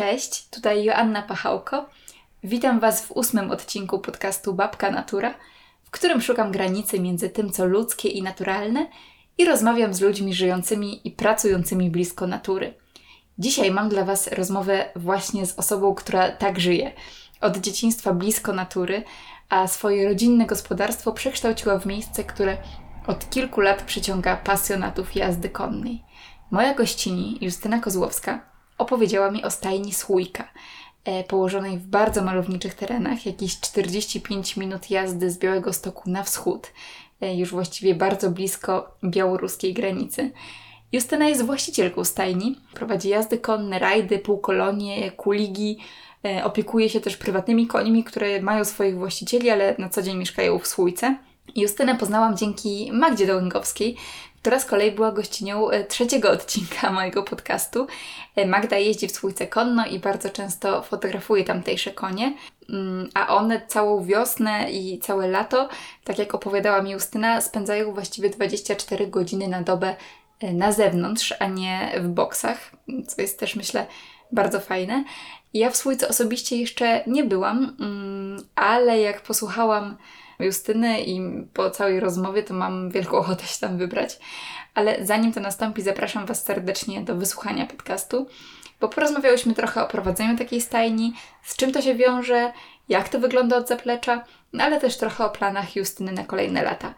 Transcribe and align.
Cześć, 0.00 0.48
tutaj 0.48 0.84
Joanna 0.84 1.22
Pachałko. 1.22 1.86
Witam 2.44 2.80
Was 2.80 3.06
w 3.06 3.12
ósmym 3.12 3.50
odcinku 3.50 3.98
podcastu 3.98 4.54
Babka 4.54 4.90
Natura, 4.90 5.34
w 5.84 5.90
którym 5.90 6.20
szukam 6.20 6.52
granicy 6.52 7.00
między 7.00 7.30
tym, 7.30 7.50
co 7.50 7.66
ludzkie 7.66 8.08
i 8.08 8.22
naturalne 8.22 8.86
i 9.38 9.44
rozmawiam 9.44 9.94
z 9.94 10.00
ludźmi 10.00 10.34
żyjącymi 10.34 11.08
i 11.08 11.10
pracującymi 11.10 11.90
blisko 11.90 12.26
natury. 12.26 12.74
Dzisiaj 13.38 13.70
mam 13.70 13.88
dla 13.88 14.04
Was 14.04 14.26
rozmowę 14.26 14.84
właśnie 14.96 15.46
z 15.46 15.58
osobą, 15.58 15.94
która 15.94 16.30
tak 16.30 16.60
żyje. 16.60 16.92
Od 17.40 17.56
dzieciństwa 17.56 18.12
blisko 18.12 18.52
natury, 18.52 19.02
a 19.48 19.66
swoje 19.66 20.08
rodzinne 20.08 20.46
gospodarstwo 20.46 21.12
przekształciła 21.12 21.78
w 21.78 21.86
miejsce, 21.86 22.24
które 22.24 22.56
od 23.06 23.30
kilku 23.30 23.60
lat 23.60 23.82
przyciąga 23.82 24.36
pasjonatów 24.36 25.16
jazdy 25.16 25.48
konnej. 25.48 26.02
Moja 26.50 26.74
gościni, 26.74 27.38
Justyna 27.40 27.80
Kozłowska, 27.80 28.49
opowiedziała 28.80 29.30
mi 29.30 29.44
o 29.44 29.50
stajni 29.50 29.94
Słójka, 29.94 30.48
e, 31.04 31.24
położonej 31.24 31.78
w 31.78 31.86
bardzo 31.86 32.22
malowniczych 32.22 32.74
terenach, 32.74 33.26
jakieś 33.26 33.60
45 33.60 34.56
minut 34.56 34.90
jazdy 34.90 35.30
z 35.30 35.38
Białego 35.38 35.72
Stoku 35.72 36.10
na 36.10 36.22
wschód, 36.22 36.72
e, 37.20 37.36
już 37.36 37.50
właściwie 37.50 37.94
bardzo 37.94 38.30
blisko 38.30 38.94
białoruskiej 39.04 39.74
granicy. 39.74 40.30
Justyna 40.92 41.28
jest 41.28 41.44
właścicielką 41.44 42.04
stajni, 42.04 42.58
prowadzi 42.74 43.08
jazdy 43.08 43.38
konne, 43.38 43.78
rajdy, 43.78 44.18
półkolonie, 44.18 45.10
kuligi, 45.10 45.78
e, 46.24 46.44
opiekuje 46.44 46.88
się 46.88 47.00
też 47.00 47.16
prywatnymi 47.16 47.66
końmi, 47.66 48.04
które 48.04 48.42
mają 48.42 48.64
swoich 48.64 48.98
właścicieli, 48.98 49.50
ale 49.50 49.74
na 49.78 49.88
co 49.88 50.02
dzień 50.02 50.16
mieszkają 50.16 50.58
w 50.58 50.66
Słójce. 50.66 51.16
Justynę 51.56 51.94
poznałam 51.94 52.36
dzięki 52.36 52.90
Magdzie 52.92 53.26
Dołęgowskiej, 53.26 53.96
która 54.40 54.58
z 54.58 54.64
kolei 54.64 54.92
była 54.92 55.12
gościnią 55.12 55.70
e, 55.70 55.84
trzeciego 55.84 56.30
odcinka 56.30 56.92
mojego 56.92 57.22
podcastu. 57.22 57.86
E, 58.36 58.46
Magda 58.46 58.78
jeździ 58.78 59.08
w 59.08 59.12
Słójce 59.12 59.46
konno 59.46 59.86
i 59.86 59.98
bardzo 59.98 60.30
często 60.30 60.82
fotografuje 60.82 61.44
tamtejsze 61.44 61.90
konie, 61.90 62.34
mm, 62.70 63.08
a 63.14 63.34
one 63.36 63.66
całą 63.66 64.04
wiosnę 64.04 64.70
i 64.72 64.98
całe 64.98 65.28
lato, 65.28 65.68
tak 66.04 66.18
jak 66.18 66.34
opowiadała 66.34 66.82
mi 66.82 66.90
Justyna, 66.90 67.40
spędzają 67.40 67.92
właściwie 67.92 68.30
24 68.30 69.06
godziny 69.06 69.48
na 69.48 69.62
dobę 69.62 69.96
e, 70.40 70.52
na 70.52 70.72
zewnątrz, 70.72 71.34
a 71.38 71.46
nie 71.46 71.92
w 72.00 72.08
boksach, 72.08 72.70
co 73.06 73.22
jest 73.22 73.40
też 73.40 73.56
myślę 73.56 73.86
bardzo 74.32 74.60
fajne. 74.60 75.04
Ja 75.54 75.70
w 75.70 75.76
Słójce 75.76 76.08
osobiście 76.08 76.56
jeszcze 76.56 77.04
nie 77.06 77.24
byłam, 77.24 77.76
mm, 77.80 78.44
ale 78.54 79.00
jak 79.00 79.20
posłuchałam 79.20 79.96
Justyny 80.42 81.00
i 81.00 81.20
po 81.52 81.70
całej 81.70 82.00
rozmowie 82.00 82.42
to 82.42 82.54
mam 82.54 82.90
wielką 82.90 83.16
ochotę 83.16 83.46
się 83.46 83.60
tam 83.60 83.78
wybrać. 83.78 84.18
Ale 84.74 85.06
zanim 85.06 85.32
to 85.32 85.40
nastąpi, 85.40 85.82
zapraszam 85.82 86.26
Was 86.26 86.44
serdecznie 86.44 87.00
do 87.00 87.14
wysłuchania 87.14 87.66
podcastu, 87.66 88.26
bo 88.80 88.88
porozmawiałyśmy 88.88 89.54
trochę 89.54 89.84
o 89.84 89.88
prowadzeniu 89.88 90.38
takiej 90.38 90.60
stajni, 90.60 91.12
z 91.42 91.56
czym 91.56 91.72
to 91.72 91.82
się 91.82 91.94
wiąże, 91.94 92.52
jak 92.88 93.08
to 93.08 93.20
wygląda 93.20 93.56
od 93.56 93.68
zaplecza, 93.68 94.24
no 94.52 94.64
ale 94.64 94.80
też 94.80 94.96
trochę 94.96 95.24
o 95.24 95.30
planach 95.30 95.76
Justyny 95.76 96.12
na 96.12 96.24
kolejne 96.24 96.62
lata. 96.62 96.94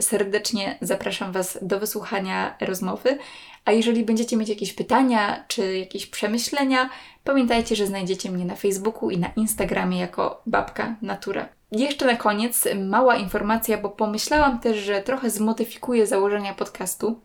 Serdecznie 0.00 0.78
zapraszam 0.80 1.32
Was 1.32 1.58
do 1.62 1.80
wysłuchania 1.80 2.54
rozmowy. 2.60 3.18
A 3.64 3.72
jeżeli 3.72 4.04
będziecie 4.04 4.36
mieć 4.36 4.48
jakieś 4.48 4.72
pytania 4.72 5.44
czy 5.48 5.78
jakieś 5.78 6.06
przemyślenia, 6.06 6.90
pamiętajcie, 7.24 7.76
że 7.76 7.86
znajdziecie 7.86 8.30
mnie 8.30 8.44
na 8.44 8.56
Facebooku 8.56 9.10
i 9.10 9.18
na 9.18 9.28
Instagramie 9.36 10.00
jako 10.00 10.42
Babka 10.46 10.96
Natura. 11.02 11.48
Jeszcze 11.72 12.06
na 12.06 12.16
koniec 12.16 12.68
mała 12.84 13.16
informacja, 13.16 13.78
bo 13.78 13.90
pomyślałam 13.90 14.60
też, 14.60 14.76
że 14.78 15.02
trochę 15.02 15.30
zmodyfikuję 15.30 16.06
założenia 16.06 16.54
podcastu 16.54 17.20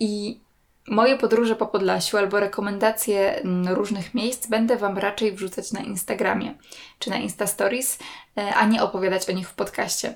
i 0.00 0.40
moje 0.88 1.18
podróże 1.18 1.56
po 1.56 1.66
Podlasiu 1.66 2.16
albo 2.16 2.40
rekomendacje 2.40 3.36
mm, 3.36 3.74
różnych 3.74 4.14
miejsc 4.14 4.46
będę 4.46 4.76
Wam 4.76 4.98
raczej 4.98 5.32
wrzucać 5.32 5.72
na 5.72 5.80
Instagramie 5.80 6.54
czy 6.98 7.10
na 7.10 7.16
Insta 7.16 7.46
Stories, 7.46 7.98
e, 8.38 8.54
a 8.54 8.66
nie 8.66 8.82
opowiadać 8.82 9.28
o 9.28 9.32
nich 9.32 9.48
w 9.48 9.54
podcaście. 9.54 10.14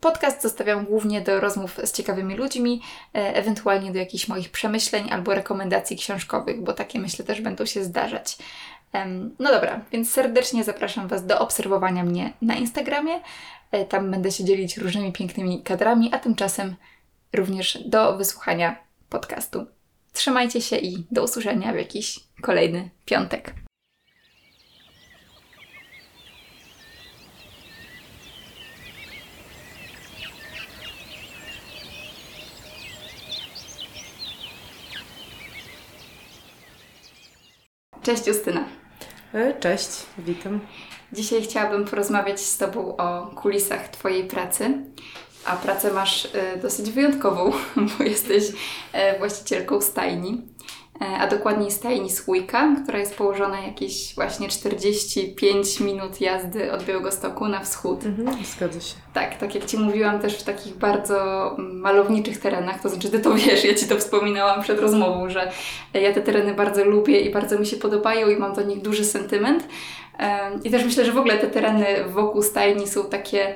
Podcast 0.00 0.42
zostawiam 0.42 0.84
głównie 0.84 1.20
do 1.20 1.40
rozmów 1.40 1.80
z 1.84 1.92
ciekawymi 1.92 2.36
ludźmi, 2.36 2.82
e, 3.14 3.34
ewentualnie 3.34 3.92
do 3.92 3.98
jakichś 3.98 4.28
moich 4.28 4.50
przemyśleń 4.50 5.10
albo 5.10 5.34
rekomendacji 5.34 5.96
książkowych, 5.96 6.62
bo 6.62 6.72
takie 6.72 6.98
myślę 6.98 7.24
też 7.24 7.40
będą 7.40 7.66
się 7.66 7.84
zdarzać. 7.84 8.38
No 9.38 9.52
dobra, 9.52 9.80
więc 9.92 10.10
serdecznie 10.10 10.64
zapraszam 10.64 11.08
Was 11.08 11.26
do 11.26 11.38
obserwowania 11.38 12.04
mnie 12.04 12.32
na 12.42 12.56
Instagramie. 12.56 13.20
E, 13.70 13.84
tam 13.84 14.10
będę 14.10 14.32
się 14.32 14.44
dzielić 14.44 14.76
różnymi 14.76 15.12
pięknymi 15.12 15.62
kadrami, 15.62 16.10
a 16.12 16.18
tymczasem 16.18 16.76
również 17.32 17.78
do 17.86 18.16
wysłuchania 18.16 18.76
podcastu. 19.08 19.66
Trzymajcie 20.12 20.60
się 20.60 20.76
i 20.76 21.06
do 21.10 21.22
usłyszenia 21.22 21.72
w 21.72 21.76
jakiś 21.76 22.20
kolejny 22.42 22.90
piątek. 23.04 23.54
Cześć 38.10 38.26
Justyna. 38.26 38.64
E, 39.34 39.54
cześć, 39.60 39.88
witam. 40.18 40.60
Dzisiaj 41.12 41.42
chciałabym 41.42 41.84
porozmawiać 41.84 42.40
z 42.40 42.58
Tobą 42.58 42.96
o 42.96 43.26
kulisach 43.26 43.88
Twojej 43.88 44.24
pracy. 44.24 44.84
A 45.44 45.56
pracę 45.56 45.92
masz 45.92 46.28
e, 46.34 46.56
dosyć 46.56 46.90
wyjątkową, 46.90 47.52
bo 47.98 48.04
jesteś 48.04 48.44
e, 48.92 49.18
właścicielką 49.18 49.80
stajni, 49.80 50.42
a 51.18 51.26
dokładniej 51.26 51.70
stajni 51.70 52.10
Słójka, 52.10 52.76
która 52.82 52.98
jest 52.98 53.16
położona 53.16 53.60
jakieś 53.60 54.14
właśnie 54.14 54.48
45 54.48 55.80
minut 55.80 56.20
jazdy 56.20 56.72
od 56.72 56.84
Białegostoku 56.84 57.48
na 57.48 57.60
wschód. 57.60 58.04
Mhm, 58.04 58.44
zgadza 58.44 58.80
się. 58.80 58.94
Tak, 59.12 59.38
tak 59.38 59.54
jak 59.54 59.64
Ci 59.64 59.78
mówiłam 59.78 60.20
też 60.20 60.34
w 60.34 60.42
takich 60.42 60.76
bardzo 60.76 61.56
malowniczych 61.58 62.38
terenach, 62.38 62.82
to 62.82 62.88
znaczy 62.88 63.10
Ty 63.10 63.20
to 63.20 63.34
wiesz, 63.34 63.64
ja 63.64 63.74
Ci 63.74 63.86
to 63.86 63.96
wspominałam 63.96 64.62
przed 64.62 64.80
rozmową, 64.80 65.30
że 65.30 65.50
ja 65.94 66.12
te 66.12 66.20
tereny 66.20 66.54
bardzo 66.54 66.84
lubię 66.84 67.20
i 67.20 67.32
bardzo 67.32 67.58
mi 67.58 67.66
się 67.66 67.76
podobają 67.76 68.28
i 68.28 68.36
mam 68.36 68.54
do 68.54 68.62
nich 68.62 68.82
duży 68.82 69.04
sentyment. 69.04 69.68
I 70.64 70.70
też 70.70 70.84
myślę, 70.84 71.04
że 71.04 71.12
w 71.12 71.18
ogóle 71.18 71.38
te 71.38 71.46
tereny 71.46 71.86
wokół 72.08 72.42
stajni 72.42 72.88
są 72.88 73.04
takie 73.04 73.54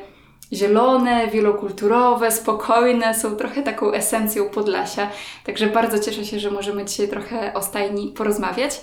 zielone, 0.52 1.28
wielokulturowe, 1.28 2.30
spokojne, 2.30 3.14
są 3.14 3.36
trochę 3.36 3.62
taką 3.62 3.92
esencją 3.92 4.44
Podlasia. 4.44 5.10
Także 5.44 5.66
bardzo 5.66 5.98
cieszę 5.98 6.24
się, 6.24 6.40
że 6.40 6.50
możemy 6.50 6.84
dzisiaj 6.84 7.08
trochę 7.08 7.54
o 7.54 7.62
stajni 7.62 8.08
porozmawiać. 8.08 8.80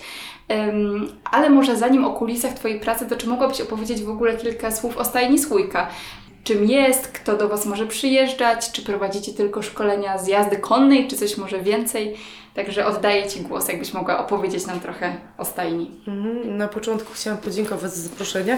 Um, 0.50 1.08
ale 1.32 1.50
może 1.50 1.78
zanim 1.78 2.06
o 2.06 2.14
kulisach 2.14 2.54
Twojej 2.54 2.80
pracy, 2.80 3.06
to 3.06 3.16
czy 3.16 3.28
mogłabyś 3.28 3.62
opowiedzieć 3.62 4.02
w 4.02 4.10
ogóle 4.10 4.38
kilka 4.38 4.72
słów 4.72 4.98
o 4.98 5.06
stajni 5.06 5.40
Słójka? 5.40 5.88
Czym 6.44 6.66
jest, 6.66 7.08
kto 7.08 7.38
do 7.38 7.50
Was 7.50 7.66
może 7.66 7.88
przyjeżdżać, 7.88 8.72
czy 8.72 8.82
prowadzicie 8.82 9.34
tylko 9.34 9.62
szkolenia 9.62 10.18
z 10.18 10.28
jazdy 10.28 10.58
konnej, 10.58 11.08
czy 11.08 11.18
coś 11.18 11.38
może 11.38 11.60
więcej? 11.60 12.16
Także 12.56 12.86
oddaję 12.86 13.28
Ci 13.28 13.42
głos, 13.42 13.68
jakbyś 13.68 13.94
mogła 13.94 14.20
opowiedzieć 14.20 14.66
nam 14.66 14.80
trochę 14.80 15.16
o 15.38 15.46
stajni. 15.46 15.92
Mhm, 16.08 16.58
na 16.58 16.68
początku 16.68 17.14
chciałam 17.14 17.40
podziękować 17.40 17.92
za 17.92 18.10
zaproszenie. 18.10 18.58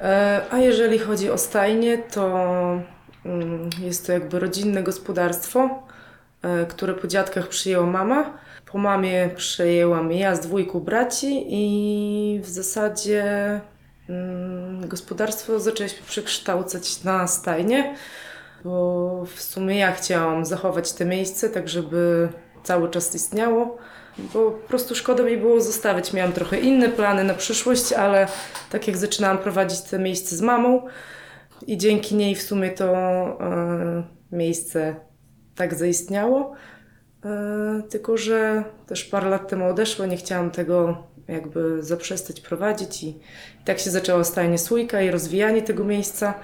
E, 0.00 0.40
a 0.50 0.58
jeżeli 0.58 0.98
chodzi 0.98 1.30
o 1.30 1.38
stajnie, 1.38 1.98
to 1.98 2.26
mm, 3.24 3.70
jest 3.80 4.06
to 4.06 4.12
jakby 4.12 4.38
rodzinne 4.38 4.82
gospodarstwo, 4.82 5.82
e, 6.42 6.66
które 6.66 6.94
po 6.94 7.06
dziadkach 7.06 7.48
przyjęła 7.48 7.86
mama. 7.86 8.38
Po 8.66 8.78
mamie 8.78 9.30
przejęłam 9.36 10.12
ja 10.12 10.36
z 10.36 10.40
dwójką 10.40 10.80
braci 10.80 11.46
i 11.48 12.40
w 12.42 12.48
zasadzie 12.48 13.24
mm, 14.08 14.88
gospodarstwo 14.88 15.60
zaczęliśmy 15.60 16.06
przekształcać 16.06 17.04
na 17.04 17.26
stajnie, 17.26 17.94
bo 18.64 19.24
w 19.26 19.42
sumie 19.42 19.78
ja 19.78 19.92
chciałam 19.92 20.44
zachować 20.44 20.92
te 20.92 21.04
miejsce, 21.04 21.50
tak 21.50 21.68
żeby 21.68 22.28
cały 22.62 22.90
czas 22.90 23.14
istniało 23.14 23.78
bo 24.34 24.50
po 24.50 24.68
prostu 24.68 24.94
szkoda 24.94 25.22
mi 25.22 25.36
było 25.36 25.60
zostawić. 25.60 26.12
Miałam 26.12 26.32
trochę 26.32 26.60
inne 26.60 26.88
plany 26.88 27.24
na 27.24 27.34
przyszłość, 27.34 27.92
ale 27.92 28.28
tak 28.70 28.86
jak 28.86 28.96
zaczynałam 28.96 29.38
prowadzić 29.38 29.80
te 29.80 29.98
miejsce 29.98 30.36
z 30.36 30.40
mamą 30.40 30.86
i 31.66 31.76
dzięki 31.78 32.14
niej 32.14 32.34
w 32.34 32.42
sumie 32.42 32.70
to 32.70 32.86
e, 33.40 34.02
miejsce 34.32 34.96
tak 35.54 35.74
zaistniało. 35.74 36.54
E, 37.24 37.82
tylko, 37.90 38.16
że 38.16 38.64
też 38.86 39.04
parę 39.04 39.30
lat 39.30 39.48
temu 39.48 39.68
odeszło, 39.68 40.06
nie 40.06 40.16
chciałam 40.16 40.50
tego 40.50 41.04
jakby 41.28 41.82
zaprzestać 41.82 42.40
prowadzić 42.40 43.02
i, 43.02 43.08
i 43.08 43.64
tak 43.64 43.78
się 43.78 43.90
zaczęła 43.90 44.24
stajnie 44.24 44.58
Słójka 44.58 45.02
i 45.02 45.10
rozwijanie 45.10 45.62
tego 45.62 45.84
miejsca. 45.84 46.34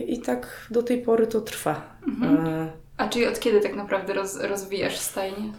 I 0.00 0.20
tak 0.20 0.66
do 0.70 0.82
tej 0.82 1.02
pory 1.02 1.26
to 1.26 1.40
trwa. 1.40 1.98
Mhm. 2.08 2.46
E, 2.46 2.72
A 2.96 3.08
czyli 3.08 3.26
od 3.26 3.40
kiedy 3.40 3.60
tak 3.60 3.76
naprawdę 3.76 4.12
roz, 4.14 4.36
rozwijasz 4.40 4.98
stajnię? 4.98 5.52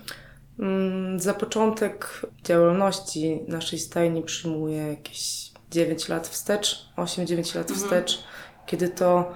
Mm, 0.60 1.20
za 1.20 1.34
początek 1.34 2.22
działalności 2.44 3.40
naszej 3.48 3.80
stajni 3.80 4.24
przyjmuje 4.24 4.78
jakieś 4.78 5.52
9 5.72 6.10
lat 6.10 6.28
wstecz, 6.28 6.90
8-9 6.98 7.56
lat 7.56 7.70
mhm. 7.70 7.80
wstecz, 7.80 8.24
kiedy 8.66 8.90
to 8.90 9.32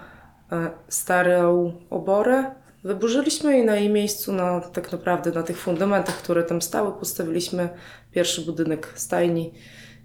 e, 0.52 0.72
starą 0.88 1.74
oborę 1.90 2.56
wyburzyliśmy 2.84 3.60
i 3.60 3.66
na 3.66 3.76
jej 3.76 3.90
miejscu, 3.90 4.34
na, 4.34 4.60
tak 4.62 4.92
naprawdę 4.92 5.32
na 5.32 5.44
tych 5.44 5.58
fundamentach, 5.58 6.18
które 6.18 6.44
tam 6.44 6.62
stały, 6.62 6.92
postawiliśmy 6.92 7.70
pierwszy 8.12 8.42
budynek 8.42 8.94
stajni 8.96 9.54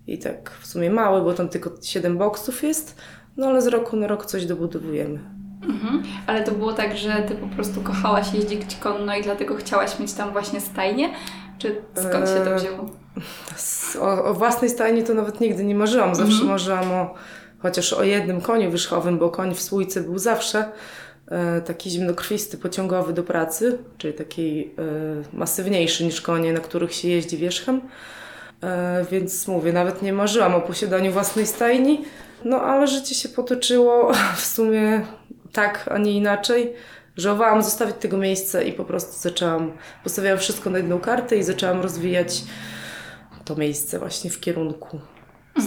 i 0.06 0.19
tak 0.19 0.50
w 0.50 0.66
sumie 0.66 0.90
mały, 0.90 1.22
bo 1.22 1.34
tam 1.34 1.48
tylko 1.48 1.70
7 1.82 2.19
boksów 2.19 2.62
jest, 2.62 2.96
no 3.36 3.46
ale 3.46 3.62
z 3.62 3.66
roku 3.66 3.96
na 3.96 4.06
rok 4.06 4.26
coś 4.26 4.46
dobudowujemy. 4.46 5.35
Mhm. 5.62 6.03
Ale 6.26 6.44
to 6.44 6.53
było 6.53 6.73
tak, 6.73 6.97
że 6.97 7.25
ty 7.29 7.35
po 7.35 7.47
prostu 7.47 7.81
kochałaś 7.81 8.32
jeździć 8.35 8.76
konno 8.81 9.17
i 9.17 9.23
dlatego 9.23 9.56
chciałaś 9.56 9.99
mieć 9.99 10.12
tam 10.12 10.32
właśnie 10.32 10.61
stajnię? 10.61 11.08
Czy 11.58 11.82
skąd 11.94 12.29
się 12.29 12.44
to 12.44 12.50
Eee, 12.50 12.58
wzięło? 12.61 12.91
O, 14.00 14.25
o 14.25 14.35
własnej 14.35 14.70
stajni 14.70 15.05
to 15.05 15.14
nawet 15.14 15.41
nigdy 15.41 15.64
nie 15.64 15.75
marzyłam. 15.75 16.14
Zawsze 16.14 16.32
Mhm. 16.32 16.50
marzyłam 16.50 16.93
o 16.93 17.14
chociaż 17.58 17.93
o 17.93 18.03
jednym 18.03 18.41
koniu 18.41 18.70
wierzchowym, 18.70 19.19
bo 19.19 19.31
koń 19.31 19.55
w 19.55 19.61
Słójce 19.62 20.00
był 20.00 20.19
zawsze 20.19 20.64
e, 21.29 21.61
taki 21.61 21.91
zimnokrwisty, 21.91 22.58
pociągowy 22.58 23.12
do 23.12 23.23
pracy, 23.23 23.79
czyli 23.99 24.14
taki 24.14 24.61
e, 25.32 25.37
masywniejszy 25.37 26.05
niż 26.05 26.20
konie, 26.20 26.53
na 26.53 26.61
których 26.61 26.94
się 26.94 27.08
jeździ 27.08 27.37
wierzchem. 27.37 27.81
E, 28.62 29.05
więc 29.11 29.49
mówię, 29.49 29.73
nawet 29.73 30.03
nie 30.03 30.12
marzyłam 30.12 30.55
o 30.55 30.61
posiadaniu 30.61 31.12
własnej 31.12 31.47
stajni. 31.47 32.05
No 32.44 32.61
ale 32.61 32.87
życie 32.87 33.14
się 33.14 33.29
potoczyło 33.29 34.12
w 34.37 34.44
sumie 34.44 35.03
tak, 35.52 35.88
a 35.93 35.98
nie 35.98 36.12
inaczej. 36.12 36.72
Żałowałam 37.16 37.62
zostawić 37.62 37.96
tego 38.00 38.16
miejsca 38.16 38.62
i 38.62 38.72
po 38.72 38.84
prostu 38.84 39.12
zaczęłam, 39.20 39.72
postawiłam 40.04 40.38
wszystko 40.38 40.70
na 40.70 40.78
jedną 40.78 41.00
kartę 41.00 41.37
i 41.37 41.43
zaczęłam 41.43 41.81
rozwijać 41.81 42.43
to 43.44 43.56
miejsce 43.56 43.98
właśnie 43.98 44.31
w 44.31 44.40
kierunku 44.40 45.00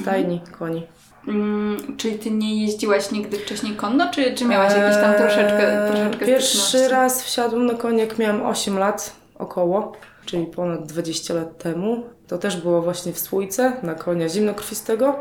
stajni, 0.01 0.41
koni. 0.59 0.87
Mm, 1.27 1.97
czyli 1.97 2.19
ty 2.19 2.31
nie 2.31 2.61
jeździłaś 2.65 3.11
nigdy 3.11 3.37
wcześniej 3.37 3.75
konno, 3.75 4.11
czy, 4.11 4.33
czy 4.33 4.45
miałaś 4.45 4.73
jakieś 4.75 5.01
tam 5.01 5.13
troszeczkę, 5.15 5.83
Eee, 5.83 5.91
troszeczkę 5.91 6.25
Pierwszy 6.25 6.57
styczności? 6.57 6.91
raz 6.91 7.23
wsiadłam 7.23 7.65
na 7.65 7.73
konie, 7.73 7.99
jak 7.99 8.19
miałam 8.19 8.45
8 8.45 8.77
lat 8.77 9.13
około, 9.35 9.91
czyli 10.25 10.45
ponad 10.45 10.85
20 10.85 11.33
lat 11.33 11.57
temu. 11.57 12.03
To 12.27 12.37
też 12.37 12.57
było 12.57 12.81
właśnie 12.81 13.13
w 13.13 13.19
Słójce, 13.19 13.73
na 13.83 13.95
konia 13.95 14.29
zimnokrwistego. 14.29 15.19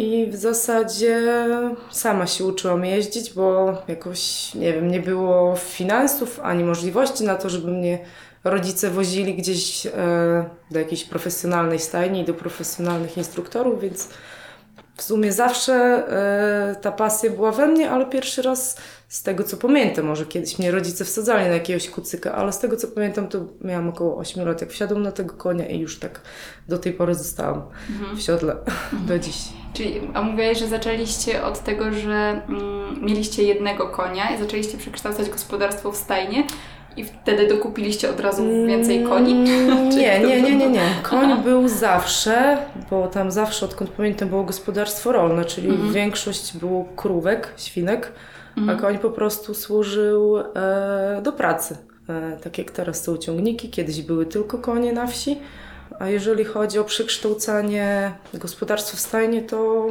I 0.00 0.26
w 0.26 0.36
zasadzie 0.36 1.22
sama 1.90 2.26
się 2.26 2.44
uczyłam 2.44 2.84
jeździć, 2.84 3.32
bo 3.32 3.76
jakoś, 3.88 4.54
nie 4.54 4.72
wiem, 4.72 4.90
nie 4.90 5.00
było 5.00 5.56
finansów 5.56 6.40
ani 6.42 6.64
możliwości 6.64 7.24
na 7.24 7.34
to, 7.34 7.48
żeby 7.48 7.70
mnie 7.70 7.98
rodzice 8.44 8.90
wozili 8.90 9.34
gdzieś 9.34 9.86
e, 9.86 9.90
do 10.70 10.78
jakiejś 10.78 11.04
profesjonalnej 11.04 11.78
stajni 11.78 12.24
do 12.24 12.34
profesjonalnych 12.34 13.16
instruktorów, 13.16 13.80
więc 13.80 14.08
w 15.00 15.02
sumie 15.02 15.32
zawsze 15.32 15.74
e, 15.74 16.76
ta 16.80 16.92
pasja 16.92 17.30
była 17.30 17.52
we 17.52 17.66
mnie, 17.66 17.90
ale 17.90 18.06
pierwszy 18.06 18.42
raz 18.42 18.76
z 19.08 19.22
tego 19.22 19.44
co 19.44 19.56
pamiętam, 19.56 20.06
może 20.06 20.26
kiedyś 20.26 20.58
mnie 20.58 20.70
rodzice 20.70 21.04
wsadzali 21.04 21.48
na 21.48 21.54
jakiegoś 21.54 21.90
kucyka, 21.90 22.34
ale 22.34 22.52
z 22.52 22.58
tego 22.58 22.76
co 22.76 22.88
pamiętam, 22.88 23.28
to 23.28 23.38
miałam 23.60 23.88
około 23.88 24.16
8 24.16 24.46
lat, 24.46 24.60
jak 24.60 24.70
wsiadłam 24.70 25.02
na 25.02 25.12
tego 25.12 25.34
konia 25.34 25.66
i 25.66 25.78
już 25.78 25.98
tak 25.98 26.20
do 26.68 26.78
tej 26.78 26.92
pory 26.92 27.14
zostałam 27.14 27.62
w 28.16 28.20
siodle 28.20 28.56
do 29.06 29.18
dziś. 29.18 29.36
Czyli, 29.74 30.00
a 30.14 30.22
mówiłaś, 30.22 30.58
że 30.58 30.68
zaczęliście 30.68 31.42
od 31.44 31.64
tego, 31.64 31.92
że 31.92 32.42
mm, 32.48 33.04
mieliście 33.04 33.42
jednego 33.42 33.88
konia 33.88 34.34
i 34.34 34.38
zaczęliście 34.38 34.78
przekształcać 34.78 35.30
gospodarstwo 35.30 35.92
w 35.92 35.96
stajnie 35.96 36.44
i 36.96 37.04
wtedy 37.04 37.48
dokupiliście 37.48 38.10
od 38.10 38.20
razu 38.20 38.42
więcej 38.66 39.04
koni? 39.04 39.32
Mm, 39.32 39.88
Nie, 39.98 40.20
nie, 40.20 40.42
nie, 40.42 40.56
nie, 40.56 40.68
nie. 40.70 40.80
Koń 41.02 41.42
był 41.42 41.68
zawsze, 41.68 42.58
bo 42.90 43.08
tam 43.08 43.30
zawsze, 43.30 43.66
odkąd 43.66 43.90
pamiętam, 43.90 44.28
było 44.28 44.44
gospodarstwo 44.44 45.12
rolne, 45.12 45.44
czyli 45.44 45.68
Mhm. 45.68 45.92
większość 45.92 46.56
było 46.56 46.84
krówek, 46.96 47.54
świnek, 47.56 48.12
Mhm. 48.56 48.78
a 48.78 48.80
koń 48.82 48.98
po 48.98 49.10
prostu 49.10 49.54
służył 49.54 50.38
e, 50.38 51.20
do 51.22 51.32
pracy. 51.32 51.76
E, 52.08 52.36
tak 52.42 52.58
jak 52.58 52.70
teraz 52.70 53.04
są 53.04 53.16
ciągniki, 53.16 53.70
kiedyś 53.70 54.02
były 54.02 54.26
tylko 54.26 54.58
konie 54.58 54.92
na 54.92 55.06
wsi. 55.06 55.38
A 55.98 56.08
jeżeli 56.08 56.44
chodzi 56.44 56.78
o 56.78 56.84
przekształcanie 56.84 58.12
gospodarstwa 58.34 58.96
w 58.96 59.00
stajnie, 59.00 59.42
to 59.42 59.86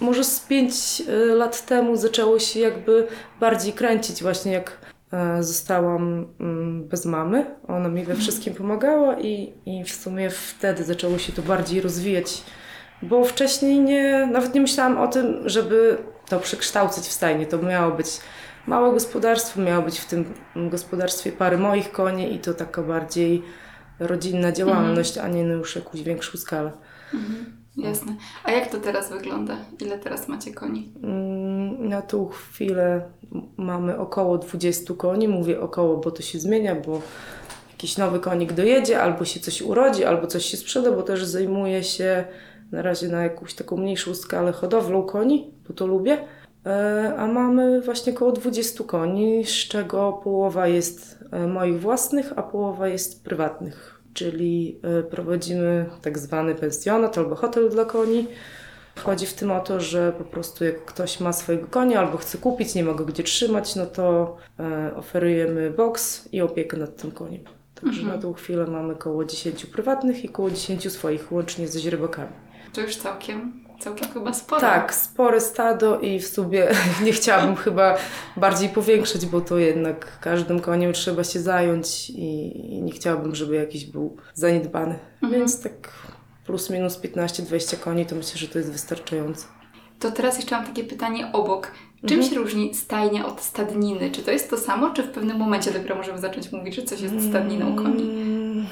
może 0.00 0.24
z 0.24 0.40
5 0.40 1.02
lat 1.36 1.66
temu 1.66 1.96
zaczęło 1.96 2.38
się 2.38 2.60
jakby 2.60 3.06
bardziej 3.40 3.72
kręcić 3.72 4.22
właśnie 4.22 4.52
jak 4.52 4.70
e, 4.70 4.89
zostałam 5.40 6.26
mm, 6.40 6.88
bez 6.88 7.06
mamy. 7.06 7.46
Ona 7.68 7.88
mi 7.88 8.04
we 8.04 8.14
wszystkim 8.14 8.54
pomagała 8.54 9.20
i, 9.20 9.52
i 9.66 9.84
w 9.84 9.90
sumie 9.90 10.30
wtedy 10.30 10.84
zaczęło 10.84 11.18
się 11.18 11.32
to 11.32 11.42
bardziej 11.42 11.80
rozwijać, 11.80 12.42
bo 13.02 13.24
wcześniej 13.24 13.80
nie, 13.80 14.28
nawet 14.32 14.54
nie 14.54 14.60
myślałam 14.60 14.98
o 14.98 15.08
tym, 15.08 15.48
żeby 15.48 15.98
to 16.28 16.40
przekształcić 16.40 17.04
w 17.04 17.12
stajnie. 17.12 17.46
To 17.46 17.58
miało 17.58 17.92
być 17.92 18.06
małe 18.66 18.92
gospodarstwo, 18.92 19.60
miało 19.60 19.82
być 19.82 19.98
w 19.98 20.06
tym 20.06 20.34
gospodarstwie 20.56 21.32
parę 21.32 21.58
moich 21.58 21.92
koni 21.92 22.34
i 22.34 22.38
to 22.38 22.54
taka 22.54 22.82
bardziej 22.82 23.42
rodzinna 23.98 24.52
działalność, 24.52 25.18
a 25.18 25.28
nie 25.28 25.44
na 25.44 25.54
już 25.54 25.76
jakąś 25.76 26.02
większą 26.02 26.38
skalę. 26.38 26.72
Mhm. 27.14 27.59
Jasne. 27.76 28.16
A 28.44 28.50
jak 28.50 28.70
to 28.70 28.78
teraz 28.80 29.10
wygląda? 29.10 29.56
Ile 29.80 29.98
teraz 29.98 30.28
macie 30.28 30.54
koni? 30.54 30.92
Mm, 31.02 31.88
Na 31.88 32.02
tą 32.02 32.28
chwilę 32.28 33.02
mamy 33.56 33.98
około 33.98 34.38
20 34.38 34.94
koni. 34.94 35.28
Mówię 35.28 35.60
około, 35.60 35.96
bo 35.96 36.10
to 36.10 36.22
się 36.22 36.38
zmienia, 36.38 36.74
bo 36.74 37.00
jakiś 37.70 37.96
nowy 37.98 38.20
konik 38.20 38.52
dojedzie, 38.52 39.02
albo 39.02 39.24
się 39.24 39.40
coś 39.40 39.62
urodzi, 39.62 40.04
albo 40.04 40.26
coś 40.26 40.44
się 40.44 40.56
sprzeda, 40.56 40.92
bo 40.92 41.02
też 41.02 41.24
zajmuję 41.24 41.84
się 41.84 42.24
na 42.72 42.82
razie 42.82 43.08
na 43.08 43.22
jakąś 43.22 43.54
taką 43.54 43.76
mniejszą 43.76 44.14
skalę 44.14 44.52
hodowlą 44.52 45.02
koni, 45.02 45.54
bo 45.68 45.74
to 45.74 45.86
lubię. 45.86 46.18
E, 46.66 47.14
A 47.18 47.26
mamy 47.26 47.80
właśnie 47.80 48.12
około 48.12 48.32
20 48.32 48.84
koni, 48.84 49.44
z 49.44 49.48
czego 49.68 50.12
połowa 50.24 50.66
jest 50.68 51.18
e, 51.32 51.46
moich 51.46 51.80
własnych, 51.80 52.32
a 52.36 52.42
połowa 52.42 52.88
jest 52.88 53.24
prywatnych. 53.24 53.99
Czyli 54.14 54.80
e, 54.98 55.02
prowadzimy 55.02 55.86
tak 56.02 56.18
zwany 56.18 56.54
pensjonat 56.54 57.18
albo 57.18 57.34
hotel 57.36 57.70
dla 57.70 57.84
koni. 57.84 58.26
Chodzi 58.96 59.26
w 59.26 59.34
tym 59.34 59.50
o 59.50 59.60
to, 59.60 59.80
że 59.80 60.12
po 60.18 60.24
prostu 60.24 60.64
jak 60.64 60.84
ktoś 60.84 61.20
ma 61.20 61.32
swojego 61.32 61.66
konia 61.66 62.00
albo 62.00 62.18
chce 62.18 62.38
kupić, 62.38 62.74
nie 62.74 62.84
ma 62.84 62.94
go 62.94 63.04
gdzie 63.04 63.22
trzymać, 63.22 63.76
no 63.76 63.86
to 63.86 64.36
e, 64.60 64.94
oferujemy 64.96 65.70
boks 65.70 66.28
i 66.32 66.40
opiekę 66.40 66.76
nad 66.76 66.96
tym 66.96 67.10
koniem. 67.10 67.44
Także 67.74 68.00
Mhm. 68.00 68.16
na 68.16 68.22
tą 68.22 68.32
chwilę 68.32 68.66
mamy 68.66 68.92
około 68.92 69.24
10 69.24 69.66
prywatnych 69.66 70.24
i 70.24 70.28
około 70.28 70.50
10 70.50 70.90
swoich, 70.92 71.32
łącznie 71.32 71.68
ze 71.68 71.80
źrebakami. 71.80 72.32
To 72.72 72.80
już 72.80 72.96
całkiem, 72.96 73.64
całkiem 73.80 74.08
chyba 74.08 74.32
sporo. 74.32 74.60
Tak, 74.60 74.94
spore 74.94 75.40
stado 75.40 76.00
i 76.00 76.20
w 76.20 76.26
sumie 76.28 76.68
nie 77.04 77.12
chciałabym 77.12 77.56
chyba 77.56 77.96
bardziej 78.36 78.68
powiększać, 78.68 79.26
bo 79.26 79.40
to 79.40 79.58
jednak 79.58 80.18
każdym 80.20 80.60
koniem 80.60 80.92
trzeba 80.92 81.24
się 81.24 81.40
zająć 81.40 82.10
i 82.10 82.82
nie 82.82 82.92
chciałabym, 82.92 83.34
żeby 83.34 83.54
jakiś 83.56 83.84
był 83.86 84.16
zaniedbany. 84.34 84.98
Mhm. 85.22 85.32
Więc 85.40 85.62
tak 85.62 85.92
plus 86.46 86.70
minus 86.70 86.98
15-20 87.00 87.76
koni 87.76 88.06
to 88.06 88.16
myślę, 88.16 88.38
że 88.38 88.48
to 88.48 88.58
jest 88.58 88.72
wystarczająco. 88.72 89.46
To 90.00 90.10
teraz 90.10 90.36
jeszcze 90.36 90.56
mam 90.56 90.66
takie 90.66 90.84
pytanie 90.84 91.30
obok. 91.32 91.70
Czym 92.06 92.18
Mhm. 92.18 92.30
się 92.34 92.38
różni 92.40 92.74
stajnia 92.74 93.26
od 93.26 93.40
stadniny? 93.40 94.10
Czy 94.10 94.22
to 94.22 94.30
jest 94.30 94.50
to 94.50 94.56
samo, 94.58 94.90
czy 94.90 95.02
w 95.02 95.10
pewnym 95.10 95.36
momencie 95.36 95.70
dopiero 95.70 95.94
możemy 95.96 96.18
zacząć 96.18 96.52
mówić, 96.52 96.74
że 96.74 96.82
coś 96.82 97.00
jest 97.00 97.28
stadniną 97.28 97.76
koni? 97.76 98.02
Mm, 98.02 98.66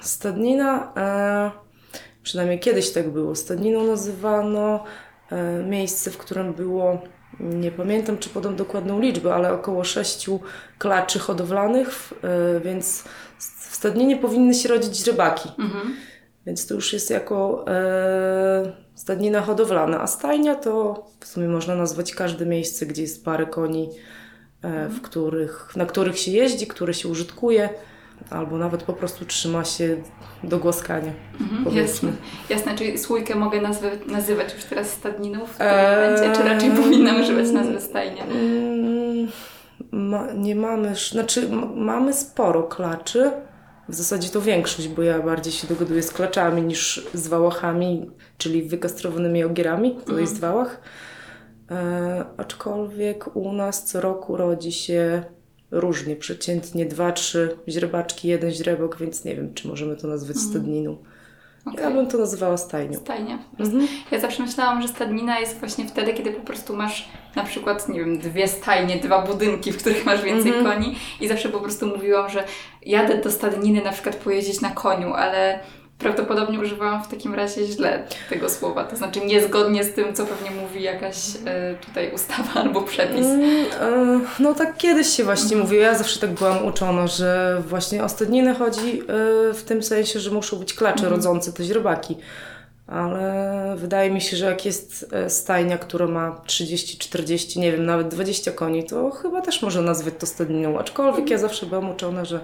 Stadnina, 0.00 0.92
e, 0.96 1.50
przynajmniej 2.26 2.60
kiedyś 2.60 2.90
tak 2.90 3.10
było, 3.10 3.34
stadniną 3.34 3.86
nazywano 3.86 4.84
e, 5.30 5.62
miejsce, 5.62 6.10
w 6.10 6.18
którym 6.18 6.54
było, 6.54 7.02
nie 7.40 7.70
pamiętam 7.70 8.18
czy 8.18 8.28
podam 8.28 8.56
dokładną 8.56 9.00
liczbę, 9.00 9.34
ale 9.34 9.52
około 9.52 9.84
sześciu 9.84 10.40
klaczy 10.78 11.18
hodowlanych, 11.18 12.12
e, 12.22 12.60
więc 12.60 13.04
w 13.38 13.74
stadninie 13.76 14.16
powinny 14.16 14.54
się 14.54 14.68
rodzić 14.68 14.96
źrebaki. 14.96 15.48
Mhm. 15.58 15.96
Więc 16.46 16.66
to 16.66 16.74
już 16.74 16.92
jest 16.92 17.10
jako 17.10 17.64
e, 17.68 18.72
stadnina 18.94 19.40
hodowlana, 19.40 20.00
a 20.02 20.06
stajnia 20.06 20.54
to 20.54 21.04
w 21.20 21.26
sumie 21.26 21.48
można 21.48 21.74
nazwać 21.74 22.14
każde 22.14 22.46
miejsce, 22.46 22.86
gdzie 22.86 23.02
jest 23.02 23.24
parę 23.24 23.46
koni, 23.46 23.90
e, 24.62 24.88
w 24.88 25.02
których, 25.02 25.76
na 25.76 25.86
których 25.86 26.18
się 26.18 26.30
jeździ, 26.30 26.66
które 26.66 26.94
się 26.94 27.08
użytkuje, 27.08 27.68
albo 28.30 28.58
nawet 28.58 28.82
po 28.82 28.92
prostu 28.92 29.24
trzyma 29.24 29.64
się 29.64 29.96
do 30.44 30.58
głaskania. 30.58 31.12
Mhm. 31.52 31.76
Jasne. 31.76 32.12
Jasne, 32.48 32.74
czyli 32.74 32.98
słójkę 32.98 33.34
mogę 33.34 33.60
nazwy, 33.60 33.90
nazywać 34.06 34.54
już 34.54 34.64
teraz 34.64 34.90
stadniną 34.90 35.46
w 35.46 35.56
tym 35.56 35.66
Eee, 35.66 35.96
momencie, 36.10 36.40
czy 36.42 36.48
raczej 36.48 36.70
powinnam 36.70 37.20
używać 37.20 37.50
nazwy 37.50 37.80
stajnia? 37.80 38.24
Mm, 38.24 39.28
ma, 39.90 40.32
nie 40.32 40.56
mamy, 40.56 40.94
znaczy 41.10 41.48
mamy 41.74 42.12
sporo 42.12 42.62
klaczy. 42.62 43.30
W 43.88 43.94
zasadzie 43.94 44.28
to 44.28 44.40
większość, 44.40 44.88
bo 44.88 45.02
ja 45.02 45.22
bardziej 45.22 45.52
się 45.52 45.66
dogaduję 45.66 46.02
z 46.02 46.10
klaczami 46.10 46.62
niż 46.62 47.06
z 47.14 47.28
wałachami, 47.28 48.10
czyli 48.38 48.62
wykastrowanymi 48.62 49.44
ogierami. 49.44 49.90
To 49.92 49.98
Mhm. 50.00 50.20
jest 50.20 50.40
wałach. 50.40 50.80
E, 51.70 52.24
aczkolwiek 52.36 53.36
u 53.36 53.52
nas 53.52 53.84
co 53.84 54.00
roku 54.00 54.36
rodzi 54.36 54.72
się 54.72 55.22
różnie, 55.70 56.16
przeciętnie 56.16 56.86
dwa, 56.86 57.12
trzy 57.12 57.56
źrebaczki, 57.68 58.28
jeden 58.28 58.50
źrebok, 58.50 58.98
więc 58.98 59.24
nie 59.24 59.36
wiem, 59.36 59.54
czy 59.54 59.68
możemy 59.68 59.96
to 59.96 60.08
nazwać 60.08 60.36
Mhm. 60.36 60.52
stadniną. 60.52 60.96
Okej. 61.66 61.82
Ja 61.84 61.90
bym 61.90 62.06
to 62.06 62.18
nazywała 62.18 62.56
stajnią. 62.56 62.98
Stajnia. 62.98 63.38
Mhm. 63.58 63.88
Ja 64.10 64.20
zawsze 64.20 64.42
myślałam, 64.42 64.82
że 64.82 64.88
stadnina 64.88 65.40
jest 65.40 65.58
właśnie 65.60 65.86
wtedy, 65.88 66.14
kiedy 66.14 66.32
po 66.32 66.40
prostu 66.46 66.76
masz 66.76 67.08
na 67.36 67.44
przykład, 67.44 67.88
nie 67.88 68.00
wiem, 68.00 68.18
dwie 68.18 68.48
stajnie, 68.48 68.96
dwa 68.96 69.22
budynki, 69.22 69.72
w 69.72 69.78
których 69.78 70.06
masz 70.06 70.22
więcej 70.22 70.52
Mhm. 70.54 70.64
koni 70.76 70.96
i 71.20 71.28
zawsze 71.28 71.48
po 71.48 71.60
prostu 71.60 71.86
mówiłam, 71.86 72.30
że 72.30 72.44
jadę 72.82 73.18
do 73.20 73.30
stadniny 73.30 73.82
na 73.84 73.92
przykład 73.92 74.16
pojeździć 74.16 74.60
na 74.60 74.70
koniu, 74.70 75.14
ale 75.14 75.60
Prawdopodobnie 75.98 76.60
używałam 76.60 77.04
w 77.04 77.08
takim 77.08 77.34
razie 77.34 77.66
źle 77.66 78.02
tego 78.30 78.48
słowa, 78.48 78.84
to 78.84 78.96
znaczy 78.96 79.20
niezgodnie 79.20 79.84
z 79.84 79.92
tym, 79.94 80.14
co 80.14 80.26
pewnie 80.26 80.50
mówi 80.50 80.82
jakaś 80.82 81.16
e, 81.46 81.74
tutaj 81.86 82.12
ustawa 82.14 82.52
albo 82.62 82.82
przepis. 82.82 83.26
Mm, 83.26 83.66
e, 83.80 84.20
no 84.38 84.54
tak 84.54 84.76
kiedyś 84.76 85.08
się 85.08 85.24
właśnie 85.24 85.56
mówiło. 85.56 85.82
Ja 85.82 85.98
zawsze 85.98 86.20
tak 86.20 86.30
byłam 86.30 86.64
uczona, 86.64 87.06
że 87.06 87.62
właśnie 87.68 88.04
o 88.04 88.08
stadninę 88.08 88.54
chodzi 88.54 89.00
e, 89.00 89.04
w 89.54 89.62
tym 89.66 89.82
sensie, 89.82 90.20
że 90.20 90.30
muszą 90.30 90.56
być 90.56 90.74
klacze 90.74 91.02
Mhm. 91.04 91.12
rodzące 91.14 91.52
te 91.52 91.64
źrebaki. 91.64 92.16
Ale 92.86 93.74
wydaje 93.76 94.10
mi 94.10 94.20
się, 94.20 94.36
że 94.36 94.44
jak 94.46 94.66
jest 94.66 95.14
stajnia, 95.28 95.78
która 95.78 96.06
ma 96.06 96.40
30, 96.46 96.98
40, 96.98 97.60
nie 97.60 97.72
wiem, 97.72 97.86
nawet 97.86 98.08
20 98.08 98.52
koni, 98.52 98.84
to 98.84 99.10
chyba 99.10 99.40
też 99.40 99.62
można 99.62 99.82
nazwać 99.82 100.14
to 100.18 100.26
stadniną. 100.26 100.78
Aczkolwiek 100.78 101.30
ja 101.30 101.38
zawsze 101.38 101.66
byłam 101.66 101.90
uczona, 101.90 102.24
że, 102.24 102.40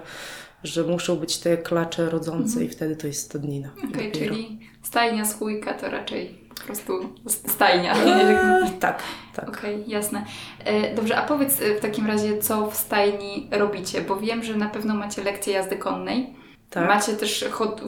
że 0.63 0.83
muszą 0.83 1.15
być 1.15 1.37
te 1.37 1.57
klacze 1.57 2.09
rodzące 2.09 2.63
i 2.65 2.69
wtedy 2.69 2.95
to 2.95 3.07
jest 3.07 3.21
stadnina. 3.25 3.69
Okej, 3.77 4.11
dopiero. 4.11 4.11
czyli 4.35 4.59
stajnia, 4.83 5.25
skójka 5.25 5.73
to 5.73 5.89
raczej 5.89 6.43
po 6.59 6.61
prostu 6.61 7.09
st- 7.27 7.51
stajnia. 7.51 7.93
E, 7.95 8.71
tak, 8.79 8.99
tak. 9.35 9.49
Okej, 9.49 9.83
jasne. 9.87 10.25
E, 10.65 10.95
Dobrze, 10.95 11.17
a 11.17 11.21
powiedz 11.27 11.61
e, 11.61 11.75
w 11.75 11.79
takim 11.79 12.07
razie, 12.07 12.37
co 12.37 12.71
w 12.71 12.75
stajni 12.75 13.47
robicie, 13.51 14.01
bo 14.01 14.17
wiem, 14.17 14.43
że 14.43 14.55
na 14.55 14.69
pewno 14.69 14.95
macie 14.95 15.23
lekcję 15.23 15.53
jazdy 15.53 15.75
konnej. 15.77 16.33
tak. 16.69 16.87
Macie 16.87 17.13
też, 17.13 17.45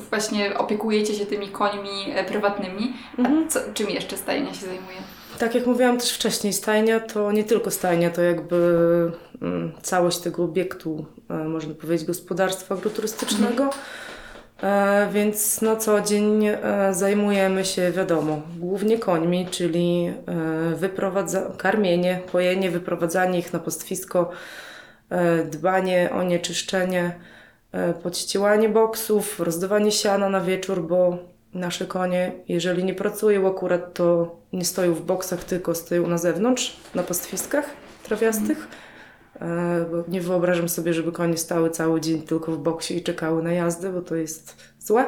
właśnie 0.10 0.58
opiekujecie 0.58 1.14
się 1.14 1.26
tymi 1.26 1.48
końmi 1.50 1.90
e, 2.16 2.24
prywatnymi. 2.24 2.94
Mhm. 3.18 3.46
A 3.48 3.52
co, 3.52 3.60
czym 3.74 3.90
jeszcze 3.90 4.18
stajnia 4.18 4.54
się 4.54 4.66
zajmuje? 4.66 4.98
Tak 5.40 5.56
jak 5.56 5.66
mówiłam 5.68 5.98
też 5.98 6.12
wcześniej, 6.14 6.54
stajnia 6.54 7.00
to 7.00 7.32
nie 7.32 7.44
tylko 7.44 7.72
stajnia, 7.72 8.10
to 8.10 8.22
jakby 8.22 9.12
mm, 9.42 9.72
całość 9.82 10.18
tego 10.18 10.44
obiektu, 10.44 11.06
można 11.30 11.74
powiedzieć, 11.74 12.08
gospodarstwa 12.08 12.76
agroturystycznego. 12.76 13.70
E, 14.64 15.10
więc 15.14 15.62
na 15.62 15.76
co 15.76 16.02
dzień 16.02 16.46
e, 16.46 16.60
zajmujemy 16.92 17.66
się, 17.66 17.92
wiadomo, 17.92 18.42
głównie 18.60 19.00
końmi, 19.00 19.48
czyli 19.52 20.14
e, 20.82 21.54
karmienie, 21.58 22.20
pojenie, 22.32 22.72
wyprowadzanie 22.72 23.40
ich 23.40 23.54
na 23.54 23.60
pastwisko, 23.60 24.30
e, 25.10 25.44
dbanie 25.44 26.10
o 26.14 26.24
nieczyszczenie, 26.24 27.20
e, 27.72 27.94
podściełanie 27.94 28.70
boksów, 28.70 29.40
rozdawanie 29.40 29.92
siana 29.92 30.30
na 30.30 30.42
wieczór, 30.42 30.88
bo 30.88 31.18
nasze 31.54 31.86
konie, 31.86 32.32
jeżeli 32.48 32.84
nie 32.84 32.94
pracują 32.94 33.48
akurat, 33.48 33.94
to 33.94 34.36
nie 34.54 34.66
stoją 34.66 34.94
w 34.94 35.02
boksach, 35.02 35.44
tylko 35.44 35.76
stoją 35.76 36.08
na 36.08 36.18
zewnątrz, 36.18 36.78
na 36.96 37.04
pastwiskach 37.04 37.70
trawiastych. 38.04 38.68
E, 39.42 39.86
Bo 39.92 40.04
nie 40.08 40.22
wyobrażam 40.22 40.70
sobie, 40.70 40.94
żeby 40.94 41.12
konie 41.12 41.38
stały 41.38 41.70
cały 41.70 42.02
dzień 42.02 42.22
tylko 42.22 42.52
w 42.52 42.58
boksie 42.58 42.98
i 42.98 43.04
czekały 43.04 43.44
na 43.44 43.52
jazdę, 43.54 43.94
bo 43.94 44.02
to 44.02 44.16
jest 44.16 44.58
złe. 44.80 45.06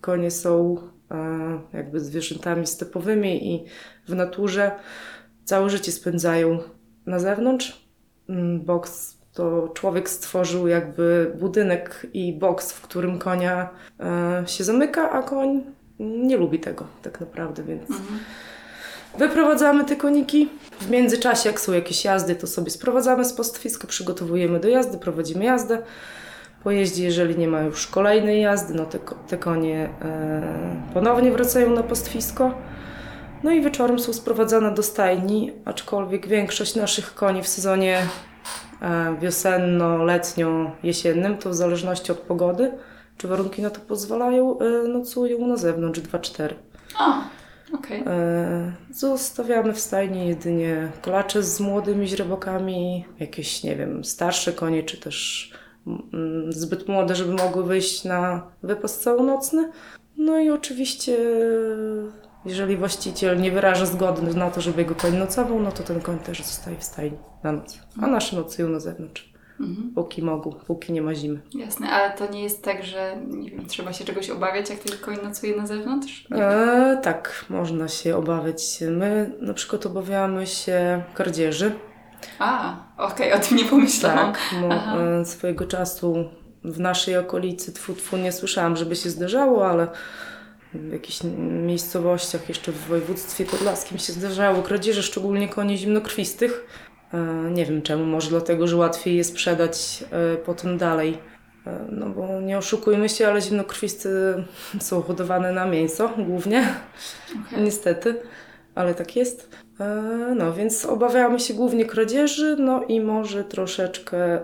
Konie 0.00 0.30
są 0.30 0.76
e, 1.10 1.58
jakby 1.72 2.00
zwierzętami 2.00 2.66
stepowymi 2.66 3.54
i 3.54 3.64
w 4.08 4.14
naturze 4.14 4.72
całe 5.44 5.70
życie 5.70 5.92
spędzają 5.92 6.58
na 7.06 7.18
zewnątrz. 7.18 7.86
Mm, 8.28 8.60
Boks 8.60 9.16
to 9.32 9.68
człowiek 9.74 10.08
stworzył 10.08 10.68
jakby 10.68 11.32
budynek 11.40 12.06
i 12.12 12.32
boks, 12.32 12.72
w 12.72 12.80
którym 12.80 13.18
konia 13.18 13.68
e, 14.00 14.44
się 14.46 14.64
zamyka, 14.64 15.10
a 15.10 15.22
koń 15.22 15.62
nie 15.98 16.36
lubi 16.36 16.60
tego 16.60 16.86
tak 17.02 17.20
naprawdę, 17.20 17.62
więc 17.62 17.90
Mhm. 17.90 18.18
Wyprowadzamy 19.18 19.84
te 19.84 19.96
koniki. 19.96 20.48
W 20.80 20.90
międzyczasie, 20.90 21.48
jak 21.48 21.60
są 21.60 21.72
jakieś 21.72 22.04
jazdy, 22.04 22.34
to 22.34 22.46
sobie 22.46 22.70
sprowadzamy 22.70 23.24
z 23.24 23.32
pastwiska, 23.32 23.86
przygotowujemy 23.86 24.60
do 24.60 24.68
jazdy, 24.68 24.98
prowadzimy 24.98 25.44
jazdę. 25.44 25.78
Po 26.64 26.70
jeździe, 26.70 27.04
jeżeli 27.04 27.38
nie 27.38 27.48
ma 27.48 27.60
już 27.60 27.86
kolejnej 27.86 28.42
jazdy, 28.42 28.74
no 28.74 28.86
te, 28.86 28.98
te 29.28 29.36
konie 29.36 29.88
e, 30.02 30.42
ponownie 30.94 31.32
wracają 31.32 31.70
na 31.70 31.82
pastwisko. 31.82 32.54
No 33.42 33.50
i 33.50 33.62
wieczorem 33.62 33.98
są 33.98 34.12
sprowadzane 34.12 34.74
do 34.74 34.82
stajni, 34.82 35.52
aczkolwiek 35.64 36.26
większość 36.26 36.74
naszych 36.74 37.14
koni 37.14 37.42
w 37.42 37.48
sezonie 37.48 38.06
e, 38.82 39.16
wiosenno-letnio-jesiennym, 39.20 41.38
to 41.38 41.50
w 41.50 41.54
zależności 41.54 42.12
od 42.12 42.18
pogody, 42.18 42.72
czy 43.18 43.28
warunki 43.28 43.62
na 43.62 43.70
to 43.70 43.80
pozwalają, 43.80 44.58
e, 44.58 44.88
nocują 44.88 45.46
na 45.46 45.56
zewnątrz 45.56 46.00
2-4. 46.00 46.54
O, 47.72 47.76
okej. 47.76 48.02
E, 48.06 48.72
Zostawiamy 48.90 49.72
w 49.72 49.80
stajni 49.80 50.28
jedynie 50.28 50.92
klacze 51.02 51.42
z 51.42 51.60
młodymi 51.60 52.06
źrebakami, 52.08 53.04
jakieś, 53.18 53.62
nie 53.62 53.76
wiem, 53.76 54.04
starsze 54.04 54.52
konie, 54.52 54.82
czy 54.82 54.96
też 54.96 55.50
zbyt 56.48 56.88
młode, 56.88 57.14
żeby 57.14 57.32
mogły 57.32 57.64
wyjść 57.64 58.04
na 58.04 58.50
wypas 58.62 59.00
całonocny. 59.00 59.70
No 60.16 60.38
i 60.38 60.50
oczywiście, 60.50 61.18
jeżeli 62.44 62.76
właściciel 62.76 63.40
nie 63.40 63.52
wyraża 63.52 63.86
zgody 63.86 64.34
na 64.34 64.50
to, 64.50 64.60
żeby 64.60 64.82
jego 64.82 64.94
koń 64.94 65.16
nocował, 65.16 65.60
no 65.60 65.72
to 65.72 65.82
ten 65.82 66.00
koń 66.00 66.18
też 66.18 66.42
zostaje 66.42 66.76
w 66.78 66.84
stajni 66.84 67.18
na 67.42 67.52
noc. 67.52 67.78
A 68.02 68.06
nasze 68.06 68.36
nocują 68.36 68.68
na 68.68 68.80
zewnątrz, 68.80 69.33
Mhm. 69.60 69.92
póki 69.94 70.22
mogą, 70.22 70.52
póki 70.52 70.92
nie 70.92 71.02
ma 71.02 71.14
zimy. 71.14 71.40
Jasne, 71.54 71.90
ale 71.90 72.16
to 72.16 72.32
nie 72.32 72.42
jest 72.42 72.64
tak, 72.64 72.84
że 72.84 73.16
nie 73.26 73.50
wiem, 73.50 73.66
trzeba 73.66 73.92
się 73.92 74.04
czegoś 74.04 74.30
obawiać, 74.30 74.70
jak 74.70 74.78
ten 74.78 74.98
koń 74.98 75.16
nocuje 75.22 75.56
na 75.56 75.66
zewnątrz? 75.66 76.26
E, 76.30 77.00
tak, 77.02 77.44
można 77.50 77.88
się 77.88 78.16
obawiać. 78.16 78.62
My 78.90 79.32
na 79.40 79.54
przykład 79.54 79.86
obawiamy 79.86 80.46
się 80.46 81.02
kradzieży. 81.14 81.72
A, 82.38 82.76
okej, 82.98 83.32
o 83.32 83.38
tym 83.38 83.56
nie 83.56 83.64
pomyślałam. 83.64 84.32
Tak, 84.32 84.40
mo, 84.60 85.00
e, 85.00 85.24
swojego 85.24 85.66
czasu 85.66 86.24
w 86.64 86.80
naszej 86.80 87.16
okolicy 87.16 87.72
tfu, 87.72 87.94
tfu, 87.94 88.16
nie 88.16 88.32
słyszałam, 88.32 88.76
żeby 88.76 88.96
się 88.96 89.10
zdarzało, 89.10 89.68
ale 89.68 89.88
w 90.74 90.92
jakichś 90.92 91.20
miejscowościach 91.62 92.48
jeszcze 92.48 92.72
w 92.72 92.86
województwie 92.86 93.44
podlaskim 93.44 93.98
się 93.98 94.12
zdarzały 94.12 94.62
kradzieże, 94.62 95.02
szczególnie 95.02 95.48
koni 95.48 95.78
zimnokrwistych. 95.78 96.66
E, 97.14 97.50
Nie 97.50 97.66
wiem 97.66 97.82
czemu, 97.82 98.04
może 98.04 98.30
dlatego, 98.30 98.66
że 98.66 98.76
łatwiej 98.76 99.16
je 99.16 99.24
sprzedać 99.24 100.04
e, 100.10 100.36
potem 100.36 100.78
dalej. 100.78 101.18
E, 101.66 101.78
No 101.90 102.08
bo 102.08 102.40
nie 102.40 102.58
oszukujmy 102.58 103.08
się, 103.08 103.28
ale 103.28 103.40
zimnokrwisty 103.40 104.08
są 104.80 105.02
hodowane 105.02 105.52
na 105.52 105.66
mięso 105.66 106.10
głównie. 106.18 106.74
Okej. 107.48 107.64
Niestety, 107.64 108.20
ale 108.74 108.94
tak 108.94 109.16
jest. 109.16 109.64
No, 110.36 110.52
więc 110.52 110.84
obawiamy 110.84 111.40
się 111.40 111.54
głównie 111.54 111.84
kradzieży, 111.84 112.56
no 112.58 112.82
i 112.84 113.00
może 113.00 113.44
troszeczkę 113.44 114.40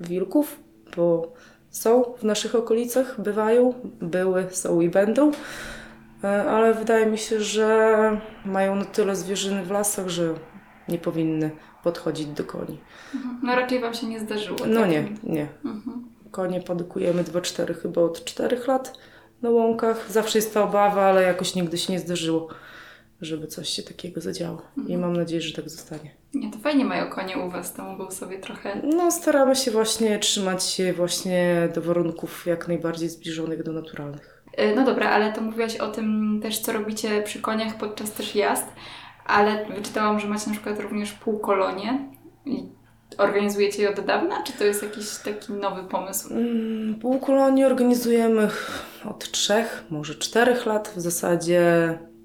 wilków, 0.00 0.60
bo 0.96 1.32
są 1.70 2.04
w 2.18 2.22
naszych 2.24 2.54
okolicach, 2.54 3.20
bywają, 3.20 3.74
były, 4.00 4.46
są 4.50 4.80
i 4.80 4.88
będą. 4.88 5.32
Ale 6.50 6.74
wydaje 6.74 7.06
mi 7.06 7.18
się, 7.18 7.40
że 7.40 8.20
mają 8.44 8.76
na 8.76 8.84
tyle 8.84 9.16
zwierzyny 9.16 9.62
w 9.64 9.70
lasach, 9.70 10.08
że 10.08 10.34
nie 10.88 10.98
powinny 10.98 11.50
podchodzić 11.82 12.26
do 12.26 12.44
koni. 12.44 12.78
Mhm. 13.14 13.40
No 13.42 13.54
raczej 13.56 13.80
Wam 13.80 13.94
się 13.94 14.06
nie 14.06 14.20
zdarzyło. 14.20 14.58
No 14.66 14.80
tak? 14.80 14.90
nie, 14.90 15.04
nie. 15.22 15.48
Mhm. 15.64 16.04
Konie 16.30 16.60
podykujemy 16.60 17.24
2-4 17.24 17.74
chyba 17.74 18.00
od 18.00 18.24
4 18.24 18.60
lat 18.66 18.98
na 19.42 19.50
łąkach. 19.50 20.10
Zawsze 20.12 20.38
jest 20.38 20.54
ta 20.54 20.62
obawa, 20.62 21.02
ale 21.02 21.22
jakoś 21.22 21.54
nigdy 21.54 21.78
się 21.78 21.92
nie 21.92 21.98
zdarzyło, 21.98 22.48
żeby 23.20 23.46
coś 23.46 23.68
się 23.68 23.82
takiego 23.82 24.20
zadziało. 24.20 24.62
I 24.88 24.96
mam 24.96 25.12
nadzieję, 25.12 25.40
że 25.42 25.52
tak 25.54 25.70
zostanie. 25.70 26.10
Nie, 26.34 26.50
to 26.50 26.58
fajnie 26.58 26.84
mają 26.84 27.10
konie 27.10 27.38
u 27.38 27.50
Was, 27.50 27.74
to 27.74 27.82
mogą 27.84 28.10
sobie 28.10 28.38
trochę... 28.38 28.80
No, 28.96 29.10
staramy 29.10 29.56
się 29.56 29.70
właśnie 29.70 30.18
trzymać 30.18 30.64
się 30.64 30.92
właśnie 30.92 31.68
do 31.74 31.82
warunków 31.82 32.46
jak 32.46 32.68
najbardziej 32.68 33.08
zbliżonych 33.08 33.62
do 33.62 33.72
naturalnych. 33.72 34.42
E, 34.56 34.74
No 34.74 34.84
dobra, 34.84 35.10
ale 35.10 35.32
to 35.32 35.40
mówiłaś 35.40 35.76
o 35.76 35.88
tym 35.88 36.40
też, 36.42 36.58
co 36.58 36.72
robicie 36.72 37.22
przy 37.22 37.40
koniach 37.40 37.76
podczas 37.78 38.12
też 38.12 38.34
jazd, 38.34 38.66
ale 39.32 39.66
wyczytałam, 39.76 40.20
że 40.20 40.28
macie 40.28 40.46
na 40.46 40.52
przykład 40.52 40.80
również 40.80 41.12
półkolonie 41.12 42.08
i 42.46 42.68
organizujecie 43.18 43.82
je 43.82 43.90
od 43.90 44.00
dawna, 44.00 44.42
czy 44.42 44.52
to 44.52 44.64
jest 44.64 44.82
jakiś 44.82 45.16
taki 45.24 45.52
nowy 45.52 45.82
pomysł? 45.82 46.34
Mm, 46.34 46.94
Półkolonie 46.94 47.66
organizujemy 47.66 48.48
od 49.04 49.30
trzech, 49.30 49.84
może 49.90 50.14
czterech 50.14 50.66
lat. 50.66 50.92
W 50.96 51.00
zasadzie 51.00 51.62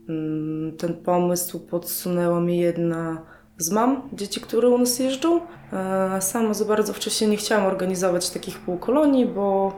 mm, 0.10 0.78
ten 0.78 0.94
pomysł 0.94 1.60
podsunęła 1.60 2.40
mi 2.40 2.58
jedna 2.58 3.22
z 3.58 3.72
mam 3.72 4.10
dzieci, 4.14 4.42
które 4.42 4.70
u 4.70 4.78
nas 4.78 5.00
jeżdżą. 5.00 5.42
E, 5.74 6.22
Sama 6.22 6.54
za 6.54 6.66
bardzo 6.66 6.94
wcześniej 6.94 7.30
nie 7.30 7.38
chciałam 7.38 7.66
organizować 7.66 8.30
takich 8.30 8.60
półkolonii, 8.60 9.26
bo 9.26 9.74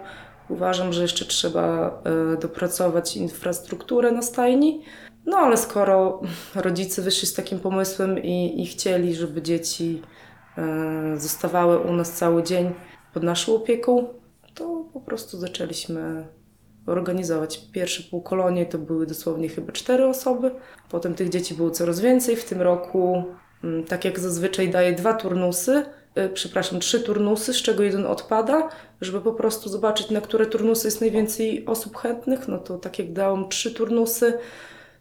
uważam, 0.49 0.93
że 0.93 1.01
jeszcze 1.01 1.25
trzeba 1.25 1.91
e, 2.33 2.37
dopracować 2.37 3.17
infrastrukturę 3.17 4.11
na 4.11 4.21
stajni. 4.21 4.83
No 5.29 5.37
ale 5.37 5.57
skoro 5.57 6.21
rodzice 6.55 7.01
wyszli 7.01 7.27
z 7.27 7.33
takim 7.33 7.59
pomysłem 7.59 8.23
i, 8.23 8.61
i 8.61 8.65
chcieli, 8.65 9.15
żeby 9.15 9.41
dzieci 9.41 10.01
e, 10.57 11.17
zostawały 11.17 11.79
u 11.79 11.93
nas 11.93 12.11
cały 12.11 12.43
dzień 12.43 12.71
pod 13.13 13.23
naszą 13.23 13.55
opieką, 13.55 14.07
to 14.53 14.85
po 14.93 14.99
prostu 14.99 15.37
zaczęliśmy 15.37 16.27
organizować. 16.85 17.61
Pierwsze 17.71 18.03
półkolonie 18.03 18.65
to 18.65 18.77
były 18.77 19.05
dosłownie 19.05 19.49
chyba 19.49 19.71
cztery 19.71 20.05
osoby. 20.05 20.51
Potem 20.89 21.15
tych 21.15 21.29
dzieci 21.29 21.53
było 21.53 21.71
coraz 21.71 21.99
więcej. 21.99 22.35
W 22.35 22.45
tym 22.45 22.61
roku, 22.61 23.23
mm, 23.63 23.83
tak 23.83 24.05
jak 24.05 24.19
zazwyczaj, 24.19 24.69
daję 24.69 24.93
dwa 24.93 25.13
turnusy 25.13 25.85
y, 26.17 26.29
przepraszam, 26.33 26.79
trzy 26.79 26.99
turnusy, 26.99 27.53
z 27.53 27.61
czego 27.61 27.83
jeden 27.83 28.05
odpada, 28.05 28.69
żeby 29.01 29.21
po 29.21 29.33
prostu 29.33 29.69
zobaczyć, 29.69 30.09
na 30.09 30.21
które 30.21 30.45
turnusy 30.45 30.87
jest 30.87 31.01
najwięcej 31.01 31.65
osób 31.65 31.97
chętnych. 31.97 32.47
No 32.47 32.57
to 32.57 32.77
tak 32.77 32.99
jak 32.99 33.13
dałam 33.13 33.49
trzy 33.49 33.73
turnusy, 33.73 34.33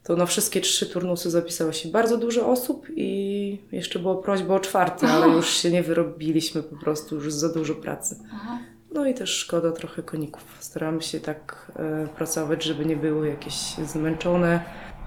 to 0.08 0.16
na 0.16 0.26
wszystkie 0.26 0.60
trzy 0.60 0.86
turnusy 0.86 1.30
zapisało 1.30 1.72
się 1.72 1.88
bardzo 1.88 2.16
dużo 2.16 2.48
osób 2.48 2.86
i 2.96 3.58
jeszcze 3.72 3.98
była 3.98 4.22
prośba 4.22 4.54
o 4.54 4.60
czwarty, 4.60 5.06
ale 5.06 5.28
już 5.28 5.50
się 5.50 5.70
nie 5.70 5.82
wyrobiliśmy, 5.82 6.62
po 6.62 6.76
prostu 6.76 7.14
już 7.14 7.32
za 7.32 7.48
dużo 7.48 7.74
pracy. 7.74 8.16
Aha. 8.34 8.58
No 8.92 9.06
i 9.06 9.14
też 9.14 9.30
szkoda 9.30 9.72
trochę 9.72 10.02
koników. 10.02 10.56
Staramy 10.60 11.02
się 11.02 11.20
tak 11.20 11.72
e, 11.76 12.08
pracować, 12.16 12.64
żeby 12.64 12.86
nie 12.86 12.96
były 12.96 13.28
jakieś 13.28 13.54
zmęczone, 13.86 14.60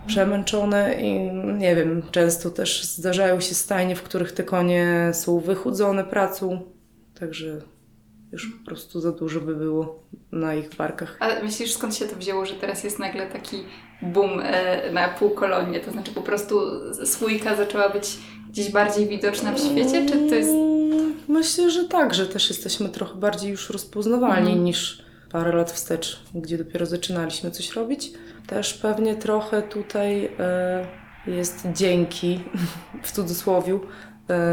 przemęczone 0.08 1.02
i 1.02 1.32
nie 1.58 1.76
wiem, 1.76 2.04
często 2.12 2.50
też 2.50 2.84
zdarzają 2.84 3.40
się 3.40 3.56
stajnie, 3.56 3.96
w 3.96 4.04
których 4.04 4.32
te 4.32 4.44
konie 4.44 5.12
są 5.14 5.40
wychudzone 5.40 6.04
pracą, 6.04 6.62
także 7.20 7.62
już 8.32 8.48
po 8.48 8.66
prostu 8.66 9.00
za 9.00 9.12
dużo 9.12 9.42
by 9.42 9.56
było 9.56 10.04
na 10.32 10.56
ich 10.56 10.76
barkach. 10.76 11.18
A 11.20 11.44
myślisz, 11.44 11.74
skąd 11.74 11.96
się 11.96 12.06
to 12.06 12.16
wzięło, 12.16 12.46
że 12.46 12.54
teraz 12.54 12.84
jest 12.84 13.00
nagle 13.00 13.28
taki 13.28 13.58
boom 14.02 14.40
e, 14.44 14.92
na 14.92 15.08
półkolonie? 15.10 15.80
To 15.80 15.92
znaczy 15.92 16.12
po 16.12 16.22
prostu 16.22 16.60
słójka 17.06 17.56
zaczęła 17.56 17.90
być 17.90 18.18
gdzieś 18.50 18.72
bardziej 18.72 19.08
widoczna 19.08 19.54
w 19.54 19.60
świecie, 19.60 20.06
czy 20.06 20.30
to 20.30 20.36
jest... 20.36 20.50
Mm, 20.50 20.72
Myślę, 21.28 21.72
że 21.72 21.86
tak, 21.86 22.14
że 22.14 22.28
też 22.28 22.50
jesteśmy 22.50 22.90
trochę 22.90 23.16
bardziej 23.16 23.52
już 23.52 23.70
rozpoznawalni 23.70 24.48
Mhm. 24.48 24.64
niż 24.64 25.04
parę 25.32 25.56
lat 25.56 25.72
wstecz, 25.72 26.20
gdzie 26.36 26.58
dopiero 26.58 26.86
zaczynaliśmy 26.86 27.52
coś 27.52 27.72
robić. 27.76 28.12
Też 28.48 28.74
pewnie 28.74 29.16
trochę 29.16 29.62
tutaj 29.62 30.30
e, 30.40 30.88
jest 31.28 31.68
dzięki, 31.74 32.40
w 33.04 33.12
cudzysłowie, 33.12 33.80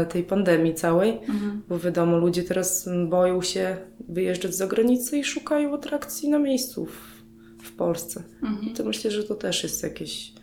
tej 0.09 0.23
pandemii 0.23 0.73
całej, 0.73 1.09
Mhm. 1.09 1.61
bo 1.69 1.79
wiadomo, 1.79 2.17
ludzie 2.17 2.43
teraz 2.43 2.89
boją 3.07 3.41
się 3.41 3.77
wyjeżdżać 4.09 4.55
za 4.55 4.67
granicę 4.67 5.17
i 5.17 5.23
szukają 5.23 5.73
atrakcji 5.73 6.29
na 6.29 6.39
miejscu 6.39 6.85
w, 6.85 7.23
w 7.63 7.75
Polsce. 7.75 8.23
Mhm. 8.43 8.73
To 8.73 8.83
myślę, 8.83 9.11
że 9.11 9.23
to 9.23 9.35
też 9.35 9.63
jest 9.63 9.83
jakieś... 9.83 10.33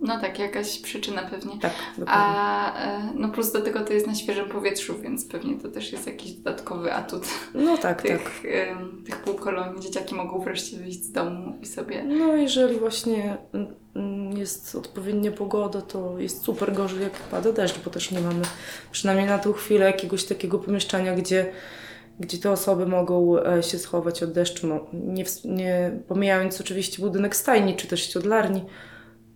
No 0.00 0.20
tak, 0.20 0.38
jakaś 0.38 0.78
przyczyna 0.78 1.22
pewnie. 1.22 1.58
Tak, 1.60 1.72
dokładnie. 1.98 2.24
A 2.24 2.84
e, 2.86 3.12
no 3.14 3.28
plus 3.28 3.52
do 3.52 3.60
tego 3.60 3.80
to 3.80 3.92
jest 3.92 4.06
na 4.06 4.14
świeżym 4.14 4.48
powietrzu, 4.48 4.98
więc 5.02 5.24
pewnie 5.28 5.56
to 5.56 5.68
też 5.68 5.92
jest 5.92 6.06
jakiś 6.06 6.32
dodatkowy 6.32 6.92
atut 6.92 7.26
No 7.54 7.76
tak, 7.76 8.02
tak. 8.02 8.10
tych, 8.10 8.42
em, 8.44 9.02
tych 9.06 9.16
półkolonii. 9.22 9.80
Dzieciaki 9.80 10.14
mogą 10.14 10.40
wreszcie 10.40 10.76
wyjść 10.76 11.02
z 11.02 11.12
domu 11.12 11.58
i 11.62 11.66
sobie... 11.66 12.04
No, 12.04 12.36
jeżeli 12.36 12.78
właśnie 12.78 13.36
mm, 13.52 13.74
mm, 13.96 14.38
jest 14.38 14.74
odpowiednia 14.74 15.32
pogoda, 15.32 15.82
to 15.82 16.18
jest 16.18 16.42
super 16.42 16.72
gorzej, 16.72 17.02
jak 17.02 17.12
pada 17.12 17.52
deszcz, 17.52 17.78
bo 17.84 17.90
też 17.90 18.10
nie 18.10 18.20
mamy 18.20 18.42
przynajmniej 18.90 19.26
na 19.26 19.38
tą 19.38 19.52
chwilę 19.52 19.86
jakiegoś 19.86 20.24
takiego 20.24 20.58
pomieszczenia, 20.58 21.14
gdzie, 21.14 21.52
gdzie 22.20 22.38
te 22.38 22.50
osoby 22.50 22.86
mogą 22.86 23.42
e, 23.42 23.62
się 23.62 23.78
schować 23.78 24.22
od 24.22 24.32
deszczu. 24.32 24.66
No, 24.66 24.86
nie, 24.92 25.24
nie 25.44 26.00
pomijając 26.08 26.60
oczywiście 26.60 27.02
budynek 27.02 27.36
stajni 27.36 27.76
czy 27.76 27.86
też 27.86 28.12
siodlarni, 28.12 28.64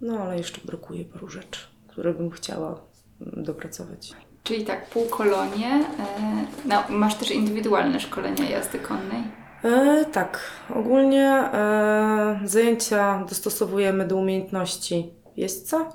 no 0.02 0.18
ale 0.18 0.36
jeszcze 0.36 0.60
brakuje 0.64 1.04
paru 1.04 1.28
rzeczy, 1.28 1.60
które 1.88 2.14
bym 2.14 2.30
chciała 2.30 2.80
mm, 3.20 3.44
dopracować. 3.44 4.12
Czyli 4.42 4.64
tak, 4.64 4.90
półkolonie. 4.90 5.66
E, 5.66 6.46
no, 6.64 6.82
masz 6.88 7.14
też 7.14 7.30
indywidualne 7.30 8.00
szkolenia 8.00 8.50
jazdy 8.50 8.78
konnej. 8.78 9.22
E, 9.64 10.04
tak, 10.04 10.40
ogólnie 10.74 11.28
e, 11.28 12.40
zajęcia 12.44 13.24
dostosowujemy 13.28 14.06
do 14.06 14.16
umiejętności 14.16 15.10
jeźdźca. 15.36 15.88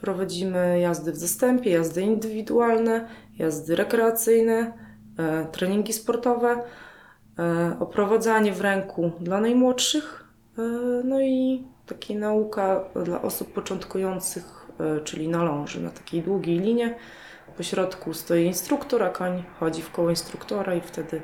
Prowadzimy 0.00 0.80
jazdy 0.80 1.12
w 1.12 1.16
zastępie, 1.16 1.70
jazdy 1.70 2.02
indywidualne, 2.02 3.08
jazdy 3.38 3.76
rekreacyjne, 3.76 4.72
e, 5.18 5.46
treningi 5.52 5.92
sportowe, 5.92 6.62
e, 7.38 7.76
oprowadzanie 7.80 8.52
w 8.52 8.60
ręku 8.60 9.12
dla 9.20 9.40
najmłodszych, 9.40 10.24
e, 10.58 10.62
no 11.04 11.20
i 11.20 11.64
taka 11.88 12.14
nauka 12.14 12.84
dla 13.04 13.22
osób 13.22 13.52
początkujących, 13.52 14.66
e, 14.80 15.00
czyli 15.00 15.28
na 15.28 15.44
ląży, 15.44 15.80
na 15.82 15.90
takiej 15.90 16.22
długiej 16.22 16.58
linie. 16.58 16.94
Po 17.56 17.62
środku 17.62 18.14
stoi 18.14 18.44
instruktor, 18.44 19.02
a 19.02 19.10
koń 19.10 19.44
chodzi 19.60 19.82
w 19.82 19.90
koło 19.90 20.10
instruktora 20.10 20.74
i 20.74 20.80
wtedy 20.80 21.22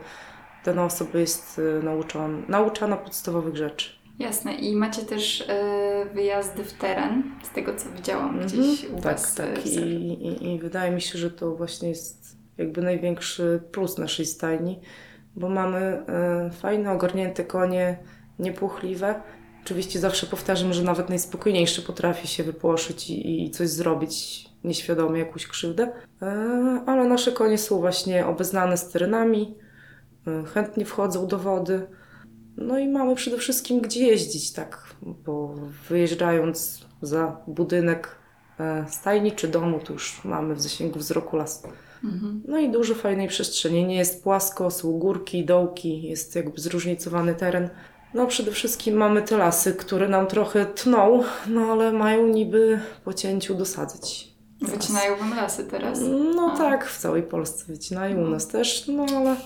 dana 0.64 0.84
osoba 0.84 1.18
jest 1.18 1.60
e, 1.80 1.84
nauczona, 1.84 2.38
nauczana 2.48 2.96
podstawowych 2.96 3.56
rzeczy. 3.56 3.90
Jasne. 4.18 4.54
I 4.54 4.76
macie 4.76 5.02
też 5.02 5.44
e, 5.48 6.06
wyjazdy 6.14 6.64
w 6.64 6.72
teren, 6.72 7.22
z 7.42 7.50
tego 7.50 7.74
co 7.74 7.90
widziałam 7.90 8.40
gdzieś 8.40 8.84
u 8.84 8.94
tak, 8.94 9.02
Was. 9.02 9.34
tak. 9.34 9.66
I, 9.66 9.78
i, 9.78 10.54
I 10.54 10.58
wydaje 10.58 10.90
mi 10.90 11.00
się, 11.00 11.18
że 11.18 11.30
to 11.30 11.54
właśnie 11.56 11.88
jest 11.88 12.36
jakby 12.58 12.82
największy 12.82 13.62
plus 13.72 13.98
naszej 13.98 14.26
stajni, 14.26 14.80
bo 15.36 15.48
mamy 15.48 15.78
e, 15.78 16.50
fajne, 16.50 16.92
ogarnięte 16.92 17.44
konie, 17.44 17.98
niepuchliwe. 18.38 19.20
Oczywiście 19.64 20.00
zawsze 20.00 20.26
powtarzam, 20.26 20.72
że 20.72 20.82
nawet 20.82 21.08
najspokojniejszy 21.08 21.82
potrafi 21.82 22.28
się 22.28 22.44
wypłoszyć 22.44 23.10
i, 23.10 23.44
i 23.44 23.50
coś 23.50 23.68
zrobić 23.68 24.44
nieświadomie, 24.64 25.18
jakąś 25.18 25.46
krzywdę. 25.46 25.92
E, 26.22 26.26
ale 26.86 27.04
nasze 27.04 27.32
konie 27.32 27.58
są 27.58 27.78
właśnie 27.80 28.26
obeznane 28.26 28.76
z 28.76 28.90
terenami, 28.90 29.54
e, 30.26 30.44
chętnie 30.44 30.84
wchodzą 30.84 31.26
do 31.26 31.38
wody. 31.38 31.86
No 32.56 32.78
i 32.78 32.88
mamy 32.88 33.14
przede 33.14 33.38
wszystkim 33.38 33.80
gdzie 33.80 34.06
jeździć, 34.06 34.52
tak, 34.52 34.94
bo 35.02 35.54
wyjeżdżając 35.88 36.86
za 37.02 37.36
budynek 37.46 38.18
e, 38.60 38.86
stajni 38.88 39.32
czy 39.32 39.48
domu, 39.48 39.80
to 39.84 39.92
już 39.92 40.24
mamy 40.24 40.54
w 40.54 40.60
zasięgu 40.60 40.98
wzroku 40.98 41.36
las. 41.36 41.62
Mhm. 42.04 42.42
No 42.48 42.58
i 42.58 42.70
dużo 42.70 42.94
fajnej 42.94 43.28
przestrzeni. 43.28 43.84
Nie 43.84 43.96
jest 43.96 44.22
płasko, 44.22 44.70
są 44.70 44.92
górki, 44.92 45.44
dołki, 45.44 46.02
jest 46.02 46.36
jakby 46.36 46.60
zróżnicowany 46.60 47.34
teren. 47.34 47.70
No 48.14 48.26
przede 48.26 48.52
wszystkim 48.52 48.94
mamy 48.94 49.22
te 49.22 49.36
lasy, 49.36 49.74
które 49.74 50.08
nam 50.08 50.26
trochę 50.26 50.66
tną, 50.66 51.22
no 51.46 51.60
ale 51.60 51.92
mają 51.92 52.26
niby 52.28 52.80
po 53.04 53.14
cięciu 53.14 53.54
dosadzać. 53.54 54.28
Wycinają 54.60 55.16
Wam 55.16 55.36
lasy 55.36 55.64
teraz. 55.64 55.98
No 56.34 56.52
A. 56.54 56.58
tak, 56.58 56.86
w 56.86 56.98
całej 56.98 57.22
Polsce 57.22 57.64
wycinają, 57.68 58.26
u 58.26 58.28
nas 58.28 58.48
też, 58.48 58.88
no 58.88 59.06
ale, 59.16 59.36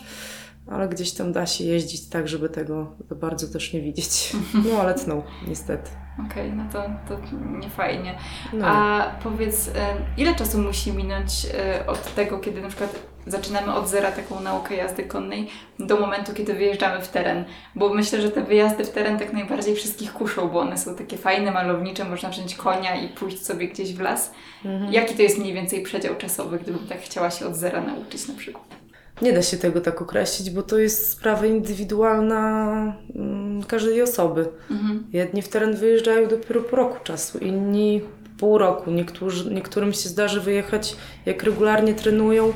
ale 0.66 0.88
gdzieś 0.88 1.12
tam 1.12 1.32
da 1.32 1.46
się 1.46 1.64
jeździć 1.64 2.08
tak, 2.08 2.28
żeby 2.28 2.48
tego 2.48 2.96
bardzo 3.16 3.48
też 3.48 3.72
nie 3.72 3.80
widzieć. 3.80 4.32
No 4.70 4.80
ale 4.80 4.94
tną, 4.94 5.22
niestety. 5.48 5.90
Okej, 6.26 6.52
no 6.52 6.64
to, 6.72 6.82
to 7.08 7.20
nie 7.58 7.70
fajnie. 7.70 8.14
No. 8.52 8.66
A 8.66 9.04
powiedz, 9.22 9.68
e, 9.68 9.72
ile 10.16 10.34
czasu 10.34 10.58
musi 10.58 10.92
minąć 10.92 11.46
e, 11.54 11.86
od 11.86 12.14
tego, 12.14 12.38
kiedy 12.38 12.62
na 12.62 12.68
przykład 12.68 12.98
zaczynamy 13.26 13.74
od 13.74 13.88
zera 13.88 14.12
taką 14.12 14.40
naukę 14.40 14.76
jazdy 14.76 15.04
konnej, 15.04 15.48
do 15.78 16.00
momentu, 16.00 16.34
kiedy 16.34 16.54
wyjeżdżamy 16.54 17.00
w 17.02 17.08
teren? 17.08 17.44
Bo 17.74 17.94
myślę, 17.94 18.20
że 18.20 18.30
te 18.30 18.42
wyjazdy 18.42 18.84
w 18.84 18.90
teren 18.90 19.18
tak 19.18 19.32
najbardziej 19.32 19.74
wszystkich 19.74 20.12
kuszą, 20.12 20.48
bo 20.48 20.60
one 20.60 20.78
są 20.78 20.94
takie 20.94 21.16
fajne, 21.16 21.50
malownicze, 21.50 22.04
można 22.04 22.28
wziąć 22.28 22.54
konia 22.54 22.96
i 22.96 23.08
pójść 23.08 23.46
sobie 23.46 23.68
gdzieś 23.68 23.94
w 23.94 24.00
las. 24.00 24.32
Mhm. 24.64 24.92
Jaki 24.92 25.14
to 25.14 25.22
jest 25.22 25.38
mniej 25.38 25.54
więcej 25.54 25.82
przedział 25.82 26.16
czasowy, 26.16 26.58
gdybym 26.58 26.86
tak 26.86 27.00
chciała 27.00 27.30
się 27.30 27.46
od 27.46 27.56
zera 27.56 27.80
nauczyć 27.80 28.28
na 28.28 28.34
przykład? 28.34 28.78
Nie 29.22 29.32
da 29.32 29.42
się 29.42 29.56
tego 29.56 29.80
tak 29.80 30.02
określić, 30.02 30.50
bo 30.50 30.62
to 30.62 30.78
jest 30.78 31.10
sprawa 31.10 31.46
indywidualna 31.46 32.72
mm, 33.14 33.37
każdej 33.66 34.02
osoby. 34.02 34.48
Mhm. 34.70 35.04
Jedni 35.12 35.42
w 35.42 35.48
teren 35.48 35.76
wyjeżdżają 35.76 36.28
dopiero 36.28 36.60
po 36.60 36.76
roku 36.76 37.04
czasu, 37.04 37.38
inni 37.38 38.02
pół 38.38 38.58
roku. 38.58 38.90
Niektórzy, 38.90 39.54
niektórym 39.54 39.92
się 39.92 40.08
zdarzy 40.08 40.40
wyjechać, 40.40 40.96
jak 41.26 41.42
regularnie 41.42 41.94
trenują 41.94 42.52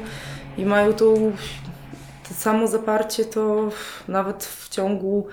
i 0.58 0.64
mają 0.64 0.92
tą, 0.92 1.32
to 2.28 2.34
samo 2.34 2.66
zaparcie, 2.66 3.24
to 3.24 3.70
nawet 4.08 4.44
w 4.44 4.68
ciągu 4.68 5.26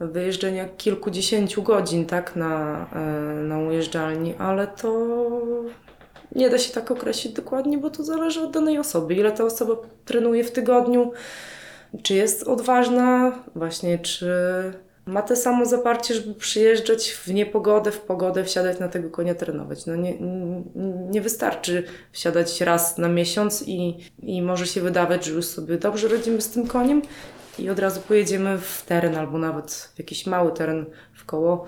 wyjeżdżania 0.00 0.68
kilkudziesięciu 0.68 1.62
godzin 1.62 2.06
tak, 2.06 2.36
na, 2.36 2.86
e, 2.92 3.00
na 3.42 3.58
ujeżdżalni, 3.58 4.34
ale 4.38 4.66
to 4.66 5.16
nie 6.34 6.50
da 6.50 6.58
się 6.58 6.72
tak 6.72 6.90
określić 6.90 7.34
dokładnie, 7.34 7.78
bo 7.78 7.90
to 7.90 8.04
zależy 8.04 8.40
od 8.40 8.50
danej 8.50 8.78
osoby. 8.78 9.14
Ile 9.14 9.32
ta 9.32 9.44
osoba 9.44 9.74
trenuje 10.04 10.44
w 10.44 10.52
tygodniu, 10.52 11.12
czy 12.02 12.14
jest 12.14 12.42
odważna, 12.42 13.32
właśnie, 13.54 13.98
czy 13.98 14.32
ma 15.10 15.22
te 15.22 15.36
samo 15.36 15.64
zaparcie, 15.64 16.14
żeby 16.14 16.34
przyjeżdżać 16.34 17.10
w 17.10 17.34
niepogodę, 17.34 17.92
w 17.92 18.00
pogodę, 18.00 18.44
wsiadać 18.44 18.78
na 18.78 18.88
tego 18.88 19.10
konia, 19.10 19.34
trenować. 19.34 19.86
No 19.86 19.96
nie, 19.96 20.14
nie- 21.10 21.20
wystarczy 21.20 21.84
wsiadać 22.12 22.60
raz 22.60 22.98
na 22.98 23.08
miesiąc 23.08 23.64
i, 23.66 23.96
i 24.22 24.42
może 24.42 24.66
się 24.66 24.80
wydawać, 24.80 25.24
że 25.24 25.32
już 25.32 25.44
sobie 25.44 25.78
dobrze 25.78 26.08
radzimy 26.08 26.40
z 26.40 26.50
tym 26.50 26.66
koniem 26.66 27.02
i 27.58 27.70
od 27.70 27.78
razu 27.78 28.00
pojedziemy 28.00 28.58
w 28.58 28.82
teren 28.86 29.16
albo 29.16 29.38
nawet 29.38 29.72
w 29.94 29.98
jakiś 29.98 30.26
mały 30.26 30.52
teren 30.52 30.86
w 31.14 31.24
koło 31.24 31.66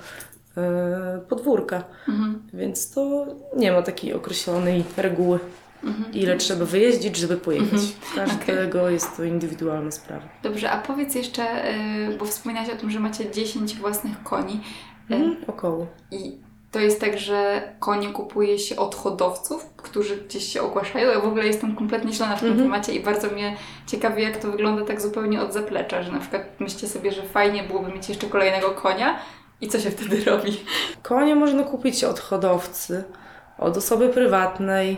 e, 0.57 1.21
podwórka. 1.29 1.85
Mhm. 2.09 2.43
Więc 2.55 2.91
to 2.91 3.27
nie 3.57 3.73
ma 3.73 3.83
takiej 3.83 4.13
określonej 4.15 4.85
reguły, 4.97 5.39
Mhm. 5.85 6.13
ile 6.15 6.37
trzeba 6.37 6.65
wyjeździć, 6.65 7.17
żeby 7.17 7.37
pojechać. 7.37 7.73
Mhm. 7.73 8.29
Każdego 8.29 8.91
jest 8.91 9.17
to 9.17 9.25
indywidualna 9.25 9.91
sprawa. 9.91 10.23
Dobrze, 10.43 10.71
a 10.71 10.79
powiedz 10.81 11.15
jeszcze, 11.15 11.75
y, 12.09 12.17
bo 12.19 12.25
wspominałaś 12.25 12.71
o 12.71 12.77
tym, 12.77 12.91
że 12.91 13.01
macie 13.01 13.31
10 13.31 13.77
własnych 13.77 14.23
koni. 14.23 14.61
y, 15.11 15.15
Mhm. 15.15 15.37
Około. 15.47 15.87
I 16.11 16.39
to 16.73 16.81
jest 16.81 17.01
tak, 17.01 17.19
że 17.19 17.63
konie 17.81 18.09
kupuje 18.09 18.59
się 18.59 18.77
od 18.77 18.95
hodowców, 18.95 19.67
którzy 19.77 20.17
gdzieś 20.17 20.45
się 20.53 20.63
ogłaszają. 20.63 21.11
Ja 21.11 21.21
w 21.21 21.25
ogóle 21.27 21.47
jestem 21.47 21.77
kompletnie 21.77 22.13
ślona 22.13 22.37
w 22.37 22.41
tym 22.41 22.49
Mhm. 22.49 22.67
temacie 22.69 22.93
i 22.95 23.01
bardzo 23.01 23.29
mnie 23.31 23.57
ciekawi, 23.87 24.23
jak 24.23 24.37
to 24.37 24.51
wygląda 24.51 24.85
tak 24.85 25.01
zupełnie 25.01 25.41
od 25.43 25.53
zaplecza, 25.53 26.03
że 26.03 26.13
na 26.13 26.19
przykład 26.19 26.43
myślcie 26.61 26.89
sobie, 26.89 27.13
że 27.13 27.23
fajnie 27.23 27.63
byłoby 27.63 27.93
mieć 27.93 28.09
jeszcze 28.09 28.27
kolejnego 28.27 28.71
konia 28.71 29.19
i 29.61 29.69
co 29.69 29.81
się 29.81 29.91
wtedy 29.91 30.25
robi? 30.25 30.61
Konie 31.03 31.35
można 31.35 31.63
kupić 31.63 32.05
od 32.05 32.21
hodowcy, 32.21 33.05
od 33.59 33.77
osoby 33.77 34.09
prywatnej. 34.09 34.97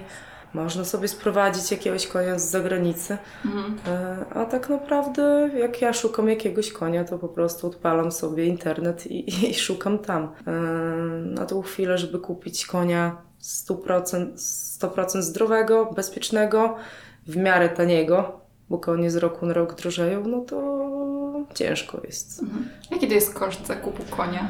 Można 0.55 0.85
sobie 0.85 1.09
sprowadzić 1.09 1.71
jakiegoś 1.71 2.07
konia 2.07 2.39
z 2.39 2.51
zagranicy. 2.51 3.19
Mhm. 3.45 3.77
E, 3.87 4.25
A 4.35 4.45
tak 4.45 4.69
naprawdę, 4.69 5.51
jak 5.59 5.83
ja 5.83 5.93
szukam 5.93 6.29
jakiegoś 6.29 6.73
konia, 6.73 7.05
to 7.05 7.19
po 7.19 7.29
prostu 7.29 7.67
odpalam 7.67 8.13
sobie 8.13 8.45
internet 8.47 9.07
i, 9.07 9.25
i 9.51 9.55
szukam 9.55 9.99
tam. 9.99 10.33
E, 10.47 10.51
Na 11.25 11.47
tą 11.47 11.63
chwilę, 11.63 11.99
żeby 11.99 12.19
kupić 12.19 12.67
konia 12.67 13.17
100%, 13.43 14.27
100% 14.81 15.23
zdrowego, 15.23 15.87
bezpiecznego, 15.97 16.77
w 17.27 17.37
miarę 17.37 17.69
taniego, 17.69 18.41
bo 18.71 18.79
konie 18.79 19.11
z 19.11 19.17
roku 19.17 19.47
na 19.47 19.53
rok 19.55 19.75
drożeją, 19.75 20.27
no 20.27 20.41
to 20.41 20.85
ciężko 21.55 22.01
jest. 22.05 22.43
Mhm. 22.43 22.69
Jaki 22.91 23.09
to 23.09 23.15
jest 23.15 23.35
koszt 23.35 23.67
zakupu 23.67 24.03
konia? 24.17 24.49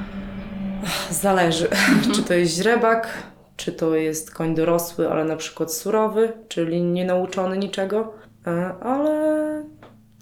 Zależy, 1.10 1.68
czy 2.14 2.22
to 2.22 2.34
jest 2.34 2.52
źrebak, 2.54 3.08
czy 3.56 3.72
to 3.72 3.94
jest 3.94 4.30
koń 4.30 4.54
dorosły, 4.54 5.10
ale 5.10 5.24
na 5.24 5.36
przykład 5.36 5.72
surowy, 5.72 6.32
czyli 6.48 6.82
nie 6.82 7.04
nauczony 7.04 7.58
niczego, 7.58 8.14
E, 8.46 8.74
ale 8.80 9.64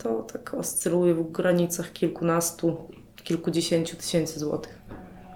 to 0.03 0.23
tak 0.23 0.55
oscyluje 0.55 1.15
w 1.15 1.33
granicach 1.33 1.93
kilkunastu, 1.93 2.89
kilkudziesięciu 3.25 3.97
tysięcy 3.97 4.41
złotych. 4.41 4.79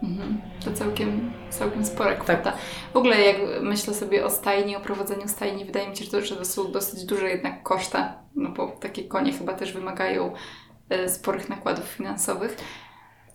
Mhm. 0.03 0.41
To 0.65 0.73
całkiem, 0.73 1.33
całkiem 1.51 1.85
spora 1.85 2.11
Tak. 2.11 2.21
kwota. 2.21 2.53
W 2.93 2.97
ogóle 2.97 3.21
jak 3.21 3.37
myślę 3.63 3.95
sobie 3.95 4.25
o 4.25 4.31
stajni, 4.31 4.77
o 4.77 4.81
prowadzeniu 4.81 5.29
stajni, 5.29 5.65
wydaje 5.65 5.89
mi 5.89 5.97
się, 5.97 6.05
że 6.05 6.11
to, 6.11 6.21
że 6.21 6.37
to 6.37 6.45
są 6.45 6.73
dosyć 6.73 7.05
duże 7.05 7.29
jednak 7.29 7.63
koszta, 7.63 8.15
no 8.35 8.51
bo 8.51 8.69
takie 8.69 9.05
konie 9.05 9.33
chyba 9.33 9.53
też 9.53 9.73
wymagają 9.73 10.33
e, 10.89 11.09
sporych 11.09 11.49
nakładów 11.49 11.85
finansowych. 11.85 12.57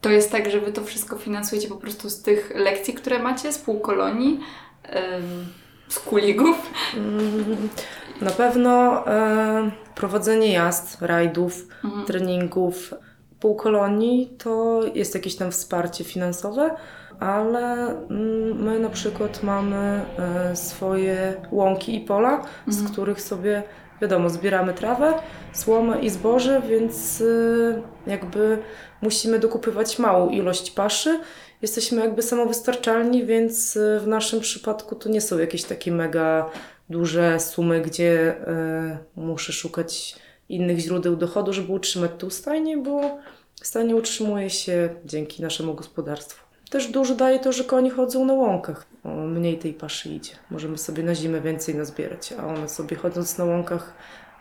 To 0.02 0.10
jest 0.10 0.32
tak, 0.32 0.52
że 0.52 0.60
Wy 0.60 0.72
to 0.72 0.84
wszystko 0.84 1.18
finansujecie 1.18 1.68
po 1.68 1.76
prostu 1.76 2.10
z 2.10 2.22
tych 2.22 2.52
lekcji, 2.56 2.94
które 2.94 3.20
macie, 3.20 3.54
z 3.54 3.58
półkolonii, 3.58 4.40
z 5.88 6.00
kuligów. 6.00 6.58
Mm, 6.98 7.70
Na 8.22 8.32
pewno 8.32 9.04
e, 9.08 9.72
prowadzenie 9.96 10.54
jazd, 10.54 10.98
rajdów, 11.02 11.68
Mhm. 11.84 12.06
treningów, 12.06 12.94
półkolonii 13.40 14.36
to 14.38 14.82
jest 14.96 15.16
jakieś 15.16 15.36
tam 15.36 15.52
wsparcie 15.52 16.04
finansowe, 16.04 16.76
ale 17.20 17.88
mm, 17.88 18.64
my 18.64 18.80
na 18.80 18.90
przykład 18.90 19.44
mamy 19.44 20.06
e, 20.52 20.56
swoje 20.56 21.34
łąki 21.52 21.96
i 21.96 22.00
pola, 22.00 22.42
z 22.68 22.76
Mhm. 22.78 22.94
których 22.94 23.22
sobie, 23.22 23.64
wiadomo, 24.02 24.30
zbieramy 24.30 24.74
trawę, 24.74 25.14
słomę 25.54 26.00
i 26.02 26.10
zboże, 26.10 26.62
więc 26.70 27.22
e, 28.08 28.10
jakby 28.12 28.58
musimy 29.02 29.40
dokupywać 29.40 30.00
małą 30.00 30.30
ilość 30.30 30.72
paszy. 30.72 31.20
Jesteśmy 31.62 32.02
jakby 32.02 32.22
samowystarczalni, 32.22 33.26
więc 33.26 33.78
e, 33.78 34.00
w 34.00 34.08
naszym 34.08 34.40
przypadku 34.40 34.96
to 34.96 35.10
nie 35.10 35.22
są 35.22 35.40
jakieś 35.40 35.64
takie 35.64 35.92
mega 35.92 36.50
duże 36.90 37.40
sumy, 37.40 37.82
gdzie 37.82 38.36
e, 38.48 38.98
muszę 39.16 39.54
szukać 39.54 40.16
innych 40.50 40.80
źródeł 40.80 41.16
dochodu, 41.16 41.54
żeby 41.54 41.74
utrzymać 41.74 42.12
tą 42.18 42.30
stajnię, 42.30 42.78
bo 42.78 43.18
stajnia 43.64 43.96
utrzymuje 43.96 44.50
się 44.50 44.90
dzięki 45.06 45.42
naszemu 45.42 45.74
gospodarstwu. 45.74 46.46
Też 46.70 46.88
dużo 46.88 47.16
daje 47.16 47.40
to, 47.40 47.52
że 47.52 47.64
konie 47.64 47.92
chodzą 47.92 48.26
na 48.26 48.34
łąkach. 48.34 48.86
O, 49.04 49.10
mniej 49.10 49.58
tej 49.58 49.74
paszy 49.74 50.10
idzie. 50.10 50.34
Możemy 50.50 50.78
sobie 50.78 51.04
na 51.04 51.16
zimę 51.16 51.42
więcej 51.42 51.76
nazbierać, 51.76 52.34
a 52.40 52.48
one 52.48 52.70
sobie 52.70 52.98
chodząc 52.98 53.38
na 53.38 53.46
łąkach 53.46 53.94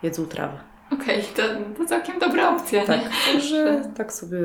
jedzą 0.02 0.26
trawę. 0.26 0.69
Okej, 0.92 1.22
to, 1.36 1.42
to 1.78 1.84
całkiem 1.86 2.18
dobra 2.18 2.56
opcja, 2.56 2.86
Tak, 2.86 3.00
nie? 3.00 3.10
także 3.32 3.90
tak 3.96 4.12
sobie 4.12 4.38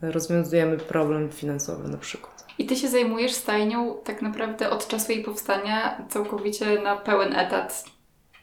rozwiązujemy 0.00 0.78
problem 0.78 1.30
finansowy 1.32 1.88
na 1.88 1.98
przykład. 1.98 2.44
I 2.58 2.66
Ty 2.66 2.76
się 2.76 2.88
zajmujesz 2.88 3.32
stajnią 3.32 3.96
tak 4.04 4.22
naprawdę 4.22 4.70
od 4.70 4.88
czasu 4.88 5.12
jej 5.12 5.24
powstania 5.24 6.06
całkowicie 6.08 6.82
na 6.82 6.96
pełen 6.96 7.36
etat. 7.36 7.84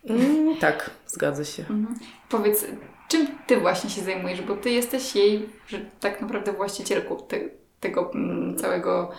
Mm, 0.10 0.58
tak, 0.58 0.90
zgadza 1.08 1.46
się. 1.46 1.62
Mhm. 1.62 2.00
Powiedz, 2.30 2.66
czym 3.08 3.28
Ty 3.48 3.58
właśnie 3.58 3.90
się 3.90 4.02
zajmujesz? 4.02 4.42
Bo 4.42 4.56
Ty 4.56 4.70
jesteś 4.70 5.16
jej, 5.16 5.50
że 5.68 5.80
tak 6.00 6.22
naprawdę 6.22 6.54
właścicielką 6.54 7.18
te, 7.28 7.40
tego 7.80 8.12
mm, 8.14 8.58
całego 8.58 9.12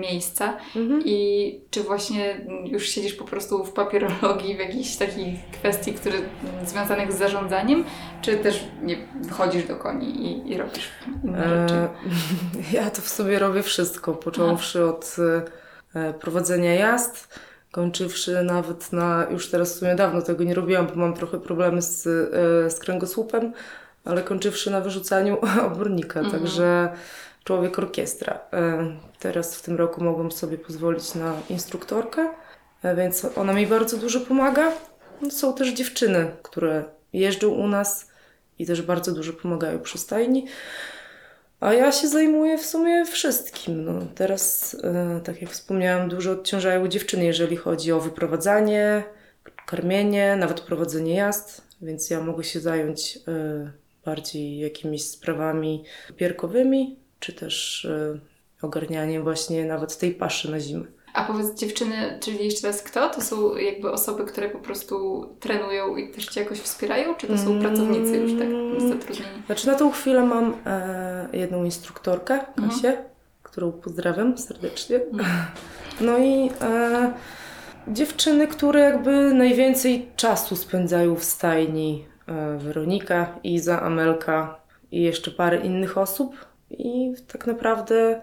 miejsca. 0.00 0.56
Mhm. 0.76 1.02
I 1.04 1.60
czy 1.70 1.82
właśnie 1.82 2.40
już 2.64 2.88
siedzisz 2.88 3.14
po 3.14 3.24
prostu 3.24 3.64
w 3.64 3.72
papierologii, 3.72 4.56
w 4.56 4.58
jakichś 4.58 4.96
takich 4.96 5.50
kwestii, 5.52 5.92
które 5.92 6.16
mm, 6.16 6.66
związanych 6.66 7.12
z 7.12 7.18
zarządzaniem, 7.18 7.84
czy 8.22 8.36
też 8.36 8.64
nie 8.82 8.96
wychodzisz 9.22 9.64
do 9.64 9.76
koni 9.76 10.26
i, 10.26 10.52
i 10.52 10.56
robisz 10.56 10.88
inne 11.24 11.48
rzeczy? 11.48 11.74
E, 11.74 11.88
ja 12.76 12.90
to 12.90 13.02
w 13.02 13.08
sobie 13.08 13.38
robię 13.38 13.62
wszystko, 13.62 14.12
począwszy 14.14 14.84
od 14.84 15.16
e, 15.94 16.14
prowadzenia 16.14 16.74
jazd, 16.74 17.38
kończywszy 17.70 18.42
nawet 18.42 18.92
na, 18.92 19.26
już 19.30 19.50
teraz 19.50 19.74
w 19.74 19.78
sumie 19.78 19.94
dawno 19.94 20.22
tego 20.22 20.44
nie 20.44 20.54
robiłam, 20.54 20.86
bo 20.86 20.94
mam 20.94 21.14
trochę 21.14 21.40
problemy 21.40 21.82
z, 21.82 22.06
e, 22.06 22.70
z 22.70 22.78
kręgosłupem, 22.78 23.52
ale 24.04 24.22
kończywszy 24.22 24.70
na 24.70 24.80
wyrzucaniu 24.80 25.38
obornika, 25.72 26.20
Mhm. 26.20 26.40
także 26.40 26.88
człowiek 27.46 27.78
orkiestra. 27.78 28.40
E, 28.52 28.96
teraz 29.18 29.56
w 29.56 29.62
tym 29.62 29.76
roku 29.76 30.04
mogłam 30.04 30.32
sobie 30.32 30.58
pozwolić 30.58 31.14
na 31.14 31.40
instruktorkę, 31.50 32.28
e, 32.82 32.96
więc 32.96 33.26
ona 33.36 33.52
mi 33.52 33.66
bardzo 33.66 33.96
dużo 33.96 34.20
pomaga. 34.20 34.72
Są 35.30 35.54
też 35.54 35.68
dziewczyny, 35.68 36.30
które 36.42 36.84
jeżdżą 37.12 37.48
u 37.48 37.68
nas 37.68 38.10
i 38.58 38.66
też 38.66 38.82
bardzo 38.82 39.12
dużo 39.12 39.32
pomagają 39.32 39.80
przy 39.80 39.98
stajni. 39.98 40.46
A 41.60 41.72
ja 41.72 41.92
się 41.92 42.08
zajmuję 42.08 42.58
w 42.58 42.66
sumie 42.66 43.04
wszystkim. 43.04 43.84
No, 43.84 43.92
teraz, 44.14 44.76
e, 44.82 45.20
tak 45.24 45.42
jak 45.42 45.50
wspomniałam, 45.50 46.08
dużo 46.08 46.30
odciążają 46.32 46.88
dziewczyny, 46.88 47.24
jeżeli 47.24 47.56
chodzi 47.56 47.92
o 47.92 48.00
wyprowadzanie, 48.00 49.04
karmienie, 49.66 50.36
nawet 50.36 50.60
prowadzenie 50.60 51.14
jazd, 51.14 51.62
więc 51.82 52.10
ja 52.10 52.20
mogę 52.20 52.44
się 52.44 52.60
zająć 52.60 53.18
bardziej 54.04 54.58
jakimiś 54.58 55.04
sprawami 55.04 55.84
papierkowymi, 56.08 57.05
czy 57.26 57.32
też 57.32 57.84
e, 57.84 58.18
ogarnianiem 58.66 59.22
właśnie 59.22 59.64
nawet 59.64 59.98
tej 59.98 60.14
paszy 60.14 60.50
na 60.50 60.60
zimę. 60.60 60.84
A 61.14 61.24
powiedz 61.24 61.54
dziewczyny, 61.54 62.18
czyli 62.20 62.44
jeszcze 62.44 62.66
raz 62.66 62.82
kto? 62.82 63.08
To 63.10 63.20
są 63.22 63.56
jakby 63.56 63.90
osoby, 63.90 64.24
które 64.24 64.48
po 64.50 64.58
prostu 64.58 65.26
trenują 65.40 65.96
i 65.96 66.10
też 66.10 66.26
Cię 66.26 66.40
jakoś 66.40 66.58
wspierają? 66.60 67.14
Czy 67.14 67.26
to 67.26 67.38
są 67.38 67.50
Mm. 67.50 67.62
pracownicy 67.62 68.16
już 68.16 68.32
tak 68.38 68.48
zatrudnieni? 68.90 69.42
Znaczy 69.46 69.66
na 69.66 69.74
tą 69.74 69.90
chwilę 69.90 70.22
mam 70.22 70.54
e, 70.66 71.28
jedną 71.32 71.64
instruktorkę, 71.64 72.40
Kasię, 72.56 73.04
którą 73.42 73.72
pozdrawiam 73.72 74.38
serdecznie. 74.38 75.00
No 76.00 76.18
i 76.18 76.50
e, 76.60 77.12
dziewczyny, 77.88 78.48
które 78.48 78.80
jakby 78.80 79.34
najwięcej 79.34 80.08
czasu 80.16 80.56
spędzają 80.56 81.16
w 81.16 81.24
stajni. 81.24 82.04
E, 82.28 82.58
Weronika, 82.58 83.38
Iza, 83.44 83.82
Amelka 83.82 84.60
i 84.92 85.02
jeszcze 85.02 85.30
parę 85.30 85.56
innych 85.60 85.98
osób. 85.98 86.36
I 86.70 87.14
tak 87.26 87.46
naprawdę 87.46 88.20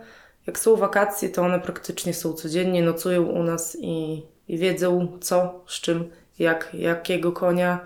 jak 0.47 0.60
są 0.60 0.75
wakacje, 0.75 1.29
to 1.29 1.41
one 1.41 1.60
praktycznie 1.60 2.13
są 2.13 2.34
codziennie, 2.34 2.84
nocują 2.84 3.23
u 3.23 3.43
nas 3.43 3.77
i, 3.82 4.23
i 4.47 4.58
wiedzą 4.58 5.17
co, 5.21 5.63
z 5.67 5.73
czym, 5.82 6.12
jak, 6.39 6.69
jakiego 6.73 7.32
konia, 7.32 7.79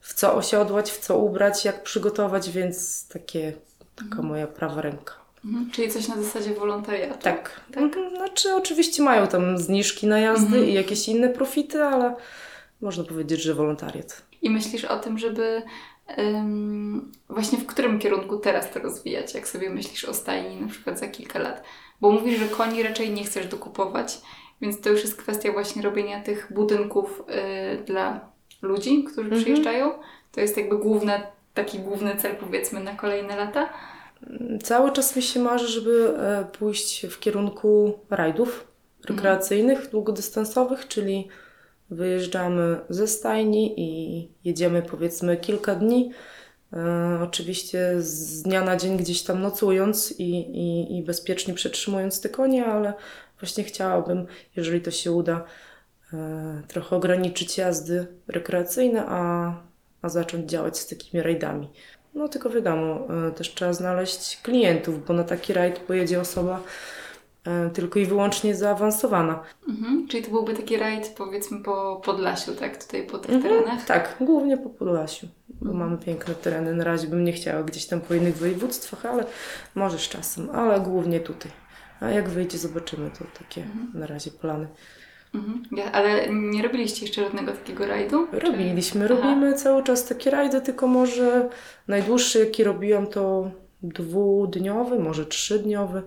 w 0.00 0.14
co 0.14 0.34
osiodłać, 0.34 0.90
w 0.90 0.98
co 0.98 1.18
ubrać, 1.18 1.64
jak 1.64 1.82
przygotować, 1.82 2.50
więc 2.50 3.08
takie, 3.08 3.52
taka 3.96 4.22
moja 4.22 4.46
prawa 4.46 4.82
ręka. 4.82 5.14
Mhm. 5.44 5.70
Czyli 5.70 5.90
coś 5.90 6.08
na 6.08 6.22
zasadzie 6.22 6.54
wolontariatu? 6.54 7.22
Tak. 7.22 7.60
Tak. 7.72 7.82
Mhm. 7.82 8.16
Znaczy, 8.16 8.54
oczywiście 8.54 9.02
mają 9.02 9.26
tam 9.26 9.58
zniżki 9.58 10.06
na 10.06 10.20
jazdy 10.20 10.46
Mhm. 10.46 10.64
i 10.64 10.72
jakieś 10.72 11.08
inne 11.08 11.28
profity, 11.28 11.82
ale 11.84 12.14
można 12.80 13.04
powiedzieć, 13.04 13.42
że 13.42 13.54
wolontariat. 13.54 14.22
I 14.42 14.50
myślisz 14.50 14.84
o 14.84 14.98
tym, 14.98 15.18
żeby 15.18 15.62
właśnie 17.28 17.58
w 17.58 17.66
którym 17.66 17.98
kierunku 17.98 18.36
teraz 18.38 18.70
to 18.70 18.80
rozwijać, 18.80 19.34
jak 19.34 19.48
sobie 19.48 19.70
myślisz 19.70 20.04
o 20.04 20.14
stajni 20.14 20.56
na 20.60 20.68
przykład 20.68 20.98
za 20.98 21.08
kilka 21.08 21.38
lat? 21.38 21.62
Bo 22.00 22.10
mówisz, 22.10 22.38
że 22.38 22.46
koni 22.46 22.82
raczej 22.82 23.10
nie 23.10 23.24
chcesz 23.24 23.46
dokupować, 23.46 24.18
więc 24.60 24.80
to 24.80 24.90
już 24.90 25.00
jest 25.00 25.16
kwestia 25.16 25.52
właśnie 25.52 25.82
robienia 25.82 26.22
tych 26.22 26.52
budynków 26.54 27.22
y, 27.80 27.84
dla 27.84 28.20
ludzi, 28.62 29.04
którzy 29.04 29.20
Mhm. 29.20 29.42
przyjeżdżają. 29.42 29.92
To 30.32 30.40
jest 30.40 30.56
jakby 30.56 30.78
główne, 30.78 31.26
taki 31.54 31.78
główny 31.78 32.16
cel 32.16 32.36
powiedzmy 32.36 32.80
na 32.80 32.94
kolejne 32.94 33.36
lata. 33.36 33.68
Cały 34.62 34.92
czas 34.92 35.16
mi 35.16 35.22
się 35.22 35.40
marzy, 35.40 35.66
żeby 35.68 36.14
e, 36.18 36.44
pójść 36.58 37.06
w 37.06 37.18
kierunku 37.20 37.98
rajdów 38.10 38.66
rekreacyjnych, 39.08 39.90
długodystansowych, 39.90 40.88
czyli 40.88 41.28
wyjeżdżamy 41.90 42.80
ze 42.88 43.06
stajni 43.06 43.80
i 43.80 44.28
jedziemy 44.44 44.82
powiedzmy 44.82 45.36
kilka 45.36 45.74
dni. 45.74 46.10
E, 46.72 47.18
oczywiście 47.22 47.94
z 47.98 48.42
dnia 48.42 48.64
na 48.64 48.76
dzień 48.76 48.96
gdzieś 48.96 49.22
tam 49.22 49.40
nocując 49.42 50.14
i, 50.18 50.30
i, 50.34 50.98
i 50.98 51.02
bezpiecznie 51.02 51.54
przetrzymując 51.54 52.20
te 52.20 52.28
konie, 52.28 52.66
ale 52.66 52.92
Właśnie 53.40 53.64
chciałabym, 53.64 54.26
jeżeli 54.56 54.80
to 54.80 54.90
się 54.90 55.12
uda, 55.12 55.44
e, 56.12 56.62
trochę 56.68 56.96
ograniczyć 56.96 57.58
jazdy 57.58 58.06
rekreacyjne, 58.28 59.04
a, 59.06 59.52
a 60.02 60.08
zacząć 60.08 60.50
działać 60.50 60.78
z 60.78 60.86
takimi 60.86 61.22
rajdami. 61.22 61.70
No 62.14 62.28
tylko 62.28 62.50
wiadomo, 62.50 63.06
e, 63.28 63.32
też 63.32 63.54
trzeba 63.54 63.72
znaleźć 63.72 64.42
klientów, 64.42 65.06
bo 65.06 65.14
na 65.14 65.24
taki 65.24 65.52
rajd 65.52 65.78
pojedzie 65.78 66.20
osoba 66.20 66.62
tylko 67.74 67.98
i 67.98 68.06
wyłącznie 68.06 68.54
zaawansowana. 68.54 69.42
Mhm. 69.68 70.08
Czyli 70.08 70.24
to 70.24 70.30
byłby 70.30 70.54
taki 70.54 70.76
rajd 70.76 71.14
powiedzmy 71.16 71.60
po 71.62 72.00
Podlasiu, 72.04 72.54
tak? 72.54 72.84
Tutaj 72.84 73.06
po 73.06 73.18
tych 73.18 73.30
Mhm, 73.34 73.54
terenach? 73.54 73.84
Tak, 73.86 74.16
głównie 74.20 74.56
po 74.58 74.70
Podlasiu, 74.70 75.26
bo 75.48 75.72
mamy 75.72 75.98
piękne 75.98 76.34
tereny. 76.34 76.74
Na 76.74 76.84
razie 76.84 77.08
bym 77.08 77.24
nie 77.24 77.32
chciała 77.32 77.62
gdzieś 77.62 77.86
tam 77.86 78.00
po 78.00 78.14
innych 78.14 78.36
województwach, 78.36 79.06
ale 79.06 79.24
może 79.74 79.98
z 79.98 80.08
czasem, 80.08 80.50
ale 80.50 80.80
głównie 80.80 81.20
tutaj. 81.20 81.52
A 82.00 82.08
jak 82.10 82.28
wyjdzie, 82.28 82.58
zobaczymy. 82.58 83.10
To 83.18 83.24
takie 83.44 83.62
Mhm. 83.62 83.90
na 83.94 84.06
razie 84.06 84.30
plany. 84.30 84.68
Mhm. 85.34 85.62
Ja, 85.72 85.92
ale 85.92 86.28
nie 86.32 86.62
robiliście 86.62 87.06
jeszcze 87.06 87.22
żadnego 87.24 87.52
takiego 87.52 87.86
rajdu? 87.86 88.26
Robiliśmy, 88.32 89.04
Aha. 89.04 89.14
robimy 89.14 89.54
cały 89.54 89.82
czas 89.82 90.06
takie 90.06 90.30
rajdy, 90.30 90.60
tylko 90.60 90.86
może 90.86 91.48
najdłuższy 91.88 92.38
jaki 92.38 92.64
robiłam 92.64 93.06
to 93.06 93.50
dwudniowy, 93.82 94.98
może 94.98 95.26
trzydniowy, 95.26 96.02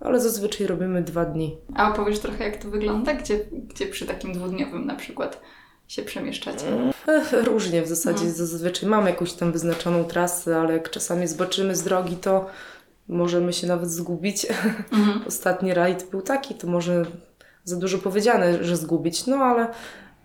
ale 0.00 0.20
zazwyczaj 0.20 0.66
robimy 0.66 1.02
dwa 1.02 1.24
dni. 1.24 1.58
A 1.74 1.92
opowiesz 1.92 2.18
trochę, 2.18 2.44
jak 2.44 2.56
to 2.62 2.70
wygląda? 2.70 3.14
Gdzie, 3.14 3.40
gdzie 3.52 3.86
przy 3.86 4.06
takim 4.06 4.32
dwudniowym 4.32 4.86
na 4.86 4.94
przykład 4.94 5.40
się 5.88 6.02
przemieszczacie? 6.02 6.66
Ech, 7.08 7.32
Różnie 7.46 7.82
w 7.82 7.88
zasadzie, 7.88 8.18
Mhm. 8.26 8.32
zazwyczaj 8.34 8.88
mamy 8.88 9.10
jakąś 9.10 9.32
tam 9.32 9.52
wyznaczoną 9.52 10.04
trasę, 10.04 10.56
ale 10.60 10.72
jak 10.72 10.90
czasami 10.90 11.26
zboczymy 11.26 11.76
z 11.76 11.82
drogi, 11.82 12.16
to 12.16 12.46
możemy 13.08 13.52
się 13.52 13.66
nawet 13.66 13.90
zgubić. 13.90 14.46
Mhm. 14.92 15.20
Ostatni 15.26 15.74
rajd 15.74 16.10
był 16.10 16.22
taki, 16.22 16.54
to 16.54 16.66
może 16.66 17.02
za 17.64 17.76
dużo 17.76 17.98
powiedziane, 17.98 18.64
że 18.64 18.76
zgubić, 18.76 19.26
no 19.26 19.36
ale 19.36 19.68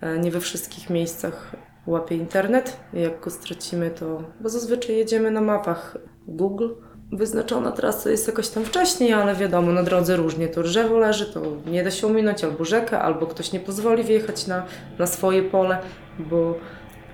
e, 0.01 0.19
nie 0.19 0.31
we 0.31 0.39
wszystkich 0.39 0.89
miejscach 0.89 1.51
łapie 1.87 2.15
internet. 2.15 2.77
Jak 2.93 3.19
go 3.19 3.29
stracimy, 3.31 3.91
to. 3.91 4.23
Bo 4.41 4.49
zazwyczaj 4.49 4.95
jedziemy 4.97 5.31
na 5.31 5.41
mapach 5.41 5.97
Google. 6.27 6.69
Wyznaczona 7.17 7.71
trasa 7.71 8.09
jest 8.09 8.27
jakoś 8.27 8.49
tam 8.49 8.65
wcześniej, 8.65 9.13
ale 9.13 9.35
wiadomo, 9.35 9.71
na 9.71 9.83
drodze 9.83 10.15
różnie. 10.15 10.47
To 10.47 10.63
drzewo 10.63 10.97
leży, 10.97 11.25
to 11.25 11.41
nie 11.65 11.83
da 11.83 11.91
się 11.91 12.07
ominąć, 12.07 12.43
albo 12.43 12.65
rzekę, 12.65 12.99
albo 12.99 13.27
ktoś 13.27 13.51
nie 13.51 13.59
pozwoli 13.59 14.03
wjechać 14.03 14.47
na, 14.47 14.65
na 14.99 15.07
swoje 15.07 15.43
pole, 15.43 15.77
bo 16.19 16.55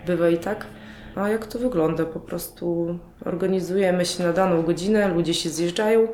bywa 0.06 0.30
i 0.30 0.38
tak. 0.38 0.66
A 1.16 1.30
jak 1.30 1.48
to 1.48 1.60
wygląda? 1.60 2.06
Po 2.06 2.20
prostu 2.20 2.98
organizujemy 3.26 4.06
się 4.06 4.24
na 4.24 4.34
daną 4.34 4.64
godzinę, 4.64 5.08
ludzie 5.08 5.34
się 5.34 5.50
zjeżdżają, 5.50 6.08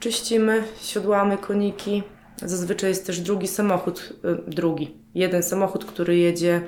czyścimy, 0.00 0.64
siodłamy 0.80 1.38
koniki. 1.38 2.02
Zazwyczaj 2.46 2.90
jest 2.90 3.06
też 3.06 3.20
drugi 3.20 3.48
samochód, 3.48 4.12
y, 4.48 4.50
drugi, 4.50 4.96
jeden 5.14 5.42
samochód, 5.42 5.84
który 5.84 6.16
jedzie 6.16 6.62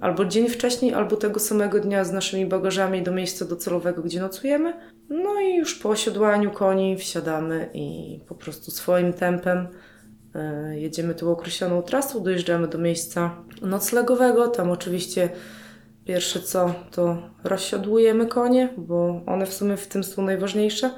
albo 0.00 0.24
dzień 0.24 0.48
wcześniej, 0.48 0.94
albo 0.94 1.16
tego 1.16 1.40
samego 1.40 1.80
dnia 1.80 2.04
z 2.04 2.12
naszymi 2.12 2.46
bagażami 2.46 3.02
do 3.02 3.12
miejsca 3.12 3.44
docelowego, 3.44 4.02
gdzie 4.02 4.20
nocujemy. 4.20 4.74
No 5.10 5.40
i 5.40 5.54
już 5.54 5.74
po 5.74 5.88
osiodłaniu 5.88 6.50
koni 6.50 6.96
wsiadamy 6.96 7.70
i 7.74 8.20
po 8.28 8.34
prostu 8.34 8.70
swoim 8.70 9.12
tempem 9.12 9.66
y, 10.36 10.80
jedziemy 10.80 11.14
tą 11.14 11.30
określoną 11.30 11.82
trasą, 11.82 12.22
dojeżdżamy 12.22 12.68
do 12.68 12.78
miejsca 12.78 13.36
noclegowego. 13.62 14.48
Tam 14.48 14.70
oczywiście 14.70 15.28
pierwsze 16.04 16.40
co 16.40 16.74
to 16.90 17.22
rozsiodłujemy 17.44 18.26
konie, 18.26 18.68
bo 18.76 19.22
one 19.26 19.46
w 19.46 19.54
sumie 19.54 19.76
w 19.76 19.86
tym 19.86 20.04
są 20.04 20.22
najważniejsze, 20.22 20.90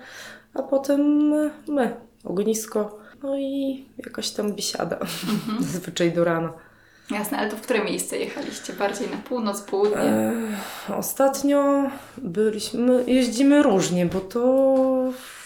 a 0.55 0.63
potem 0.63 1.33
y, 1.33 1.51
my, 1.69 1.97
ognisko, 2.25 3.04
no 3.25 3.37
i 3.39 3.85
jakaś 3.99 4.31
tam 4.31 4.53
biesiada, 4.53 4.99
zazwyczaj 5.73 6.13
do 6.13 6.25
rana. 6.25 6.53
Jasne, 7.11 7.39
ale 7.39 7.51
to 7.51 7.57
w 7.57 7.61
które 7.61 7.85
miejsce 7.85 8.19
jechaliście? 8.19 8.73
Bardziej 8.73 9.09
na 9.11 9.17
północ, 9.17 9.61
południe? 9.61 9.97
E, 9.99 10.33
ostatnio 10.97 11.91
byliśmy, 12.19 13.05
jeździmy 13.07 13.63
różnie, 13.63 14.07
bo 14.07 14.21
to 14.21 14.43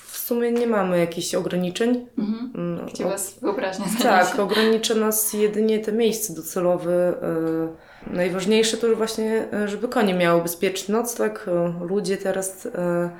w 0.06 0.18
sumie 0.18 0.52
nie 0.52 0.66
mamy 0.66 0.98
jakichś 0.98 1.34
ograniczeń. 1.34 2.06
Mhm. 2.18 2.50
Mm, 2.54 2.86
Gdzie 2.86 3.06
o- 3.06 3.08
Was 3.10 3.38
wyobraźnia 3.42 3.86
Tak, 4.02 4.38
ogranicza 4.38 4.94
nas 4.94 5.32
jedynie 5.32 5.78
te 5.78 5.92
miejsce 5.92 6.34
docelowe. 6.34 6.92
e, 7.22 7.88
Najważniejsze 8.14 8.76
to 8.76 8.96
właśnie, 8.96 9.48
e, 9.52 9.68
żeby 9.68 9.88
konie 9.88 10.14
miały 10.14 10.42
bezpieczny 10.42 10.94
nocleg. 10.94 11.46
E, 11.48 11.84
Ludzie 11.84 12.16
teraz 12.16 12.66
e, 12.66 13.10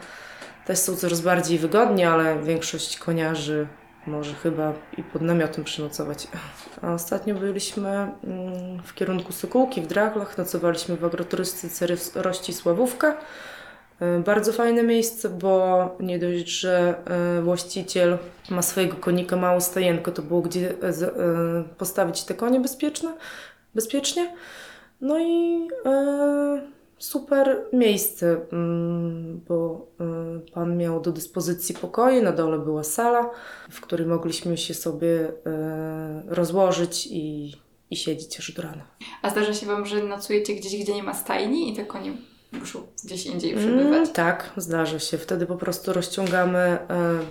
też 0.67 0.79
są 0.79 0.97
coraz 0.97 1.21
bardziej 1.21 1.59
wygodni, 1.59 2.05
ale 2.05 2.43
większość 2.43 2.97
koniarzy 2.99 3.67
może 4.09 4.35
chyba 4.35 4.73
i 4.99 5.03
pod 5.03 5.23
namiotem 5.23 5.65
przynocować. 5.65 6.29
A 6.83 6.93
ostatnio 6.93 7.35
byliśmy 7.35 7.89
mm, 7.89 8.13
w 8.85 8.95
kierunku 8.95 9.33
Sokółki 9.33 9.83
w 9.83 9.87
Drachlach, 9.87 10.39
nocowaliśmy 10.39 10.97
w 10.97 11.05
agroturystyce 11.05 11.87
Rys- 11.87 12.23
Rościsławówka. 12.23 13.17
E, 14.01 14.19
Bardzo 14.19 14.53
fajne 14.53 14.83
miejsce, 14.83 15.29
bo 15.29 15.97
nie 16.01 16.19
dość, 16.19 16.49
że 16.49 16.95
e, 17.39 17.43
właściciel 17.43 18.19
ma 18.51 18.63
swojego 18.63 18.97
konika 18.97 19.37
małą 19.37 19.61
stajenkę, 19.61 20.13
to 20.13 20.23
było 20.23 20.43
gdzie 20.43 20.71
e, 20.71 20.75
postawić 21.79 22.25
te 22.25 22.35
konie 22.35 22.61
bezpieczne, 22.61 23.13
bezpiecznie. 23.75 24.35
No 25.01 25.19
i 25.19 25.69
super 26.99 27.65
miejsce, 27.73 28.41
mm, 28.53 29.41
bo 29.49 29.87
e, 30.01 30.41
pan 30.53 30.77
miał 30.77 31.01
do 31.01 31.13
dyspozycji 31.13 31.75
pokoje, 31.75 32.23
na 32.23 32.33
dole 32.33 32.59
była 32.59 32.85
sala, 32.85 33.31
w 33.71 33.81
której 33.81 34.07
mogliśmy 34.07 34.57
się 34.57 34.75
sobie 34.75 35.33
e, 35.47 36.23
rozłożyć 36.27 37.07
i, 37.11 37.53
i 37.91 37.97
siedzieć 37.97 38.39
aż 38.39 38.53
do 38.53 38.63
rana. 38.63 38.85
A 39.23 39.31
zdarza 39.31 39.55
się 39.55 39.67
Wam, 39.67 39.87
że 39.87 40.03
nocujecie 40.03 40.55
gdzieś, 40.55 40.77
gdzie 40.83 40.95
nie 40.95 41.03
ma 41.03 41.15
stajni 41.15 41.73
i 41.73 41.77
te 41.77 41.85
konie 41.87 42.13
muszą 42.53 42.83
gdzieś 43.05 43.27
indziej 43.27 43.53
Mm, 43.53 43.65
przebywać? 43.65 44.11
tak, 44.13 44.51
zdarza 44.57 44.99
się. 44.99 45.19
Wtedy 45.19 45.47
po 45.47 45.57
prostu 45.57 45.93
rozciągamy 45.93 46.59
e, 46.59 46.79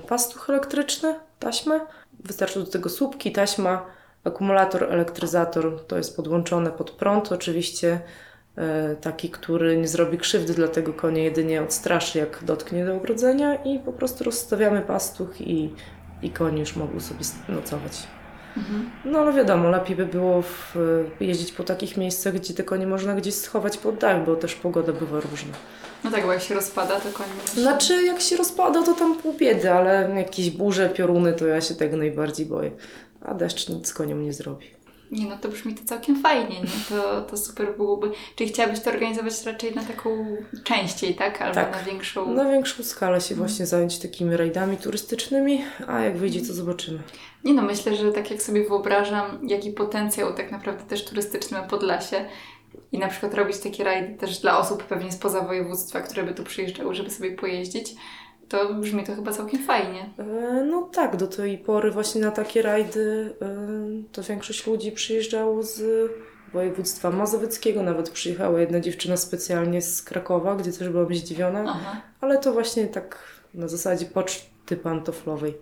pastuch 0.07 0.49
elektryczny, 0.49 1.15
taśmę. 1.39 1.79
Wystarczy 2.19 2.59
do 2.59 2.65
tego 2.65 2.89
słupki, 2.89 3.31
taśma, 3.31 3.85
akumulator, 4.23 4.83
elektryzator. 4.93 5.85
To 5.87 5.97
jest 5.97 6.15
podłączone 6.15 6.71
pod 6.71 6.91
prąd. 6.91 7.31
Oczywiście 7.31 8.01
taki, 9.01 9.29
który 9.29 9.77
nie 9.77 9.87
zrobi 9.87 10.17
krzywdy, 10.17 10.53
dlatego 10.53 10.93
konie 10.93 11.23
jedynie 11.23 11.61
odstraszy, 11.61 12.17
jak 12.19 12.43
dotknie 12.43 12.85
do 12.85 12.95
ogrodzenia 12.95 13.55
i 13.55 13.79
po 13.79 13.93
prostu 13.93 14.23
rozstawiamy 14.23 14.81
pastuch 14.81 15.41
i, 15.41 15.73
i 16.21 16.29
konie 16.29 16.59
już 16.59 16.75
mogą 16.75 16.99
sobie 16.99 17.19
nocować. 17.49 18.07
Mhm. 18.57 18.89
No 19.05 19.19
ale 19.19 19.33
wiadomo, 19.33 19.69
lepiej 19.69 19.95
by 19.95 20.05
było 20.05 20.41
w, 20.41 20.75
jeździć 21.19 21.51
po 21.51 21.63
takich 21.63 21.97
miejscach, 21.97 22.33
gdzie 22.33 22.53
te 22.53 22.63
konie 22.63 22.87
można 22.87 23.15
gdzieś 23.15 23.35
schować 23.35 23.77
pod 23.77 23.97
dach, 23.97 24.25
bo 24.25 24.35
też 24.35 24.55
pogoda 24.55 24.93
bywa 24.93 25.19
różna. 25.19 25.53
No 26.03 26.11
tak, 26.11 26.25
bo 26.25 26.33
jak 26.33 26.41
się 26.41 26.55
rozpada, 26.55 26.99
to 26.99 27.09
konie 27.09 27.29
musi... 27.41 27.61
Znaczy, 27.61 28.03
jak 28.03 28.21
się 28.21 28.37
rozpada, 28.37 28.83
to 28.83 28.93
tam 28.93 29.17
pół 29.17 29.33
biedy, 29.33 29.71
ale 29.71 30.11
jakieś 30.15 30.49
burze, 30.49 30.89
pioruny, 30.89 31.33
to 31.33 31.47
ja 31.47 31.61
się 31.61 31.75
tego 31.75 31.97
najbardziej 31.97 32.45
boję. 32.45 32.71
A 33.21 33.33
deszcz 33.33 33.69
nic 33.69 33.93
koniom 33.93 34.23
nie 34.23 34.33
zrobi. 34.33 34.76
Nie 35.11 35.25
no, 35.25 35.37
to 35.37 35.49
brzmi 35.49 35.73
to 35.75 35.85
całkiem 35.85 36.21
fajnie, 36.21 36.61
nie? 36.61 36.67
To, 36.89 37.21
to 37.21 37.37
super 37.37 37.77
byłoby. 37.77 38.11
Czyli 38.35 38.49
chciałabyś 38.49 38.79
to 38.79 38.89
organizować 38.89 39.45
raczej 39.45 39.75
na 39.75 39.83
taką 39.83 40.37
częściej, 40.63 41.15
tak? 41.15 41.41
Albo 41.41 41.55
Tak. 41.55 41.71
na 41.71 41.83
większą... 41.83 42.33
Na 42.33 42.45
większą 42.51 42.83
skalę 42.83 43.21
się 43.21 43.33
Mhm. 43.33 43.47
właśnie 43.47 43.65
zająć 43.65 43.99
takimi 43.99 44.37
rajdami 44.37 44.77
turystycznymi, 44.77 45.61
a 45.87 45.99
jak 45.99 46.17
wyjdzie, 46.17 46.41
to 46.41 46.53
zobaczymy. 46.53 46.99
Nie 47.43 47.53
no, 47.53 47.61
myślę, 47.61 47.95
że 47.95 48.11
tak 48.11 48.31
jak 48.31 48.41
sobie 48.41 48.63
wyobrażam, 48.67 49.39
jaki 49.49 49.71
potencjał 49.71 50.33
tak 50.33 50.51
naprawdę 50.51 50.83
też 50.83 51.05
turystyczny 51.05 51.57
ma 51.57 51.63
Podlasie 51.63 52.25
i 52.91 52.97
na 52.99 53.07
przykład 53.07 53.33
robić 53.33 53.57
takie 53.57 53.83
rajdy 53.83 54.17
też 54.17 54.39
dla 54.39 54.59
osób 54.59 54.83
pewnie 54.83 55.11
spoza 55.11 55.41
województwa, 55.41 56.01
które 56.01 56.23
by 56.23 56.33
tu 56.33 56.43
przyjeżdżały, 56.43 56.95
żeby 56.95 57.09
sobie 57.09 57.31
pojeździć, 57.31 57.95
to 58.49 58.73
brzmi 58.73 59.03
to 59.03 59.15
chyba 59.15 59.31
całkiem 59.31 59.63
fajnie. 59.63 60.09
E, 60.19 60.63
No 60.71 60.81
tak, 60.81 61.15
do 61.17 61.27
tej 61.27 61.57
pory 61.57 61.91
właśnie 61.91 62.21
na 62.21 62.31
takie 62.31 62.61
rajdy 62.61 63.33
e, 63.41 63.55
to 64.11 64.23
większość 64.23 64.67
ludzi 64.67 64.91
przyjeżdżało 64.91 65.63
z 65.63 65.81
województwa 66.53 67.11
mazowieckiego. 67.11 67.83
Nawet 67.83 68.09
przyjechała 68.09 68.59
jedna 68.59 68.79
dziewczyna 68.79 69.17
specjalnie 69.17 69.81
z 69.81 70.01
Krakowa, 70.01 70.55
gdzie 70.55 70.71
też 70.71 70.89
byłam 70.89 71.15
zdziwiona. 71.15 71.63
Aha. 71.67 72.01
Ale 72.21 72.37
to 72.37 72.53
właśnie 72.53 72.87
tak 72.87 73.19
na 73.53 73.67
zasadzie 73.67 74.05
poczty 74.05 74.77
pantoflowej. 74.83 75.57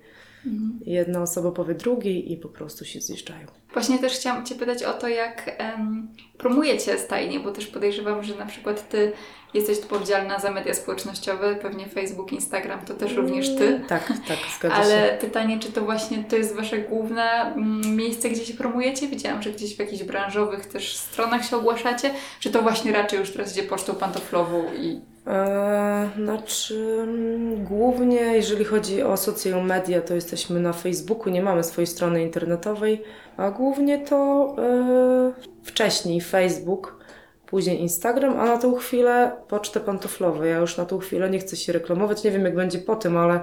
Mhm. 0.46 0.80
Jedna 0.86 1.22
osoba 1.22 1.52
powie 1.52 1.76
drugiej 1.76 2.32
i 2.32 2.38
po 2.38 2.50
prostu 2.50 2.86
się 2.86 3.02
zjeżdżają. 3.02 3.48
Właśnie 3.76 4.00
też 4.00 4.14
chciałam 4.14 4.46
Cię 4.46 4.56
pytać 4.56 4.84
o 4.84 4.94
to, 4.94 5.08
jak 5.08 5.56
em, 5.58 6.08
promujecie 6.38 6.98
stajnie, 6.98 7.40
bo 7.40 7.52
też 7.52 7.68
podejrzewam, 7.68 8.24
że 8.24 8.36
na 8.36 8.46
przykład 8.46 8.90
Ty 8.90 9.12
jesteś 9.54 9.78
odpowiedzialna 9.78 10.40
za 10.40 10.52
media 10.52 10.74
społecznościowe, 10.74 11.56
pewnie 11.56 11.88
Facebook, 11.88 12.34
Instagram, 12.34 12.86
to 12.86 12.94
też 12.94 13.14
również 13.14 13.56
Ty. 13.56 13.82
Tak, 13.88 14.08
tak, 14.08 14.38
zgadza 14.60 14.76
się. 14.76 14.82
Ale 14.82 15.18
pytanie, 15.22 15.60
czy 15.60 15.72
to 15.72 15.82
właśnie 15.82 16.24
to 16.24 16.36
jest 16.36 16.56
Wasze 16.56 16.78
główne 16.78 17.42
mm, 17.42 17.96
miejsce, 17.96 18.30
gdzie 18.30 18.46
się 18.46 18.54
promujecie? 18.54 19.08
Widziałam, 19.08 19.42
że 19.42 19.52
gdzieś 19.52 19.76
w 19.76 19.80
jakichś 19.80 20.04
branżowych 20.04 20.66
też 20.66 20.96
stronach 20.98 21.46
się 21.46 21.58
ogłaszacie. 21.58 22.12
Czy 22.40 22.50
to 22.52 22.62
właśnie 22.62 22.92
raczej 22.92 23.20
już 23.20 23.32
teraz 23.32 23.52
idzie 23.52 23.64
pocztą 23.64 23.96
pantoflową 23.96 24.74
i... 24.74 25.15
E, 25.28 26.10
znaczy, 26.18 26.98
mm, 27.04 27.64
głównie 27.64 28.18
jeżeli 28.18 28.66
chodzi 28.66 29.04
o 29.04 29.18
social 29.18 29.66
media, 29.66 30.02
to 30.02 30.16
jesteśmy 30.16 30.60
na 30.60 30.74
Facebooku, 30.74 31.30
nie 31.30 31.42
mamy 31.42 31.64
swojej 31.64 31.88
strony 31.88 32.24
internetowej, 32.24 33.04
a 33.38 33.52
głównie 33.52 34.00
to 34.00 34.56
e, 34.58 35.34
wcześniej 35.64 36.22
Facebook, 36.22 37.06
później 37.46 37.82
Instagram, 37.82 38.40
a 38.40 38.46
na 38.46 38.58
tą 38.58 38.76
chwilę 38.76 39.32
pocztę 39.48 39.80
pantoflową. 39.80 40.44
Ja 40.44 40.58
już 40.58 40.78
na 40.78 40.86
tą 40.86 41.00
chwilę 41.00 41.30
nie 41.30 41.40
chcę 41.40 41.56
się 41.56 41.74
reklamować, 41.74 42.24
nie 42.24 42.32
wiem 42.32 42.46
jak 42.46 42.56
będzie 42.56 42.80
po 42.80 42.96
tym, 42.96 43.18
ale 43.18 43.40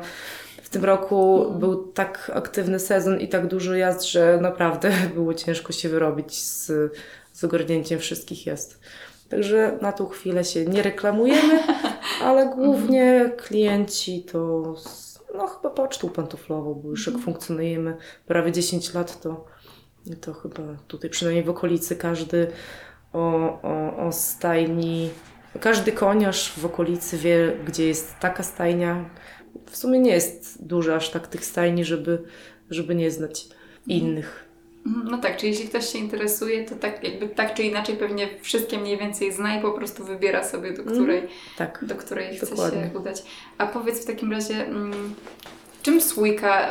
w 0.62 0.68
tym 0.68 0.84
roku 0.84 1.46
był 1.58 1.92
tak 1.92 2.32
aktywny 2.34 2.78
sezon 2.78 3.20
i 3.20 3.28
tak 3.28 3.46
dużo 3.46 3.74
jazd, 3.74 4.02
że 4.02 4.38
naprawdę 4.40 4.90
było 5.14 5.34
ciężko 5.34 5.72
się 5.72 5.88
wyrobić 5.88 6.42
z, 6.42 6.72
z 7.32 7.44
ogarnięciem 7.44 7.98
wszystkich 7.98 8.46
jazd. 8.46 8.80
Także 9.32 9.78
na 9.80 9.92
tą 9.92 10.06
chwilę 10.06 10.44
się 10.44 10.64
nie 10.64 10.82
reklamujemy, 10.82 11.62
ale 12.22 12.46
głównie 12.56 13.32
klienci 13.36 14.22
to 14.22 14.74
z, 14.76 15.20
no 15.34 15.46
chyba 15.46 15.70
pocztą 15.70 16.08
pantoflową, 16.08 16.74
bo 16.74 16.88
już 16.88 17.06
jak 17.06 17.18
funkcjonujemy 17.18 17.96
prawie 18.26 18.52
10 18.52 18.94
lat, 18.94 19.20
to, 19.20 19.44
to 20.20 20.34
chyba 20.34 20.62
tutaj 20.88 21.10
przynajmniej 21.10 21.44
w 21.44 21.50
okolicy 21.50 21.96
każdy 21.96 22.50
o, 23.12 23.18
o, 23.62 23.96
o 24.06 24.12
stajni, 24.12 25.10
każdy 25.60 25.92
koniarz 25.92 26.52
w 26.58 26.66
okolicy 26.66 27.18
wie, 27.18 27.56
gdzie 27.66 27.88
jest 27.88 28.18
taka 28.20 28.42
stajnia. 28.42 29.10
W 29.66 29.76
sumie 29.76 29.98
nie 29.98 30.12
jest 30.12 30.66
dużo 30.66 30.94
aż 30.94 31.10
tak 31.10 31.26
tych 31.26 31.44
stajni, 31.44 31.84
żeby, 31.84 32.22
żeby 32.70 32.94
nie 32.94 33.10
znać 33.10 33.48
innych. 33.86 34.51
Mhm, 34.86 35.08
No 35.10 35.18
tak, 35.18 35.36
czyli 35.36 35.52
jeśli 35.52 35.68
ktoś 35.68 35.92
się 35.92 35.98
interesuje, 35.98 36.64
to 36.64 36.74
tak 36.74 37.04
jakby 37.04 37.28
tak 37.28 37.54
czy 37.54 37.62
inaczej 37.62 37.96
pewnie 37.96 38.28
wszystkie 38.40 38.78
mniej 38.78 38.98
więcej 38.98 39.32
zna 39.32 39.56
i 39.58 39.62
po 39.62 39.72
prostu 39.72 40.04
wybiera 40.04 40.44
sobie, 40.44 40.72
do 40.72 40.82
której, 40.84 41.22
Tak. 41.58 41.78
do 41.84 41.94
której 41.94 42.36
chce 42.36 42.46
Dokładnie. 42.46 42.90
się 42.92 42.98
udać. 42.98 43.22
A 43.58 43.66
powiedz 43.66 44.02
w 44.02 44.06
takim 44.06 44.32
razie, 44.32 44.66
mm, 44.66 45.14
czym 45.82 46.00
Słójka 46.00 46.68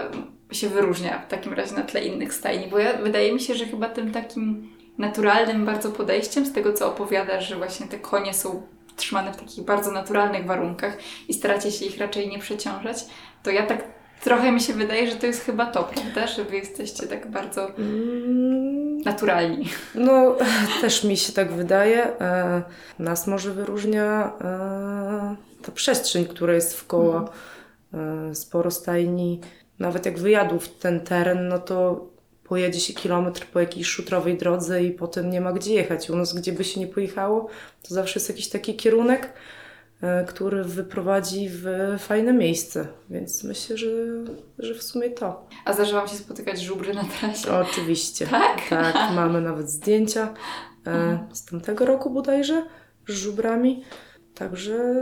się 0.51 0.69
wyróżnia 0.69 1.19
w 1.19 1.27
takim 1.27 1.53
razie 1.53 1.75
na 1.75 1.81
tle 1.83 2.05
innych 2.05 2.33
stajni? 2.33 2.67
Bo 2.67 2.79
ja, 2.79 2.93
wydaje 2.97 3.33
mi 3.33 3.39
się, 3.39 3.55
że 3.55 3.65
chyba 3.65 3.89
tym 3.89 4.11
takim 4.11 4.69
naturalnym 4.97 5.65
bardzo 5.65 5.91
podejściem 5.91 6.45
z 6.45 6.53
tego, 6.53 6.73
co 6.73 6.87
opowiadasz, 6.87 7.49
że 7.49 7.55
właśnie 7.55 7.87
te 7.87 7.99
konie 7.99 8.33
są 8.33 8.61
trzymane 8.95 9.33
w 9.33 9.37
takich 9.37 9.63
bardzo 9.65 9.91
naturalnych 9.91 10.45
warunkach 10.45 10.97
i 11.27 11.33
staracie 11.33 11.71
się 11.71 11.85
ich 11.85 11.97
raczej 11.97 12.27
nie 12.29 12.39
przeciążać, 12.39 13.05
to 13.43 13.51
ja 13.51 13.65
tak 13.65 13.83
trochę 14.23 14.51
mi 14.51 14.61
się 14.61 14.73
wydaje, 14.73 15.11
że 15.11 15.15
to 15.15 15.25
jest 15.27 15.41
chyba 15.41 15.65
to, 15.65 15.83
prawda? 15.83 16.27
Że 16.27 16.43
wy 16.43 16.55
jesteście 16.55 17.07
tak 17.07 17.31
bardzo 17.31 17.69
Mm, 17.77 18.97
naturalni. 18.97 19.69
No, 19.95 20.35
też 20.81 21.03
mi 21.03 21.17
się 21.17 21.33
tak 21.33 21.51
wydaje. 21.51 22.19
E, 22.21 22.61
Nas 22.99 23.27
może 23.27 23.53
wyróżnia 23.53 24.33
e, 24.41 25.35
ta 25.61 25.71
przestrzeń, 25.71 26.25
która 26.25 26.53
jest 26.53 26.77
wkoło. 26.77 27.29
E, 27.93 28.35
Sporo 28.35 28.71
stajni. 28.71 29.41
Nawet 29.79 30.05
jak 30.05 30.19
wyjadł 30.19 30.59
w 30.59 30.69
ten 30.69 30.99
teren, 30.99 31.47
no 31.47 31.59
to 31.59 32.07
pojedzie 32.43 32.79
się 32.79 32.93
kilometr 32.93 33.45
po 33.45 33.59
jakiejś 33.59 33.87
szutrowej 33.87 34.37
drodze 34.37 34.83
i 34.83 34.91
potem 34.91 35.29
nie 35.29 35.41
ma 35.41 35.53
gdzie 35.53 35.73
jechać. 35.73 36.09
U 36.09 36.15
nas, 36.15 36.33
gdzie 36.33 36.51
by 36.53 36.63
się 36.63 36.79
nie 36.79 36.87
pojechało, 36.87 37.47
to 37.87 37.93
zawsze 37.95 38.19
jest 38.19 38.29
jakiś 38.29 38.49
taki 38.49 38.75
kierunek, 38.75 39.33
który 40.27 40.63
wyprowadzi 40.63 41.49
w 41.51 41.65
fajne 41.99 42.33
miejsce. 42.33 42.87
Więc 43.09 43.43
myślę, 43.43 43.77
że, 43.77 43.87
że 44.59 44.75
w 44.75 44.83
sumie 44.83 45.09
to. 45.09 45.47
A 45.65 45.73
zdarza 45.73 45.97
Wam 45.97 46.07
się 46.07 46.15
spotykać 46.15 46.61
żubry 46.61 46.93
na 46.93 47.03
trasie? 47.03 47.53
Oczywiście. 47.53 48.27
Tak? 48.27 48.61
Tak, 48.69 48.95
mamy 49.15 49.41
nawet 49.41 49.69
zdjęcia 49.69 50.33
e, 50.87 51.19
z 51.33 51.45
tamtego 51.45 51.85
roku 51.85 52.09
bodajże 52.09 52.65
z 53.07 53.13
żubrami. 53.13 53.83
Także 54.35 54.93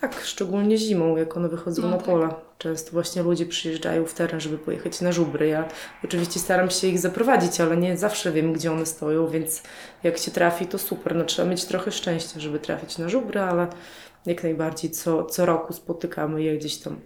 tak, 0.00 0.20
szczególnie 0.24 0.78
zimą, 0.78 1.16
jak 1.16 1.36
one 1.36 1.48
wychodzą 1.48 1.82
No 1.82 1.88
na 1.88 1.96
tak. 1.96 2.06
pola. 2.06 2.34
Często 2.58 2.92
właśnie 2.92 3.22
ludzie 3.22 3.46
przyjeżdżają 3.46 4.06
w 4.06 4.14
teren, 4.14 4.40
żeby 4.40 4.58
pojechać 4.58 5.00
na 5.00 5.12
żubry. 5.12 5.48
Ja 5.48 5.68
oczywiście 6.04 6.40
staram 6.40 6.70
się 6.70 6.86
ich 6.88 6.98
zaprowadzić, 6.98 7.60
ale 7.60 7.76
nie 7.76 7.96
zawsze 7.96 8.32
wiem, 8.32 8.52
gdzie 8.52 8.72
one 8.72 8.86
stoją, 8.86 9.28
więc 9.28 9.62
jak 10.02 10.18
się 10.18 10.30
trafi, 10.30 10.66
to 10.66 10.78
super. 10.78 11.14
No, 11.14 11.24
trzeba 11.24 11.48
mieć 11.48 11.64
trochę 11.64 11.92
szczęścia, 11.92 12.40
żeby 12.40 12.58
trafić 12.58 12.98
na 12.98 13.08
żubry, 13.08 13.40
ale 13.40 13.66
jak 14.26 14.42
najbardziej 14.42 14.90
co, 14.90 15.24
co 15.24 15.46
roku 15.46 15.72
spotykamy 15.72 16.42
je 16.42 16.58
gdzieś 16.58 16.76
tam 16.76 17.00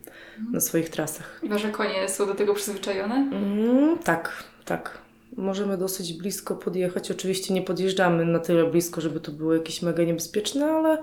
na 0.53 0.61
swoich 0.61 0.89
trasach. 0.89 1.41
Wasze 1.49 1.71
konie 1.71 2.09
są 2.09 2.27
do 2.27 2.35
tego 2.35 2.55
przyzwyczajone? 2.55 3.15
Mm, 3.15 3.99
tak, 3.99 4.45
tak. 4.65 4.99
Możemy 5.37 5.77
dosyć 5.77 6.13
blisko 6.13 6.57
podjechać. 6.57 7.11
Oczywiście 7.11 7.55
nie 7.55 7.63
podjeżdżamy 7.63 8.25
na 8.25 8.39
tyle 8.39 8.65
blisko, 8.65 9.01
żeby 9.01 9.21
to 9.21 9.33
było 9.33 9.55
jakieś 9.55 9.83
mega 9.83 10.03
niebezpieczne, 10.03 10.67
ale 10.67 11.03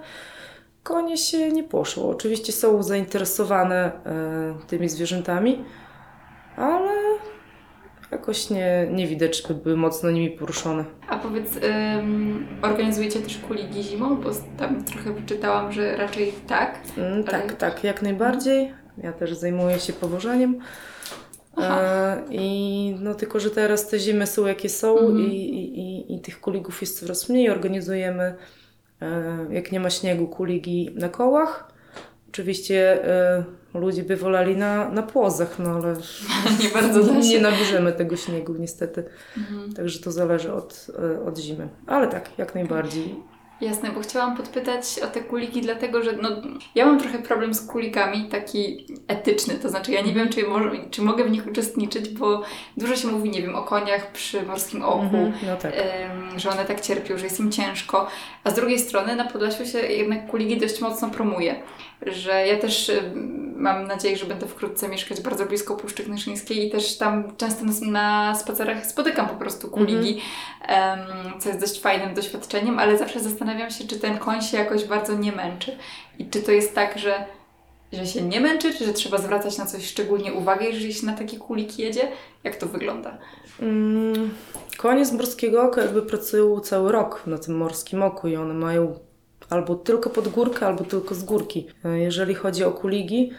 konie 0.84 1.17
się 1.17 1.52
nie 1.52 1.63
poszło. 1.63 2.10
Oczywiście 2.10 2.52
są 2.52 2.84
zainteresowane 2.84 3.91
e, 4.06 4.56
tymi 4.67 4.89
zwierzętami, 4.89 5.63
ale 6.56 6.91
jakoś 8.13 8.49
nie, 8.49 8.88
nie 8.91 9.08
widać, 9.08 9.41
żeby 9.47 9.62
były 9.62 9.78
mocno 9.78 10.12
nimi 10.12 10.30
poruszone. 10.32 10.86
A 11.10 11.17
powiedz, 11.19 11.49
ym, 11.97 12.47
organizujecie 12.62 13.19
też 13.19 13.38
kuligi 13.38 13.84
zimą? 13.84 14.15
Bo 14.21 14.30
tam 14.58 14.84
trochę 14.84 15.13
wyczytałam, 15.13 15.71
że 15.71 15.97
raczej 15.97 16.34
tak. 16.47 16.80
Mm, 16.97 17.13
Ale- 17.13 17.23
tak, 17.26 17.54
tak, 17.54 17.84
jak 17.84 18.02
najbardziej. 18.02 18.73
Ja 18.97 19.13
też 19.13 19.34
zajmuję 19.34 19.80
się 19.80 19.93
powożeniem. 19.93 20.60
Aha. 21.56 21.80
E, 21.82 22.23
I 22.32 22.95
no 22.99 23.13
tylko, 23.15 23.39
że 23.39 23.49
teraz 23.49 23.88
te 23.89 23.99
zimy 23.99 24.28
są 24.28 24.45
jakie 24.45 24.69
są 24.69 24.97
Mhm. 24.99 25.19
i, 25.19 25.36
i, 25.36 26.15
i, 26.15 26.21
tych 26.21 26.41
kuligów 26.41 26.82
jest 26.82 26.99
coraz 26.99 27.30
mniej. 27.30 27.49
Organizujemy, 27.49 28.36
e, 29.02 29.45
jak 29.52 29.71
nie 29.71 29.80
ma 29.80 29.89
śniegu, 29.89 30.28
kuligi 30.28 30.89
na 30.95 31.10
kołach. 31.10 31.73
Oczywiście 32.30 33.06
ludzie 33.79 34.03
by 34.03 34.17
woleli 34.17 34.57
na, 34.57 34.89
na 34.89 35.03
płozach, 35.03 35.59
no 35.59 35.69
ale 35.69 35.95
Nie 36.63 36.69
bardzo 36.69 37.03
da 37.03 37.13
nie 37.13 37.39
nabierzemy 37.39 37.93
tego 37.93 38.17
śniegu 38.17 38.55
niestety. 38.59 39.03
Mhm. 39.38 39.73
Także 39.73 39.99
to 39.99 40.12
zależy 40.12 40.53
od, 40.53 40.88
e, 40.99 41.25
od 41.25 41.38
zimy. 41.38 41.69
Ale 41.88 42.07
tak, 42.07 42.29
jak 42.38 42.55
najbardziej. 42.55 43.33
Jasne, 43.61 43.89
bo 43.89 43.99
chciałam 43.99 44.37
podpytać 44.37 44.85
o 45.03 45.07
te 45.07 45.21
kuliki, 45.21 45.61
dlatego 45.61 46.03
że 46.03 46.11
no, 46.21 46.29
ja 46.75 46.85
mam 46.85 46.99
trochę 46.99 47.19
problem 47.19 47.53
z 47.53 47.67
kulikami, 47.67 48.25
taki 48.29 48.87
etyczny, 49.07 49.53
to 49.55 49.69
znaczy 49.69 49.91
ja 49.91 50.01
nie 50.01 50.13
wiem, 50.13 50.29
czy, 50.29 50.47
może, 50.47 50.71
czy 50.91 51.01
mogę 51.01 51.23
w 51.23 51.31
nich 51.31 51.47
uczestniczyć, 51.47 52.09
bo 52.09 52.41
dużo 52.77 52.95
się 52.95 53.07
mówi, 53.07 53.29
nie 53.29 53.41
wiem, 53.41 53.55
o 53.55 53.63
koniach 53.63 54.11
przy 54.11 54.43
morskim 54.43 54.81
oku, 54.83 55.03
Mhm, 55.03 55.33
no 55.47 55.55
tak. 55.55 55.73
em, 55.75 56.39
że 56.39 56.49
one 56.49 56.65
tak 56.65 56.81
cierpią, 56.81 57.17
że 57.17 57.23
jest 57.23 57.39
im 57.39 57.51
ciężko, 57.51 58.07
a 58.43 58.49
z 58.51 58.53
drugiej 58.55 58.79
strony 58.79 59.15
na 59.15 59.25
Podlasiu 59.25 59.65
się 59.65 59.79
jednak 59.79 60.27
kuligi 60.27 60.57
dość 60.57 60.81
mocno 60.81 61.09
promuje, 61.09 61.55
że 62.01 62.47
ja 62.47 62.57
też 62.57 62.89
em, 62.89 63.53
mam 63.57 63.87
nadzieję, 63.87 64.17
że 64.17 64.25
będę 64.25 64.47
wkrótce 64.47 64.89
mieszkać 64.89 65.21
bardzo 65.21 65.45
blisko 65.45 65.75
Puszczy 65.75 66.03
Knyszyńskiej 66.03 66.67
i 66.67 66.71
też 66.71 66.97
tam 66.97 67.35
często 67.37 67.65
na, 67.65 67.91
na 67.91 68.35
spacerach 68.35 68.85
spotykam 68.85 69.27
po 69.27 69.35
prostu 69.35 69.67
kuligi, 69.69 70.21
em, 70.67 70.99
co 71.39 71.49
jest 71.49 71.61
dość 71.61 71.81
fajnym 71.81 72.13
doświadczeniem, 72.13 72.79
ale 72.79 72.97
zawsze 72.97 73.19
zastanawiam 73.19 73.42
się, 73.69 73.88
czy 73.88 73.99
ten 73.99 74.17
koń 74.17 74.41
się 74.41 74.58
jakoś 74.58 74.86
bardzo 74.86 75.13
nie 75.13 75.32
męczy 75.32 75.77
i 76.19 76.29
czy 76.29 76.41
to 76.41 76.51
jest 76.51 76.75
tak, 76.75 76.99
że 76.99 77.25
że 77.93 78.06
się 78.06 78.21
nie 78.21 78.41
męczy, 78.41 78.73
czy 78.73 78.86
że 78.86 78.93
trzeba 78.93 79.17
zwracać 79.17 79.58
na 79.58 79.65
coś 79.65 79.86
szczególnie 79.86 80.34
uwagę, 80.34 80.65
jeżeli 80.65 80.93
się 80.93 81.06
na 81.06 81.13
takie 81.13 81.38
kuliki 81.38 81.82
jedzie? 81.82 82.08
Jak 82.43 82.56
to 82.56 82.67
wygląda? 82.67 83.17
Mm, 83.62 84.29
Konie 84.77 85.06
z 85.06 85.13
morskiego 85.13 85.63
oka 85.63 85.82
jakby 85.82 86.01
pracują 86.01 86.60
cały 86.60 86.91
rok 86.91 87.23
na 87.27 87.38
tym 87.38 87.58
morskim 87.58 88.03
oku 88.03 88.27
i 88.27 88.36
one 88.36 88.53
mają 88.53 88.99
albo 89.49 89.75
tylko 89.75 90.10
pod 90.10 90.27
górkę, 90.27 90.67
albo 90.67 90.84
tylko 90.84 91.15
z 91.15 91.23
górki. 91.23 91.67
E, 91.86 91.99
Jeżeli 91.99 92.36
chodzi 92.36 92.63
o 92.63 92.71
kuligi, 92.71 93.32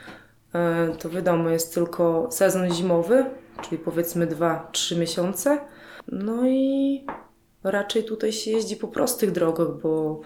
e, 0.54 0.88
to 0.98 1.10
wiadomo, 1.10 1.50
jest 1.50 1.74
tylko 1.74 2.28
sezon 2.30 2.74
zimowy, 2.74 3.24
czyli 3.62 3.78
powiedzmy 3.78 4.26
2-3 4.26 4.96
miesiące. 4.98 5.58
No 6.08 6.46
i 6.48 7.04
raczej 7.64 8.04
tutaj 8.04 8.32
się 8.32 8.50
jeździ 8.50 8.76
po 8.76 8.88
prostych 8.88 9.32
drogach, 9.32 9.68
bo 9.82 10.20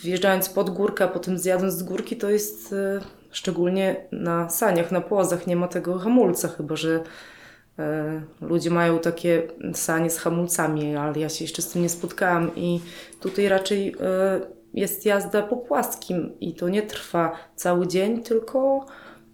wjeżdżając 0.00 0.48
pod 0.48 0.70
górkę, 0.70 1.04
a 1.04 1.08
potem 1.08 1.38
zjadąc 1.38 1.74
z 1.74 1.82
górki, 1.82 2.16
to 2.16 2.30
jest 2.30 2.72
e, 2.72 3.00
szczególnie 3.30 4.08
na 4.12 4.50
saniach, 4.50 4.92
na 4.92 5.00
płozach, 5.00 5.46
nie 5.46 5.56
ma 5.56 5.68
tego 5.68 5.98
hamulca, 5.98 6.48
chyba 6.48 6.76
że 6.76 7.04
E, 7.78 8.22
Ludzie 8.40 8.70
mają 8.70 8.98
takie 8.98 9.48
sanie 9.74 10.10
z 10.10 10.18
hamulcami, 10.18 10.96
ale 10.96 11.20
ja 11.20 11.28
się 11.28 11.44
jeszcze 11.44 11.62
z 11.62 11.68
tym 11.68 11.82
nie 11.82 11.88
spotkałam 11.88 12.56
i 12.56 12.80
tutaj 13.20 13.48
raczej 13.48 13.94
e, 14.00 14.40
jest 14.74 15.06
jazda 15.06 15.42
po 15.42 15.56
płaskim 15.56 16.32
i 16.40 16.54
to 16.54 16.68
nie 16.68 16.82
trwa 16.82 17.32
cały 17.56 17.86
dzień, 17.86 18.22
tylko 18.22 18.86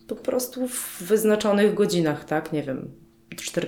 po 0.09 0.17
prostu 0.17 0.69
w 0.69 1.03
wyznaczonych 1.03 1.75
godzinach, 1.75 2.25
tak? 2.25 2.53
Nie 2.53 2.63
wiem. 2.63 2.91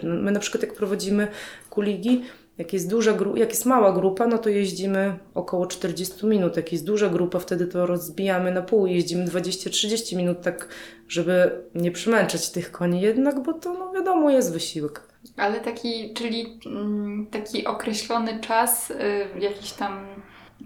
No, 0.03 0.15
My 0.15 0.31
na 0.31 0.41
przykład 0.41 0.63
jak 0.63 0.75
prowadzimy 0.75 1.29
kuligi, 1.71 2.23
jak 2.59 2.73
jest, 2.73 2.91
duża 2.91 3.13
gru- 3.13 3.37
jak 3.37 3.49
jest 3.51 3.65
mała 3.67 3.93
grupa, 3.93 4.27
no 4.27 4.39
to 4.39 4.49
jeździmy 4.49 5.19
około 5.35 5.67
40 5.67 6.27
minut. 6.27 6.57
Jak 6.57 6.73
jest 6.73 6.85
duża 6.87 7.09
grupa, 7.09 7.39
wtedy 7.39 7.67
to 7.67 7.87
rozbijamy 7.87 8.53
na 8.53 8.63
pół, 8.63 8.87
jeździmy 8.87 9.25
20-30 9.25 10.17
minut, 10.17 10.41
tak 10.43 10.69
żeby 11.09 11.51
nie 11.75 11.91
przemęczać 11.91 12.51
tych 12.51 12.73
koni 12.73 13.01
jednak, 13.01 13.43
bo 13.43 13.53
to 13.53 13.73
no 13.75 13.93
wiadomo 13.93 14.31
jest 14.31 14.53
wysiłek. 14.53 15.01
Ale 15.37 15.61
taki, 15.61 16.15
czyli 16.15 16.61
mm, 16.67 17.27
taki 17.31 17.67
określony 17.67 18.41
czas, 18.41 18.91
y, 18.91 18.95
jakiś 19.41 19.73
tam 19.73 20.07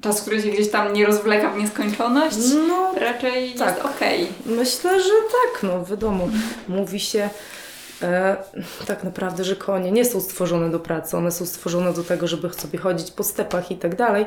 czas, 0.01 0.23
który 0.23 0.43
się 0.43 0.49
gdzieś 0.49 0.71
tam 0.71 0.93
nie 0.93 1.07
rozwleka 1.07 1.51
w 1.51 1.59
nieskończoność, 1.59 2.37
No 2.69 2.95
raczej 3.01 3.53
tak. 3.55 3.69
jest 3.77 3.87
okej. 3.97 4.27
Myślę, 4.47 5.01
że 5.03 5.11
tak, 5.33 5.63
no 5.63 5.85
wiadomo. 5.85 6.29
Mówi 6.69 7.01
się 7.01 7.31
e, 8.03 8.37
tak 8.87 9.05
naprawdę, 9.05 9.45
że 9.45 9.57
konie 9.57 9.93
nie 9.93 10.05
są 10.05 10.21
stworzone 10.21 10.71
do 10.71 10.81
pracy, 10.81 11.17
one 11.17 11.31
są 11.31 11.47
stworzone 11.47 11.93
do 11.93 12.05
tego, 12.05 12.27
żeby 12.27 12.53
sobie 12.53 12.79
chodzić 12.79 13.11
po 13.11 13.25
stepach 13.25 13.71
i 13.71 13.77
tak 13.77 13.97
dalej. 13.97 14.27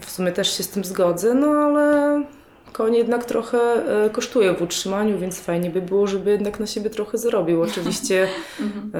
W 0.00 0.10
sumie 0.10 0.32
też 0.32 0.56
się 0.56 0.62
z 0.62 0.68
tym 0.68 0.84
zgodzę, 0.84 1.34
no 1.34 1.46
ale 1.46 2.24
koń 2.72 2.94
jednak 2.94 3.24
trochę 3.24 3.58
e, 3.58 4.10
kosztuje 4.10 4.54
w 4.54 4.62
utrzymaniu, 4.62 5.18
więc 5.18 5.40
fajnie 5.40 5.70
by 5.70 5.82
było, 5.82 6.06
żeby 6.06 6.30
jednak 6.30 6.60
na 6.60 6.66
siebie 6.66 6.90
trochę 6.90 7.18
zarobił. 7.18 7.62
Oczywiście 7.62 8.28
Mhm. 8.60 8.92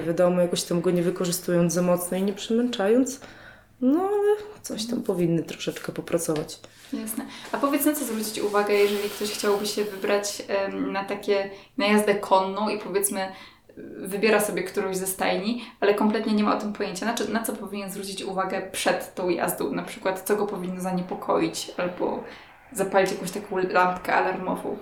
e, 0.00 0.04
wiadomo, 0.04 0.40
jakoś 0.40 0.62
tam 0.62 0.80
go 0.80 0.90
nie 0.90 1.02
wykorzystując 1.02 1.72
za 1.72 1.82
mocno 1.82 2.16
i 2.16 2.22
nie 2.22 2.32
przemęczając, 2.32 3.20
no 3.82 4.00
ale 4.00 4.36
coś 4.62 4.86
tam 4.86 5.02
powinny 5.02 5.42
troszeczkę 5.42 5.92
popracować. 5.92 6.60
Jasne. 6.92 7.26
A 7.52 7.56
powiedz, 7.56 7.84
na 7.84 7.94
co 7.94 8.04
zwrócić 8.04 8.38
uwagę, 8.38 8.74
jeżeli 8.74 9.10
ktoś 9.10 9.30
chciałby 9.30 9.66
się 9.66 9.84
wybrać 9.84 10.42
na 10.72 11.04
takie, 11.04 11.50
na 11.78 11.86
jazdę 11.86 12.14
konną 12.14 12.68
i 12.68 12.78
powiedzmy 12.78 13.32
wybiera 13.98 14.40
sobie 14.40 14.62
którąś 14.62 14.96
ze 14.96 15.06
stajni, 15.06 15.64
ale 15.80 15.94
kompletnie 15.94 16.32
nie 16.32 16.44
ma 16.44 16.56
o 16.56 16.60
tym 16.60 16.72
pojęcia. 16.72 17.06
Na, 17.06 17.14
na 17.32 17.42
co 17.42 17.52
powinien 17.52 17.90
zwrócić 17.90 18.22
uwagę 18.22 18.70
przed 18.72 19.14
tą 19.14 19.28
jazdą? 19.28 19.72
Na 19.72 19.82
przykład, 19.82 20.20
co 20.20 20.36
go 20.36 20.46
powinno 20.46 20.80
zaniepokoić 20.80 21.72
albo 21.76 22.24
zapalić 22.72 23.12
jakąś 23.12 23.30
taką 23.30 23.58
lampkę 23.58 24.14
alarmową. 24.14 24.76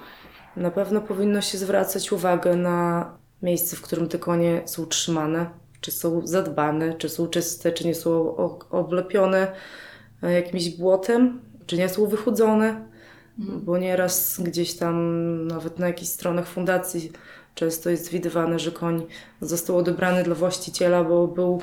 Na 0.56 0.70
pewno 0.70 1.00
powinno 1.00 1.40
się 1.40 1.58
zwracać 1.58 2.12
uwagę 2.12 2.56
na 2.56 3.10
miejsce, 3.42 3.76
w 3.76 3.82
którym 3.82 4.08
te 4.08 4.18
konie 4.18 4.62
są 4.64 4.86
trzymane. 4.86 5.50
Czy 5.80 5.90
są 5.90 6.26
zadbane, 6.26 6.94
czy 6.94 7.08
są 7.08 7.26
czyste, 7.28 7.72
czy 7.72 7.86
nie 7.86 7.94
są 7.94 8.36
oblepione 8.70 9.52
e, 10.22 10.32
jakimś 10.32 10.68
błotem, 10.68 11.40
czy 11.66 11.76
nie 11.78 11.88
są 11.88 12.06
wychudzone. 12.06 12.90
Bo 13.38 13.78
nieraz 13.78 14.40
gdzieś 14.40 14.74
tam, 14.74 15.46
nawet 15.46 15.78
na 15.78 15.86
jakichś 15.86 16.10
stronach 16.10 16.48
fundacji, 16.48 17.12
często 17.54 17.90
jest 17.90 18.10
widywane, 18.10 18.58
że 18.58 18.72
koń 18.72 19.06
został 19.40 19.76
odebrany 19.76 20.22
dla 20.22 20.34
właściciela, 20.34 21.04
bo 21.04 21.28
był 21.28 21.60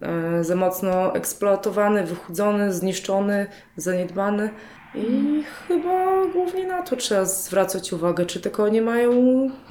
e, 0.00 0.44
za 0.44 0.56
mocno 0.56 1.14
eksploatowany, 1.14 2.06
wychudzony, 2.06 2.72
zniszczony, 2.72 3.46
zaniedbany. 3.76 4.50
I 4.94 5.42
chyba 5.68 6.26
głównie 6.32 6.66
na 6.66 6.82
to 6.82 6.96
trzeba 6.96 7.24
zwracać 7.24 7.92
uwagę, 7.92 8.26
czy 8.26 8.40
te 8.40 8.50
konie 8.50 8.82
mają 8.82 9.12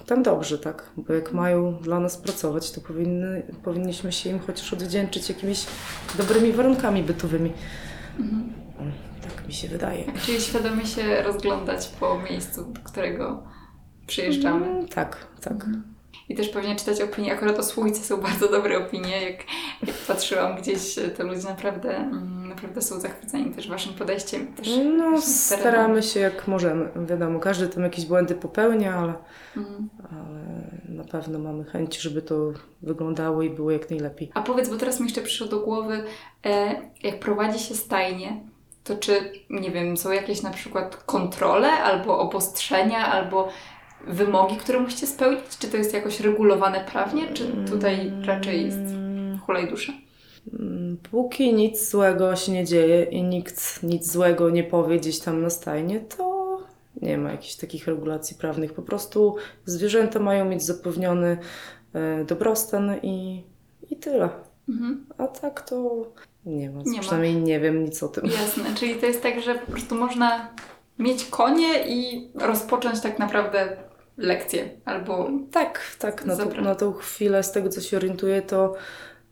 tam 0.06 0.24
dobrze, 0.24 0.58
tak? 0.58 0.90
Bo 0.98 1.14
jak 1.14 1.34
mają 1.34 1.74
dla 1.74 2.00
nas 2.00 2.18
pracować, 2.18 2.72
to 2.72 2.82
powinny, 2.82 3.44
powinniśmy 3.64 4.12
się 4.12 4.30
im 4.30 4.40
chociaż 4.40 4.74
odwdzięczyć 4.74 5.30
jakimiś 5.30 5.66
dobrymi 6.18 6.52
warunkami 6.52 7.04
bytowymi. 7.04 7.54
Tak 9.22 9.48
mi 9.48 9.54
się 9.54 9.68
wydaje. 9.68 10.04
Czyli 10.26 10.42
świadomie 10.42 10.86
się 10.86 11.22
rozglądać 11.24 11.88
po 11.88 12.20
miejscu, 12.30 12.66
do 12.66 12.80
którego 12.82 13.44
przyjeżdżamy. 14.08 14.66
Mm, 14.66 14.88
Tak, 14.88 15.28
tak. 15.42 15.66
I 16.30 16.36
też 16.36 16.50
pewnie 16.50 16.76
czytać 16.76 17.02
opinie. 17.02 17.34
Akurat 17.34 17.60
o 17.60 17.64
Słujce 17.64 18.04
są 18.04 18.18
bardzo 18.22 18.48
dobre 18.52 18.78
opinie. 18.78 19.22
Jak, 19.22 19.38
jak 19.88 19.96
patrzyłam 20.08 20.56
gdzieś, 20.56 20.96
to 21.18 21.24
ludzie 21.24 21.44
naprawdę, 21.48 21.98
mm, 21.98 22.50
naprawdę 22.50 22.82
są 22.82 23.00
zachwyceni 23.00 23.52
też 23.54 23.70
Waszym 23.70 23.94
podejściem. 23.94 24.54
Też 24.54 24.70
No, 24.98 25.22
staramy 25.22 26.04
się 26.04 26.20
jak 26.20 26.48
możemy. 26.48 26.90
Wiadomo, 27.06 27.40
każdy 27.40 27.68
tam 27.68 27.84
jakieś 27.84 28.06
błędy 28.06 28.36
popełnia, 28.36 28.96
ale, 28.96 29.14
Mhm. 29.58 29.90
ale 30.12 30.42
na 30.90 31.04
pewno 31.04 31.40
mamy 31.40 31.64
chęć, 31.64 31.98
żeby 32.02 32.22
to 32.22 32.36
wyglądało 32.82 33.42
i 33.42 33.50
było 33.50 33.72
jak 33.72 33.90
najlepiej. 33.90 34.32
A 34.34 34.42
powiedz, 34.42 34.70
bo 34.70 34.78
teraz 34.78 35.00
mi 35.00 35.06
jeszcze 35.06 35.22
przyszło 35.22 35.48
do 35.48 35.60
głowy, 35.60 36.04
e, 36.46 36.76
jak 37.04 37.20
prowadzi 37.20 37.60
się 37.60 37.76
stajnie, 37.76 38.42
to 38.84 38.96
czy, 38.98 39.32
nie 39.50 39.72
wiem, 39.72 39.98
są 39.98 40.12
jakieś 40.12 40.42
na 40.42 40.50
przykład 40.52 40.96
kontrole 41.04 41.70
albo 41.72 42.20
obostrzenia, 42.20 43.12
albo 43.12 43.50
wymogi, 44.08 44.58
które 44.58 44.80
musicie 44.80 45.08
spełnić? 45.08 45.58
Czy 45.60 45.68
to 45.68 45.78
jest 45.78 45.94
jakoś 45.94 46.20
regulowane 46.20 46.86
prawnie, 46.92 47.34
czy 47.34 47.46
tutaj 47.70 48.12
raczej 48.26 48.66
jest 48.66 48.78
hulaj 49.46 49.70
dusza? 49.70 49.94
Mm, 50.60 50.98
Póki 51.12 51.54
nic 51.54 51.90
złego 51.90 52.36
się 52.36 52.52
nie 52.52 52.66
dzieje 52.66 53.04
i 53.04 53.24
nikt 53.24 53.84
nic 53.84 54.12
złego 54.12 54.50
nie 54.50 54.64
powie 54.64 55.00
gdzieś 55.00 55.20
tam 55.20 55.42
na 55.42 55.50
stajnie, 55.50 56.00
to 56.00 56.42
nie 57.02 57.18
ma 57.18 57.32
jakichś 57.32 57.56
takich 57.56 57.88
regulacji 57.88 58.36
prawnych. 58.38 58.74
Po 58.74 58.82
prostu 58.82 59.36
zwierzęta 59.66 60.20
mają 60.20 60.46
mieć 60.46 60.64
zapewniony 60.64 61.38
e, 61.94 62.26
dobrostan 62.26 62.96
i, 63.04 63.44
i 63.90 63.96
tyle. 63.96 64.30
Mhm. 64.70 65.06
A 65.18 65.28
tak 65.28 65.62
to 65.62 66.06
nie 66.46 66.72
ma. 66.72 66.82
Nie 66.86 66.92
ma. 66.98 67.00
Przynajmniej 67.00 67.36
nie 67.36 67.60
wiem 67.60 67.84
nic 67.84 68.04
o 68.04 68.08
tym. 68.08 68.26
Jasne, 68.26 68.64
czyli 68.76 68.96
to 68.96 69.06
jest 69.06 69.22
tak, 69.24 69.42
że 69.42 69.56
po 69.56 69.72
prostu 69.72 69.96
można 69.96 70.50
mieć 71.00 71.26
konie 71.26 71.88
i 71.88 72.30
rozpocząć 72.36 73.02
tak 73.02 73.20
naprawdę 73.20 73.78
lekcję, 74.18 74.70
albo 74.86 75.30
Tak, 75.52 75.96
tak. 76.00 76.26
Na, 76.26 76.38
to, 76.38 76.46
Dobra. 76.46 76.62
na 76.62 76.76
tą 76.76 76.94
chwilę, 76.94 77.44
z 77.44 77.52
tego 77.52 77.70
co 77.70 77.82
się 77.82 77.98
orientuję, 77.98 78.42
to 78.42 78.76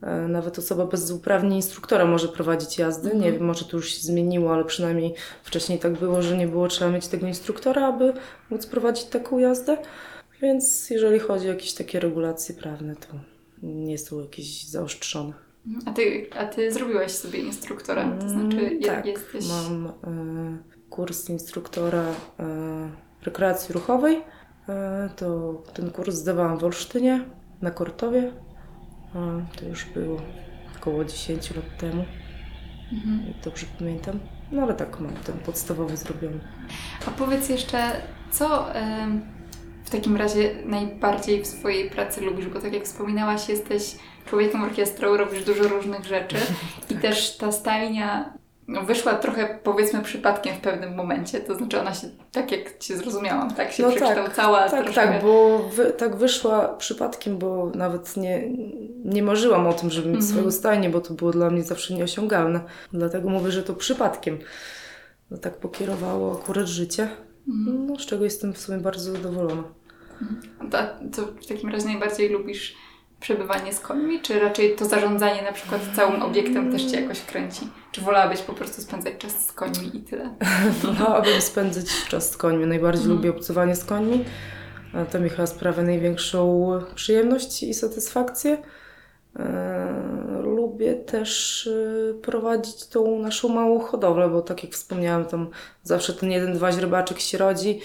e, 0.02 0.16
nawet 0.28 0.58
osoba 0.58 0.86
bez 0.86 1.10
uprawnień 1.10 1.54
instruktora 1.54 2.04
może 2.04 2.28
prowadzić 2.28 2.78
jazdy. 2.78 3.10
Mhm. 3.10 3.24
Nie 3.24 3.32
wiem, 3.32 3.44
może 3.46 3.64
to 3.64 3.76
już 3.76 3.94
się 3.94 4.00
zmieniło, 4.00 4.54
ale 4.54 4.64
przynajmniej 4.64 5.14
wcześniej 5.42 5.78
tak 5.78 5.92
było, 5.92 6.22
że 6.22 6.36
nie 6.36 6.48
było 6.48 6.68
trzeba 6.68 6.90
mieć 6.90 7.08
tego 7.08 7.26
instruktora, 7.26 7.86
aby 7.86 8.12
móc 8.50 8.66
prowadzić 8.66 9.04
taką 9.04 9.38
jazdę. 9.38 9.76
Więc 10.42 10.90
jeżeli 10.90 11.18
chodzi 11.18 11.46
o 11.48 11.52
jakieś 11.52 11.74
takie 11.74 12.00
regulacje 12.00 12.54
prawne, 12.54 12.96
to 12.96 13.06
nie 13.62 13.98
są 13.98 14.20
jakieś 14.20 14.64
zaostrzone. 14.64 15.32
A 15.86 15.90
ty, 15.92 16.26
a 16.38 16.44
ty 16.46 16.72
zrobiłeś 16.72 17.12
sobie 17.12 17.38
instruktora, 17.38 18.16
to 18.20 18.28
znaczy 18.28 18.56
Mm, 18.58 18.80
je, 18.80 18.86
tak, 18.86 19.06
jesteś... 19.06 19.48
mam 19.48 19.86
e, 19.86 19.92
kurs 20.90 21.28
instruktora 21.30 22.04
e, 22.38 22.90
rekreacji 23.22 23.72
ruchowej. 23.72 24.22
E, 24.70 25.08
to 25.16 25.52
ten 25.74 25.90
kurs 25.90 26.14
zdawałam 26.14 26.58
w 26.58 26.64
Olsztynie 26.64 27.24
na 27.62 27.70
Kortowie. 27.70 28.32
To 29.56 29.64
już 29.68 29.84
było 29.84 30.20
około 30.76 31.04
10 31.04 31.50
lat 31.56 31.64
temu, 31.78 32.04
Mhm. 32.92 33.22
jak 33.28 33.40
dobrze 33.44 33.66
pamiętam. 33.78 34.18
No 34.52 34.62
ale 34.62 34.74
tak, 34.74 35.00
mam 35.00 35.12
ten 35.12 35.38
podstawowy 35.38 35.96
zrobiony. 35.96 36.40
A 37.06 37.10
powiedz 37.10 37.48
jeszcze, 37.48 37.90
co 38.30 38.66
w 39.84 39.90
takim 39.90 40.16
razie 40.16 40.54
najbardziej 40.64 41.42
w 41.42 41.46
swojej 41.46 41.90
pracy 41.90 42.20
lubisz? 42.20 42.46
Bo 42.46 42.60
tak 42.60 42.72
jak 42.72 42.84
wspominałaś, 42.84 43.48
jesteś 43.48 43.96
człowiekiem 44.26 44.62
orkiestrą, 44.62 45.16
robisz 45.16 45.44
dużo 45.44 45.62
różnych 45.68 46.04
rzeczy 46.04 46.36
i 46.90 46.94
też 46.94 47.36
ta 47.36 47.52
stajnia 47.52 48.32
no, 48.70 48.82
wyszła 48.82 49.14
trochę 49.14 49.58
powiedzmy 49.62 50.02
przypadkiem 50.02 50.54
w 50.56 50.60
pewnym 50.60 50.94
momencie, 50.94 51.40
to 51.40 51.54
znaczy 51.54 51.80
ona 51.80 51.94
się, 51.94 52.08
tak 52.32 52.52
jak 52.52 52.78
Cię 52.78 52.96
zrozumiałam, 52.96 53.54
tak 53.54 53.72
się 53.72 53.82
No 53.82 53.88
tak, 53.88 53.96
przekształcała 53.98 54.68
Tak, 54.68 54.82
troszkę. 54.84 54.94
tak, 55.08 55.22
bo 55.22 55.58
wy, 55.58 55.92
tak 55.92 56.16
wyszła 56.16 56.68
przypadkiem, 56.68 57.38
bo 57.38 57.70
nawet 57.74 58.16
nie, 58.16 58.48
nie 59.04 59.22
marzyłam 59.22 59.66
o 59.66 59.72
tym, 59.72 59.90
żeby 59.90 60.08
mieć 60.08 60.20
Mhm. 60.20 60.32
swoją 60.38 60.50
stajnię, 60.50 60.90
bo 60.90 61.00
to 61.00 61.14
było 61.14 61.30
dla 61.30 61.50
mnie 61.50 61.62
zawsze 61.62 61.94
nieosiągalne. 61.94 62.60
Dlatego 62.92 63.28
mówię, 63.28 63.50
że 63.50 63.62
to 63.62 63.74
przypadkiem. 63.74 64.38
No 65.30 65.38
tak 65.38 65.56
pokierowało 65.56 66.40
akurat 66.42 66.66
życie, 66.66 67.08
Mhm. 67.48 67.86
no, 67.86 67.96
z 67.98 68.06
czego 68.06 68.24
jestem 68.24 68.52
w 68.52 68.58
sumie 68.58 68.78
bardzo 68.78 69.12
zadowolona. 69.12 69.62
A 70.72 70.86
co 71.12 71.22
w 71.26 71.46
takim 71.46 71.70
razie 71.70 71.86
najbardziej 71.86 72.28
lubisz 72.28 72.74
przebywanie 73.20 73.72
z 73.72 73.80
końmi, 73.80 74.20
czy 74.20 74.40
raczej 74.40 74.76
to 74.76 74.84
zarządzanie 74.84 75.42
na 75.42 75.52
przykład 75.52 75.80
całym 75.96 76.22
obiektem 76.22 76.72
też 76.72 76.84
Cię 76.84 77.00
jakoś 77.00 77.20
kręci? 77.20 77.60
Czy 77.92 78.00
wolałabyś 78.00 78.40
po 78.40 78.52
prostu 78.52 78.82
spędzać 78.82 79.14
czas 79.18 79.46
z 79.46 79.52
końmi 79.52 79.96
i 79.96 80.00
tyle? 80.00 80.34
Wolałabym 80.82 81.40
spędzić 81.40 82.04
czas 82.08 82.30
z 82.30 82.36
końmi. 82.36 82.66
Najbardziej 82.66 83.02
Mhm. 83.02 83.16
lubię 83.18 83.30
obcowanie 83.30 83.76
z 83.76 83.84
końmi. 83.84 84.24
A 84.94 85.04
To 85.04 85.20
mi 85.20 85.28
chyba 85.28 85.46
sprawia 85.46 85.82
największą 85.82 86.70
przyjemność 86.94 87.62
i 87.62 87.74
satysfakcję. 87.74 88.58
Eee, 89.36 89.46
lubię 90.42 90.94
też 90.94 91.66
e, 91.66 92.14
prowadzić 92.14 92.86
tą 92.86 93.18
naszą 93.18 93.48
małą 93.48 93.80
hodowlę, 93.80 94.28
bo 94.28 94.42
tak 94.42 94.64
jak 94.64 94.72
wspomniałam, 94.72 95.24
tam 95.24 95.48
zawsze 95.82 96.12
ten 96.12 96.30
jeden, 96.30 96.52
dwa 96.52 96.72
źrebaczek 96.72 97.20
się 97.20 97.38
rodzi 97.38 97.80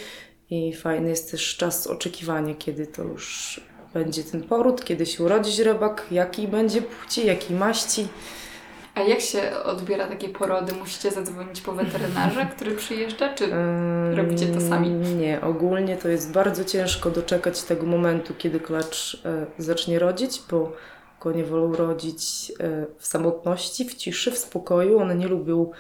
i 0.50 0.74
fajny 0.74 1.10
jest 1.10 1.32
też 1.32 1.58
czas 1.58 1.88
oczekiwania, 1.88 2.56
kiedy 2.56 2.88
to 2.88 3.04
już 3.04 3.62
będzie 3.96 4.24
ten 4.24 4.44
poród, 4.44 4.86
kiedy 4.86 5.06
się 5.06 5.24
urodzi 5.24 5.52
źrebak, 5.52 6.06
jaki 6.12 6.48
będzie 6.48 6.82
płci, 6.82 7.26
jakiej 7.26 7.58
maści. 7.58 8.08
A 8.96 9.02
jak 9.02 9.22
się 9.22 9.42
odbiera 9.64 10.08
takie 10.08 10.30
porody? 10.30 10.74
Musicie 10.74 11.12
zadzwonić 11.12 11.62
po 11.62 11.72
weterynarza, 11.72 12.46
który 12.56 12.76
przyjeżdża, 12.76 13.34
czy 13.34 13.50
robicie 14.16 14.48
to 14.48 14.62
sami? 14.62 14.90
Nie, 14.90 15.42
ogólnie 15.42 15.98
to 15.98 16.08
jest 16.08 16.32
bardzo 16.32 16.66
ciężko 16.66 17.10
doczekać 17.10 17.64
tego 17.64 17.86
momentu, 17.86 18.34
kiedy 18.38 18.60
klacz 18.60 19.22
e, 19.26 19.46
zacznie 19.58 20.00
rodzić, 20.00 20.42
bo 20.52 20.72
konie 21.20 21.44
wolą 21.44 21.76
rodzić 21.76 22.52
e, 22.60 22.86
w 22.98 23.08
samotności, 23.08 23.86
w 23.86 23.96
ciszy, 23.96 24.32
w 24.32 24.38
spokoju. 24.38 25.00
One 25.00 25.16
nie 25.16 25.28
lubią 25.28 25.72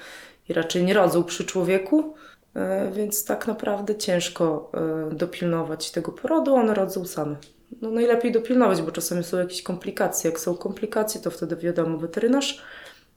i 0.49 0.53
raczej 0.53 0.83
nie 0.83 0.93
rodzą 0.93 1.23
przy 1.23 1.45
człowieku, 1.45 2.15
e, 2.55 2.91
więc 2.91 3.25
tak 3.25 3.47
naprawdę 3.47 3.95
ciężko 3.95 4.71
dopilnować 5.11 5.91
tego 5.91 6.11
porodu. 6.11 6.55
One 6.55 6.73
rodzą 6.73 7.05
same. 7.05 7.35
No 7.81 7.91
najlepiej 7.91 8.31
dopilnować, 8.31 8.81
bo 8.81 8.91
czasami 8.91 9.23
są 9.23 9.37
jakieś 9.37 9.61
komplikacje. 9.63 10.29
Jak 10.29 10.39
są 10.39 10.57
komplikacje, 10.57 11.21
to 11.21 11.31
wtedy 11.31 11.55
wiadomo 11.55 11.97
weterynarz. 11.97 12.61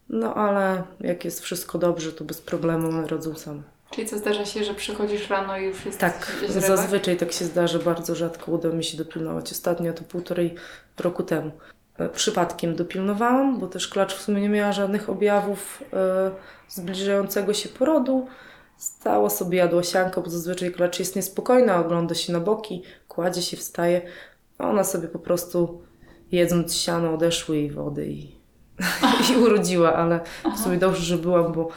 No 0.09 0.35
ale 0.35 0.83
jak 1.01 1.25
jest 1.25 1.41
wszystko 1.41 1.79
dobrze, 1.79 2.13
to 2.13 2.25
bez 2.25 2.41
problemu 2.41 2.89
one 2.89 3.07
rodzą 3.07 3.35
same. 3.35 3.63
Czyli 3.91 4.07
co 4.07 4.19
zdarza 4.19 4.45
się, 4.47 4.65
że 4.65 4.75
przychodzisz 4.75 5.31
rano 5.31 5.59
i 5.59 5.65
już 5.65 5.87
jest 5.87 5.99
Tak, 5.99 6.33
zazwyczaj 6.49 7.17
tak 7.17 7.33
się 7.33 7.45
zdarza, 7.45 7.79
bardzo 7.79 8.15
rzadko 8.15 8.53
uda 8.53 8.69
mi 8.69 8.85
się 8.85 8.99
dopilnować. 8.99 9.53
Ostatnio 9.53 9.93
to 9.93 10.03
półtorej 10.05 10.55
roku 10.99 11.23
temu. 11.23 11.51
E, 11.99 12.09
Przypadkiem 12.09 12.77
dopilnowałam, 12.77 13.59
bo 13.59 13.67
też 13.67 13.89
klacz 13.89 14.15
w 14.15 14.23
sumie 14.23 14.41
nie 14.41 14.49
miała 14.49 14.73
żadnych 14.73 15.11
objawów 15.11 15.83
e, 15.93 16.31
zbliżającego 16.69 17.55
się 17.55 17.69
porodu. 17.69 18.27
Stała 18.77 19.31
sobie, 19.31 19.59
jadła 19.59 19.83
sianko, 19.83 20.23
bo 20.23 20.31
zazwyczaj 20.31 20.73
klacz 20.73 20.99
jest 20.99 21.17
niespokojna, 21.17 21.81
ogląda 21.81 22.15
się 22.15 22.33
na 22.33 22.41
boki, 22.41 22.83
kładzie 23.09 23.43
się, 23.43 23.57
wstaje. 23.57 24.03
A 24.59 24.69
ona 24.69 24.85
sobie 24.85 25.09
po 25.09 25.19
prostu 25.19 25.83
jedząc 26.33 26.75
siano 26.75 27.15
odeszły 27.15 27.57
jej 27.57 27.71
wody 27.71 28.07
i, 28.07 28.37
i 29.33 29.37
urodziła, 29.37 29.95
ale 29.95 30.21
w 30.57 30.61
sumie 30.61 30.77
dobrze, 30.77 31.03
że 31.03 31.17
byłam, 31.17 31.53
bo 31.53 31.69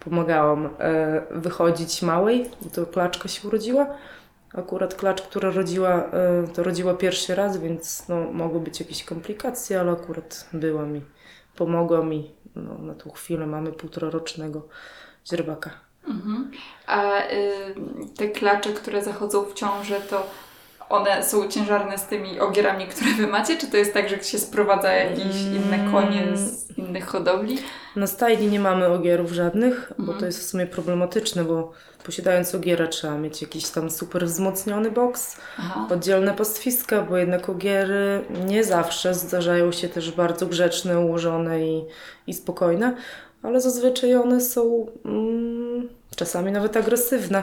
pomagałam 0.00 0.66
e, 0.78 1.22
wychodzić 1.30 2.02
małej, 2.02 2.50
bo 2.62 2.70
to 2.70 2.86
klaczka 2.86 3.28
się 3.28 3.48
urodziła. 3.48 3.86
Akurat 4.54 4.94
klacz, 4.94 5.22
która 5.22 5.50
rodziła, 5.50 6.04
e, 6.04 6.48
to 6.54 6.62
rodziła 6.62 6.94
pierwszy 6.94 7.34
raz, 7.34 7.56
więc 7.56 8.08
no, 8.08 8.20
mogły 8.32 8.60
być 8.60 8.80
jakieś 8.80 9.04
komplikacje, 9.04 9.80
ale 9.80 9.92
akurat 9.92 10.48
była 10.52 10.86
mi, 10.86 11.02
pomogła 11.56 12.02
mi. 12.02 12.34
No, 12.56 12.78
na 12.78 12.94
tą 12.94 13.10
chwilę 13.10 13.46
mamy 13.46 13.72
półtorarocznego 13.72 14.68
źrebaka. 15.26 15.70
Mhm. 16.08 16.50
A 16.86 17.22
y, 17.22 17.74
te 18.16 18.28
klacze, 18.28 18.72
które 18.72 19.04
zachodzą 19.04 19.44
w 19.44 19.54
ciążę, 19.54 20.00
to 20.00 20.26
one 20.88 21.22
są 21.24 21.48
ciężarne 21.48 21.98
z 21.98 22.06
tymi 22.06 22.40
ogierami, 22.40 22.86
które 22.86 23.10
wy 23.14 23.26
macie? 23.26 23.56
Czy 23.56 23.66
to 23.66 23.76
jest 23.76 23.94
tak, 23.94 24.08
że 24.08 24.22
się 24.24 24.38
sprowadza 24.38 24.92
jakieś 24.92 25.36
inne 25.42 25.92
konie 25.92 26.36
z 26.36 26.78
innych 26.78 27.06
hodowli? 27.06 27.58
Na 27.96 28.06
stajni 28.06 28.46
nie 28.46 28.60
mamy 28.60 28.86
ogierów 28.86 29.32
żadnych, 29.32 29.92
bo 29.98 30.02
Mhm. 30.02 30.18
to 30.20 30.26
jest 30.26 30.38
w 30.40 30.42
sumie 30.46 30.66
problematyczne, 30.66 31.44
bo 31.44 31.72
posiadając 32.04 32.54
ogiera 32.54 32.86
trzeba 32.86 33.18
mieć 33.18 33.42
jakiś 33.42 33.68
tam 33.68 33.90
super 33.90 34.26
wzmocniony 34.26 34.90
boks, 34.90 35.36
Aha. 35.58 35.86
oddzielne 35.90 36.34
pastwiska, 36.34 37.02
bo 37.02 37.16
jednak 37.16 37.48
ogiery 37.48 38.24
nie 38.46 38.64
zawsze 38.64 39.14
zdarzają 39.14 39.72
się 39.72 39.88
też 39.88 40.12
bardzo 40.12 40.46
grzeczne, 40.46 41.00
ułożone 41.00 41.60
i, 41.66 41.84
i 42.26 42.34
spokojne, 42.34 42.96
ale 43.42 43.60
zazwyczaj 43.60 44.14
one 44.16 44.40
są 44.40 44.86
mm, 45.04 45.88
czasami 46.16 46.52
nawet 46.52 46.76
agresywne, 46.76 47.42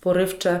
porywcze 0.00 0.60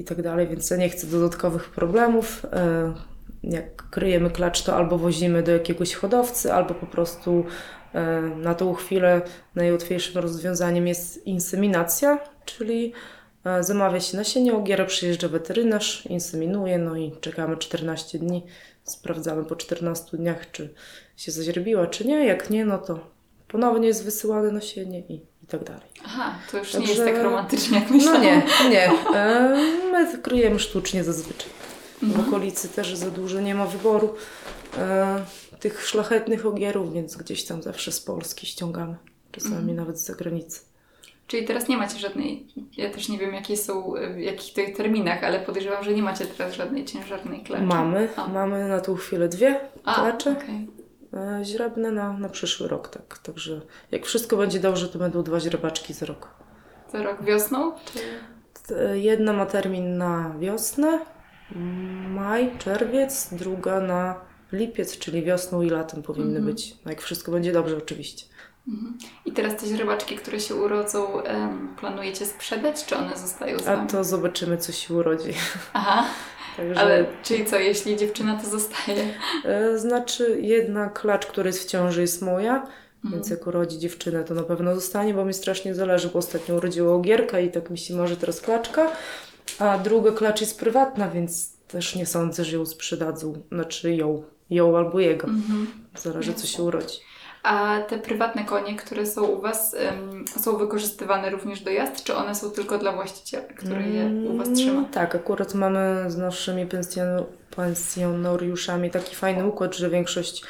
i 0.00 0.04
tak 0.04 0.22
dalej, 0.22 0.48
więc 0.48 0.70
ja 0.70 0.76
nie 0.76 0.88
chcę 0.88 1.06
dodatkowych 1.06 1.70
problemów. 1.70 2.46
E, 2.52 2.94
Jak 3.42 3.90
kryjemy 3.90 4.30
klacz, 4.30 4.62
to 4.62 4.76
albo 4.76 4.98
wozimy 4.98 5.42
do 5.42 5.52
jakiegoś 5.52 5.94
hodowcy, 5.94 6.52
albo 6.52 6.74
po 6.74 6.86
prostu 6.86 7.44
e, 7.94 8.20
na 8.20 8.54
tą 8.54 8.74
chwilę 8.74 9.22
najłatwiejszym 9.54 10.22
rozwiązaniem 10.22 10.86
jest 10.86 11.26
inseminacja, 11.26 12.18
czyli 12.44 12.92
E, 13.44 13.62
Zamawia 13.64 14.00
się 14.00 14.16
nasienie 14.16 14.54
ogiera, 14.54 14.84
przyjeżdża 14.84 15.28
weterynarz, 15.28 16.06
inseminuje, 16.06 16.78
no 16.78 16.96
i 16.96 17.12
czekamy 17.20 17.56
14 17.56 18.18
dni. 18.18 18.46
Sprawdzamy 18.84 19.44
po 19.44 19.56
14 19.56 20.16
dniach, 20.16 20.50
czy 20.50 20.74
się 21.16 21.32
zaźrebiła, 21.32 21.86
czy 21.86 22.06
nie. 22.06 22.26
Jak 22.26 22.50
nie, 22.50 22.64
no 22.64 22.78
to 22.78 23.00
ponownie 23.48 23.88
jest 23.88 24.04
wysyłane 24.04 24.52
nasienie 24.52 25.00
i, 25.00 25.20
tak 25.48 25.64
dalej. 25.64 25.82
Aha, 26.04 26.34
to 26.50 26.58
już 26.58 26.74
nie 26.74 26.80
Także- 26.80 26.92
jest 26.92 27.04
tak 27.14 27.22
romantycznie, 27.22 27.78
jak 27.78 27.90
No 27.90 27.96
myślałam. 27.96 28.22
nie, 28.22 28.42
nie. 28.70 28.90
E, 29.14 29.56
My 29.92 30.18
kryjemy 30.18 30.58
sztucznie 30.58 31.04
zazwyczaj. 31.04 31.48
W 31.98 32.02
Mhm. 32.02 32.28
okolicy 32.28 32.68
też 32.68 32.94
za 32.96 33.10
dużo 33.10 33.40
nie 33.40 33.54
ma 33.54 33.66
wyboru 33.66 34.14
e, 34.78 35.24
tych 35.60 35.86
szlachetnych 35.86 36.46
ogierów, 36.46 36.92
więc 36.92 37.16
gdzieś 37.16 37.44
tam 37.44 37.62
zawsze 37.62 37.92
z 37.92 38.00
Polski 38.00 38.46
ściągamy. 38.46 38.96
Czasami 39.32 39.54
Mhm. 39.56 39.76
nawet 39.76 40.00
z 40.00 40.04
zagranicy. 40.06 40.60
Czyli 41.26 41.46
teraz 41.46 41.68
nie 41.68 41.76
macie 41.76 41.98
żadnej, 41.98 42.46
ja 42.76 42.90
też 42.90 43.08
nie 43.08 43.18
wiem 43.18 43.34
jakie 43.34 43.56
są, 43.56 43.96
y, 43.96 44.14
w 44.14 44.18
jakich 44.18 44.54
to 44.54 44.76
terminach, 44.76 45.24
ale 45.24 45.40
podejrzewam, 45.40 45.84
że 45.84 45.92
nie 45.94 46.02
macie 46.02 46.26
teraz 46.26 46.54
żadnej 46.54 46.84
ciężarnej 46.84 47.40
klaczy. 47.40 47.62
Mamy, 47.64 48.08
A. 48.16 48.28
mamy 48.28 48.68
na 48.68 48.80
tą 48.80 48.94
chwilę 48.94 49.28
dwie 49.28 49.60
A, 49.84 49.94
klacze. 49.94 50.30
okej. 50.30 50.68
E, 51.14 51.40
źrebne 51.44 51.92
na, 51.92 52.12
na 52.12 52.28
przyszły 52.28 52.68
rok, 52.68 52.88
tak. 52.88 53.18
Także 53.18 53.60
jak 53.90 54.06
wszystko 54.06 54.36
będzie 54.36 54.60
dobrze, 54.60 54.88
to 54.88 54.98
będą 54.98 55.22
dwa 55.22 55.40
źrebaczki 55.40 55.94
za 55.94 56.06
rok. 56.06 56.28
Za 56.92 57.02
rok 57.02 57.22
wiosną? 57.22 57.72
Czy... 57.92 57.98
T- 58.68 58.98
Jedna 58.98 59.32
ma 59.32 59.46
termin 59.46 59.98
na 59.98 60.34
wiosnę, 60.38 61.00
maj, 62.08 62.58
czerwiec, 62.58 63.28
druga 63.32 63.80
na 63.80 64.20
lipiec, 64.52 64.98
czyli 64.98 65.22
wiosną 65.22 65.62
i 65.62 65.70
latem 65.70 66.02
powinny 66.02 66.28
Mhm. 66.38 66.44
być. 66.46 66.76
No 66.84 66.90
jak 66.90 67.00
wszystko 67.00 67.32
będzie 67.32 67.52
dobrze, 67.52 67.76
oczywiście. 67.76 68.26
Mhm. 68.68 68.98
I 69.24 69.32
teraz 69.32 69.56
te 69.56 69.66
źrebaczki, 69.66 70.16
które 70.16 70.40
się 70.40 70.54
urodzą, 70.54 71.06
planujecie 71.80 72.26
sprzedać, 72.26 72.84
czy 72.86 72.96
one 72.96 73.16
zostają 73.16 73.58
z 73.58 73.68
A 73.68 73.76
wami? 73.76 73.88
to 73.88 74.04
zobaczymy, 74.04 74.58
co 74.58 74.72
się 74.72 74.94
urodzi. 74.94 75.32
Aha, 75.72 76.04
Także, 76.58 76.80
ale 76.80 77.06
czyli 77.22 77.44
co, 77.46 77.58
jeśli 77.58 77.96
dziewczyna 77.96 78.40
to 78.42 78.50
zostaje? 78.50 79.14
e, 79.44 79.78
znaczy, 79.78 80.38
jedna 80.40 80.88
klacz, 80.88 81.26
która 81.26 81.46
jest 81.46 81.62
w 81.62 81.66
ciąży, 81.66 82.00
jest 82.00 82.22
moja. 82.22 82.54
Mhm. 82.54 83.14
Więc 83.14 83.30
jak 83.30 83.46
urodzi 83.46 83.78
dziewczynę, 83.78 84.24
to 84.24 84.34
na 84.34 84.42
pewno 84.42 84.74
zostanie, 84.74 85.14
bo 85.14 85.24
mi 85.24 85.34
strasznie 85.34 85.74
zależy, 85.74 86.08
bo 86.08 86.18
ostatnio 86.18 86.54
urodziła 86.54 86.94
ogierka 86.94 87.40
i 87.40 87.50
tak 87.50 87.70
mi 87.70 87.78
się 87.78 87.94
może 87.94 88.16
teraz 88.16 88.40
klaczka. 88.40 88.90
A 89.58 89.78
druga 89.78 90.12
klacz 90.12 90.40
jest 90.40 90.58
prywatna, 90.58 91.08
więc 91.08 91.56
też 91.68 91.94
nie 91.94 92.06
sądzę, 92.06 92.44
że 92.44 92.56
ją 92.56 92.66
sprzedadzą. 92.66 93.42
Znaczy 93.52 93.94
ją, 93.94 94.22
ją 94.50 94.76
albo 94.76 95.00
jego. 95.00 95.26
Mhm. 95.26 95.66
Zależy, 95.98 96.34
co 96.34 96.46
się 96.46 96.62
urodzi. 96.62 96.98
A 97.42 97.78
te 97.88 97.98
prywatne 97.98 98.44
konie, 98.44 98.76
które 98.76 99.06
są 99.06 99.24
u 99.24 99.40
Was, 99.40 99.76
są 100.36 100.56
wykorzystywane 100.56 101.30
również 101.30 101.60
do 101.60 101.70
jazd, 101.70 102.04
czy 102.04 102.16
one 102.16 102.34
są 102.34 102.50
tylko 102.50 102.78
dla 102.78 102.92
właściciela, 102.92 103.42
który 103.56 103.82
je 103.82 104.30
u 104.30 104.36
Was 104.36 104.48
trzyma? 104.52 104.72
Mm, 104.72 104.84
Tak, 104.86 105.14
akurat 105.14 105.54
mamy 105.54 106.04
z 106.08 106.16
naszymi 106.16 106.66
pensjon- 106.66 107.24
pensjonariuszami 107.56 108.90
taki 108.90 109.16
fajny 109.16 109.46
układ, 109.46 109.76
że 109.76 109.90
większość 109.90 110.42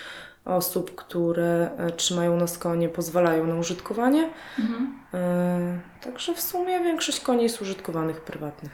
osób, 0.44 0.94
które 0.94 1.70
e, 1.78 1.90
trzymają 1.90 2.36
nas 2.36 2.58
konie, 2.58 2.88
pozwalają 2.88 3.46
na 3.46 3.54
użytkowanie. 3.54 4.30
Mhm. 4.58 4.98
E, 5.14 6.04
także 6.04 6.34
w 6.34 6.40
sumie 6.40 6.80
większość 6.80 7.20
koni 7.20 7.42
jest 7.42 7.62
użytkowanych 7.62 8.20
prywatnych. 8.20 8.72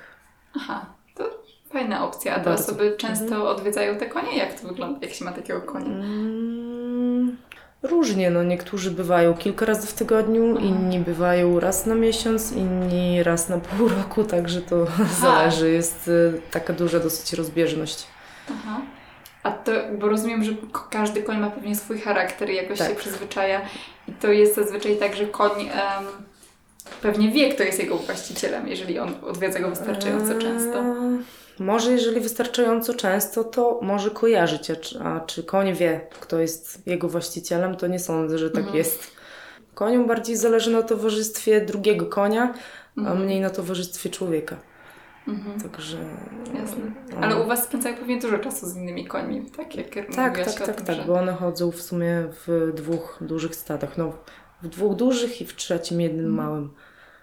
Aha, 0.57 0.87
to 1.17 1.25
fajna 1.73 2.05
opcja. 2.07 2.35
A 2.35 2.39
te 2.39 2.45
Bardzo. 2.45 2.65
osoby 2.65 2.95
często 2.99 3.51
odwiedzają 3.51 3.97
te 3.97 4.07
konie? 4.07 4.37
Jak 4.39 4.61
to 4.61 4.69
wygląda, 4.69 4.99
jak 5.03 5.15
się 5.15 5.25
ma 5.25 5.33
takiego 5.33 5.61
konia? 5.63 5.87
Mm, 5.87 6.64
Różnie, 7.85 8.31
no 8.31 8.43
niektórzy 8.43 8.91
bywają 8.91 9.35
kilka 9.35 9.67
razy 9.67 9.87
w 9.87 9.93
tygodniu, 9.95 10.55
Aha. 10.57 10.67
inni 10.67 10.99
bywają 10.99 11.61
raz 11.61 11.87
na 11.87 11.95
miesiąc, 11.95 12.53
inni 12.53 13.23
raz 13.23 13.49
na 13.49 13.59
pół 13.59 13.89
roku, 13.99 14.25
także 14.25 14.61
to 14.61 14.87
zależy. 15.21 15.71
Jest 15.71 16.09
y, 16.09 16.41
taka 16.51 16.73
duża 16.73 17.01
dosyć 17.01 17.33
rozbieżność. 17.33 18.07
Aha. 18.51 18.81
A 19.43 19.51
to, 19.51 19.73
bo 19.99 20.09
rozumiem, 20.09 20.45
że 20.45 20.53
każdy 20.91 21.23
koń 21.23 21.39
ma 21.39 21.51
pewnie 21.51 21.77
swój 21.77 22.01
charakter 22.01 22.51
i 22.51 22.57
jakoś 22.57 22.79
Tak. 22.79 22.89
się 22.89 22.95
przyzwyczaja. 22.95 23.61
I 24.09 24.13
to 24.13 24.33
jest 24.33 24.55
zazwyczaj 24.55 24.97
tak, 24.97 25.17
że 25.17 25.27
koń 25.27 25.51
em, 25.61 26.05
pewnie 27.03 27.31
wie, 27.31 27.49
kto 27.55 27.63
jest 27.63 27.79
jego 27.79 27.97
właścicielem, 27.97 28.69
jeżeli 28.69 28.99
on 28.99 29.15
odwiedza 29.23 29.59
go 29.61 29.71
wystarczająco 29.71 30.35
często. 30.39 30.79
Eee, 30.79 31.19
Może 31.59 31.93
jeżeli 31.93 32.21
wystarczająco 32.21 32.95
często, 32.95 33.45
to 33.45 33.79
może 33.83 34.11
kojarzyć, 34.11 34.71
a 34.71 34.77
czy, 34.77 35.01
a 35.01 35.21
czy 35.21 35.45
koń 35.45 35.75
wie, 35.75 36.01
kto 36.21 36.39
jest 36.39 36.87
jego 36.87 37.09
właścicielem, 37.09 37.77
to 37.77 37.87
nie 37.87 37.99
sądzę, 37.99 38.39
że 38.39 38.51
tak 38.51 38.59
Mhm. 38.59 38.77
jest. 38.77 39.11
Koniom 39.75 40.07
bardziej 40.07 40.37
zależy 40.37 40.71
na 40.71 40.83
towarzystwie 40.83 41.61
drugiego 41.61 42.07
konia, 42.07 42.55
a 42.97 43.01
Mhm. 43.01 43.23
mniej 43.25 43.41
na 43.41 43.51
towarzystwie 43.51 44.11
człowieka. 44.11 44.57
Mhm. 45.29 45.61
Także. 45.61 45.97
Jasne. 46.55 46.81
no. 47.11 47.17
Ale 47.21 47.37
u 47.43 47.47
Was 47.47 47.65
spędzają 47.65 47.97
pewnie 47.97 48.19
dużo 48.21 48.39
czasu 48.39 48.67
z 48.67 48.77
innymi 48.77 49.07
końmi, 49.07 49.51
tak? 49.51 49.77
Jak 49.77 49.91
Tak, 49.95 50.45
tak, 50.45 50.53
tak, 50.55 50.77
tym, 50.77 50.85
tak, 50.85 50.97
że- 50.97 51.05
bo 51.05 51.15
one 51.15 51.33
chodzą 51.33 51.71
w 51.71 51.83
sumie 51.83 52.25
w 52.47 52.73
dwóch 52.75 53.19
dużych 53.21 53.57
stadach. 53.57 53.99
No, 53.99 54.13
w 54.63 54.69
dwóch 54.69 54.95
dużych 54.97 55.41
i 55.41 55.47
w 55.47 55.57
trzecim 55.57 56.01
jednym 56.01 56.27
Mhm. 56.27 56.47
małym. 56.49 56.71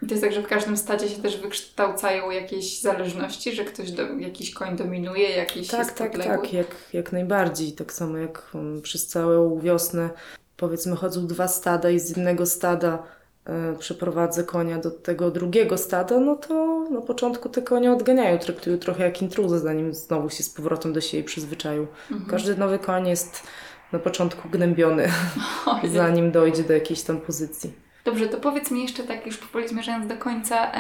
I 0.01 0.07
to 0.07 0.13
jest 0.13 0.23
tak, 0.23 0.33
że 0.33 0.41
w 0.41 0.47
każdym 0.47 0.77
stadzie 0.77 1.09
się 1.09 1.21
też 1.21 1.37
wykształcają 1.37 2.31
jakieś 2.31 2.81
zależności, 2.81 3.55
że 3.55 3.65
ktoś, 3.65 3.91
do, 3.91 4.03
jakiś 4.03 4.53
koń 4.53 4.77
dominuje, 4.77 5.29
jakiś 5.29 5.67
Tak, 5.67 5.79
jest 5.79 5.95
tak, 5.95 6.11
podległy. 6.11 6.37
tak, 6.37 6.53
jak, 6.53 6.75
jak 6.93 7.11
najbardziej. 7.11 7.71
Tak 7.71 7.93
samo 7.93 8.17
jak 8.17 8.51
um, 8.53 8.81
przez 8.81 9.07
całą 9.07 9.59
wiosnę 9.59 10.09
powiedzmy 10.57 10.95
chodzą 10.95 11.27
dwa 11.27 11.47
stada 11.47 11.89
i 11.89 11.99
z 11.99 12.09
jednego 12.09 12.45
stada 12.45 13.03
e, 13.45 13.75
przeprowadzę 13.79 14.43
konia 14.43 14.77
do 14.77 14.91
tego 14.91 15.31
drugiego 15.31 15.77
stada, 15.77 16.19
no 16.19 16.35
to 16.35 16.85
na 16.89 17.01
początku 17.01 17.49
te 17.49 17.61
konie 17.61 17.91
odganiają, 17.91 18.39
traktują 18.39 18.77
trochę 18.77 19.03
jak 19.03 19.21
intruza, 19.21 19.59
zanim 19.59 19.93
znowu 19.93 20.29
się 20.29 20.43
z 20.43 20.49
powrotem 20.49 20.93
do 20.93 21.01
siebie 21.01 21.23
przyzwyczają. 21.23 21.87
Mhm. 22.11 22.29
Każdy 22.29 22.57
nowy 22.57 22.79
koń 22.79 23.07
jest 23.07 23.43
na 23.91 23.99
początku 23.99 24.49
gnębiony, 24.49 25.07
zanim 25.93 26.31
dojdzie 26.31 26.63
do 26.63 26.73
jakiejś 26.73 27.01
tam 27.01 27.21
pozycji. 27.21 27.73
Dobrze, 28.05 28.27
to 28.27 28.37
powiedz 28.37 28.71
mi 28.71 28.81
jeszcze 28.83 29.03
tak, 29.03 29.25
już 29.25 29.37
powoli 29.37 29.67
zmierzając 29.67 30.07
do 30.07 30.17
końca. 30.17 30.71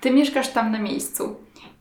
ty 0.00 0.10
mieszkasz 0.10 0.48
tam 0.48 0.72
na 0.72 0.78
miejscu 0.78 1.36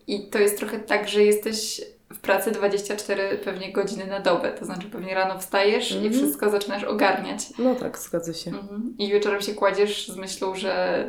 i 0.07 0.29
to 0.29 0.39
jest 0.39 0.57
trochę 0.57 0.79
tak, 0.79 1.07
że 1.09 1.23
jesteś 1.23 1.81
w 2.13 2.19
pracy 2.19 2.51
24 2.51 3.37
pewnie 3.37 3.71
godziny 3.73 4.07
na 4.07 4.19
dobę, 4.19 4.51
to 4.51 4.65
znaczy 4.65 4.87
pewnie 4.89 5.15
rano 5.15 5.39
wstajesz 5.39 5.91
i 5.91 5.95
Mhm. 5.95 6.13
wszystko 6.13 6.49
zaczynasz 6.49 6.83
ogarniać. 6.83 7.39
No 7.59 7.75
tak, 7.75 7.97
zgadza 7.99 8.33
się. 8.33 8.51
Mhm. 8.51 8.93
I 8.97 9.11
wieczorem 9.11 9.41
się 9.41 9.53
kładziesz 9.53 10.07
z 10.07 10.15
myślą, 10.17 10.55
że 10.55 11.05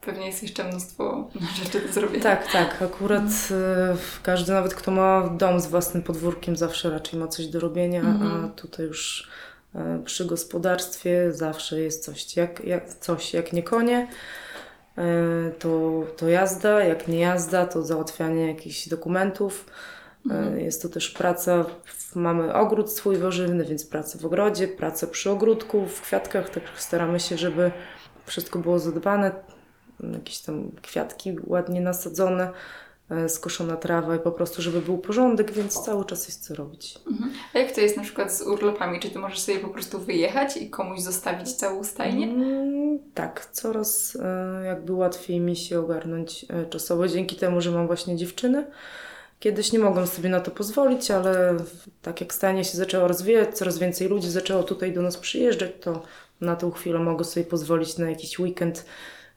pewnie 0.00 0.26
jest 0.26 0.42
jeszcze 0.42 0.64
mnóstwo 0.64 1.30
rzeczy 1.64 1.80
do 1.86 1.92
zrobienia. 1.92 2.22
Tak, 2.22 2.52
tak. 2.52 2.82
Akurat 2.82 3.22
e, 3.50 3.96
każdy, 4.22 4.52
nawet 4.52 4.74
kto 4.74 4.90
ma 4.90 5.28
dom 5.28 5.60
z 5.60 5.66
własnym 5.66 6.02
podwórkiem, 6.02 6.56
zawsze 6.56 6.90
raczej 6.90 7.20
ma 7.20 7.28
coś 7.28 7.46
do 7.46 7.60
robienia, 7.60 8.00
Mhm. 8.00 8.44
a 8.44 8.48
tutaj 8.48 8.86
już 8.86 9.28
przy 10.04 10.24
gospodarstwie 10.24 11.32
zawsze 11.32 11.80
jest 11.80 12.04
coś. 12.04 12.36
Jak, 12.36 12.64
jak, 12.64 12.94
coś, 12.94 13.34
jak 13.34 13.52
nie 13.52 13.62
konie, 13.62 14.08
e, 14.98 15.04
to, 15.58 16.02
to 16.16 16.28
jazda, 16.28 16.84
jak 16.84 17.08
nie 17.08 17.20
jazda, 17.20 17.66
to 17.66 17.82
załatwianie 17.82 18.46
jakichś 18.46 18.88
dokumentów. 18.88 19.66
E, 19.68 19.96
Mhm. 20.30 20.60
Jest 20.60 20.82
to 20.82 20.88
też 20.88 21.10
praca, 21.10 21.64
mamy 22.14 22.54
ogród 22.54 22.92
swój 22.92 23.16
warzywny, 23.16 23.64
więc 23.64 23.86
praca 23.86 24.18
w 24.18 24.26
ogrodzie, 24.26 24.68
praca 24.68 25.06
przy 25.06 25.30
ogródku, 25.30 25.86
w 25.86 26.00
kwiatkach, 26.00 26.50
tak 26.50 26.62
staramy 26.76 27.20
się, 27.20 27.38
żeby 27.38 27.70
wszystko 28.26 28.58
było 28.58 28.78
zadbane, 28.78 29.32
jakieś 30.12 30.38
tam 30.38 30.70
kwiatki 30.82 31.36
ładnie 31.46 31.80
nasadzone, 31.80 32.44
e, 32.44 32.52
skoszona 33.28 33.76
trawa 33.76 34.16
i 34.16 34.18
po 34.18 34.32
prostu, 34.32 34.62
żeby 34.62 34.80
był 34.80 34.98
porządek, 34.98 35.52
więc 35.52 35.84
cały 35.84 36.04
czas 36.04 36.28
jest 36.28 36.44
co 36.44 36.54
robić. 36.54 36.98
Mhm. 37.10 37.32
A 37.54 37.58
jak 37.58 37.72
to 37.72 37.80
jest 37.80 37.96
na 37.96 38.02
przykład 38.02 38.32
z 38.32 38.42
urlopami? 38.42 39.00
Czy 39.00 39.10
ty 39.10 39.18
możesz 39.18 39.38
sobie 39.38 39.58
po 39.58 39.68
prostu 39.68 39.98
wyjechać 39.98 40.56
i 40.56 40.70
komuś 40.70 41.00
zostawić 41.00 41.52
całą 41.52 41.84
stajnię? 41.84 42.26
Mm, 42.26 42.98
tak, 43.14 43.48
coraz 43.52 44.16
e, 44.22 44.64
jakby 44.66 44.92
łatwiej 44.92 45.40
mi 45.40 45.56
się 45.56 45.80
ogarnąć 45.80 46.46
e, 46.48 46.66
czasowo 46.66 47.08
dzięki 47.08 47.36
temu, 47.36 47.60
że 47.60 47.70
mam 47.70 47.86
właśnie 47.86 48.16
dziewczyny. 48.16 48.66
Kiedyś 49.40 49.72
nie 49.72 49.78
mogłam 49.78 50.06
sobie 50.06 50.28
na 50.28 50.40
to 50.40 50.50
pozwolić, 50.50 51.10
ale 51.10 51.56
tak 52.02 52.20
jak 52.20 52.34
stanie 52.34 52.64
się 52.64 52.78
zaczęło 52.78 53.08
rozwijać, 53.08 53.56
coraz 53.56 53.78
więcej 53.78 54.08
ludzi 54.08 54.30
zaczęło 54.30 54.62
tutaj 54.62 54.92
do 54.92 55.02
nas 55.02 55.16
przyjeżdżać, 55.16 55.70
to 55.80 56.02
na 56.40 56.56
tą 56.56 56.70
chwilę 56.70 56.98
mogę 56.98 57.24
sobie 57.24 57.46
pozwolić 57.46 57.98
na 57.98 58.10
jakiś 58.10 58.38
weekend, 58.38 58.84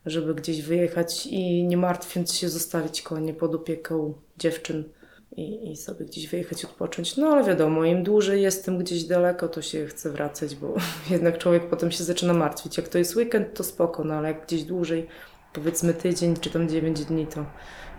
żeby 0.05 0.35
gdzieś 0.35 0.61
wyjechać 0.61 1.25
i 1.25 1.63
nie 1.63 1.77
martwiąc 1.77 2.33
się 2.33 2.49
zostawić 2.49 3.01
konie 3.01 3.33
pod 3.33 3.55
opieką 3.55 4.13
dziewczyn 4.37 4.83
i, 5.37 5.71
i 5.71 5.77
sobie 5.77 6.05
gdzieś 6.05 6.27
wyjechać, 6.27 6.65
odpocząć. 6.65 7.17
No 7.17 7.27
ale 7.27 7.43
wiadomo, 7.43 7.85
im 7.85 8.03
dłużej 8.03 8.41
jestem 8.41 8.77
gdzieś 8.77 9.03
daleko, 9.03 9.47
to 9.47 9.61
się 9.61 9.85
chce 9.85 10.09
wracać, 10.09 10.55
bo 10.55 10.73
jednak 11.11 11.37
człowiek 11.37 11.69
potem 11.69 11.91
się 11.91 12.03
zaczyna 12.03 12.33
martwić. 12.33 12.77
Jak 12.77 12.87
to 12.87 12.97
jest 12.97 13.15
weekend, 13.15 13.53
to 13.53 13.63
spoko, 13.63 14.03
no 14.03 14.13
ale 14.13 14.27
jak 14.27 14.45
gdzieś 14.45 14.63
dłużej, 14.63 15.07
powiedzmy 15.53 15.93
tydzień 15.93 16.35
czy 16.35 16.49
tam 16.49 16.69
9 16.69 17.05
dni, 17.05 17.27
to, 17.27 17.45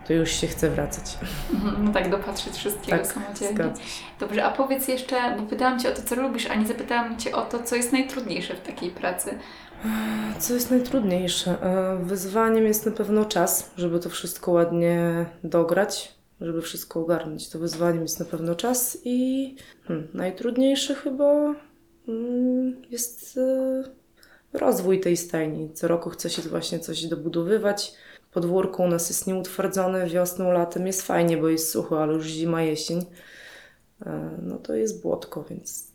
to 0.07 0.13
już 0.13 0.31
się 0.31 0.47
chce 0.47 0.71
wracać. 0.71 1.19
Mhm. 1.53 1.85
No 1.85 1.93
tak, 1.93 2.11
dopatrzeć 2.11 2.55
wszystkiego 2.55 2.99
Tak, 2.99 3.07
samodzielnie. 3.07 3.73
Dobrze, 4.21 4.45
a 4.45 4.51
powiedz 4.51 4.89
jeszcze, 4.89 5.37
bo 5.37 5.43
pytałam 5.43 5.81
Cię 5.81 5.93
o 5.93 5.95
to, 5.95 6.03
co 6.03 6.17
lubisz, 6.17 6.47
a 6.47 6.55
nie 6.55 6.67
zapytałam 6.67 7.19
Cię 7.19 7.33
o 7.37 7.43
to, 7.43 7.63
co 7.63 7.77
jest 7.77 7.93
najtrudniejsze 7.93 8.55
w 8.55 8.61
takiej 8.61 8.91
pracy. 8.91 9.39
Co 10.41 10.55
jest 10.55 10.71
najtrudniejsze? 10.71 11.63
E, 11.63 12.05
Wyzwaniem 12.05 12.65
jest 12.65 12.87
na 12.87 12.93
pewno 12.93 13.25
czas, 13.25 13.71
żeby 13.77 14.01
to 14.01 14.11
wszystko 14.11 14.53
ładnie 14.53 15.27
dograć, 15.45 16.15
żeby 16.41 16.63
wszystko 16.63 17.01
ogarnąć. 17.01 17.49
To 17.49 17.59
wyzwaniem 17.59 18.03
jest 18.03 18.21
na 18.21 18.27
pewno 18.27 18.55
czas 18.55 18.99
i 19.05 19.55
hmm, 19.85 20.09
najtrudniejsze 20.15 20.95
chyba 20.95 21.55
mm, 22.09 22.83
jest 22.91 23.39
e, 23.39 23.85
rozwój 24.53 25.01
tej 25.01 25.17
stajni. 25.17 25.73
Co 25.75 25.89
roku 25.89 26.11
chce 26.11 26.31
się 26.31 26.43
właśnie 26.43 26.81
coś 26.81 27.07
dobudowywać. 27.07 27.95
Podwórko 28.33 28.83
u 28.83 28.89
nas 28.89 29.09
jest 29.09 29.27
nieutwardzone, 29.27 30.07
wiosną, 30.07 30.53
latem 30.53 30.87
jest 30.87 31.03
fajnie, 31.03 31.37
bo 31.37 31.49
jest 31.49 31.71
sucho, 31.71 32.03
ale 32.03 32.13
już 32.13 32.27
zima, 32.27 32.63
jesień, 32.63 33.05
e, 34.07 34.39
no 34.43 34.57
to 34.57 34.75
jest 34.75 35.03
błotko, 35.03 35.45
więc 35.51 35.90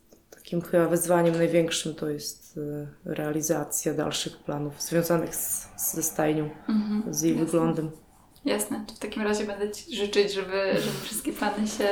takim 0.46 0.62
chyba 0.62 0.88
wyzwaniem 0.88 1.38
największym 1.38 1.96
to 1.96 2.10
jest 2.10 2.60
e, 3.08 3.14
realizacja 3.14 3.94
dalszych 3.94 4.38
planów 4.38 4.82
związanych 4.82 5.36
z, 5.36 5.68
ze 5.94 6.04
stajnią, 6.04 6.50
Mhm. 6.70 7.14
z 7.14 7.22
jej 7.22 7.32
Jasne. 7.34 7.46
wyglądem. 7.46 7.92
Jasne, 8.46 8.84
to 8.88 8.94
w 8.94 9.00
takim 9.00 9.22
razie 9.24 9.44
będę 9.46 9.72
Ci 9.72 9.96
życzyć, 9.96 10.34
żeby, 10.34 10.52
żeby 10.74 10.98
wszystkie 11.04 11.34
plany 11.34 11.68
się, 11.68 11.86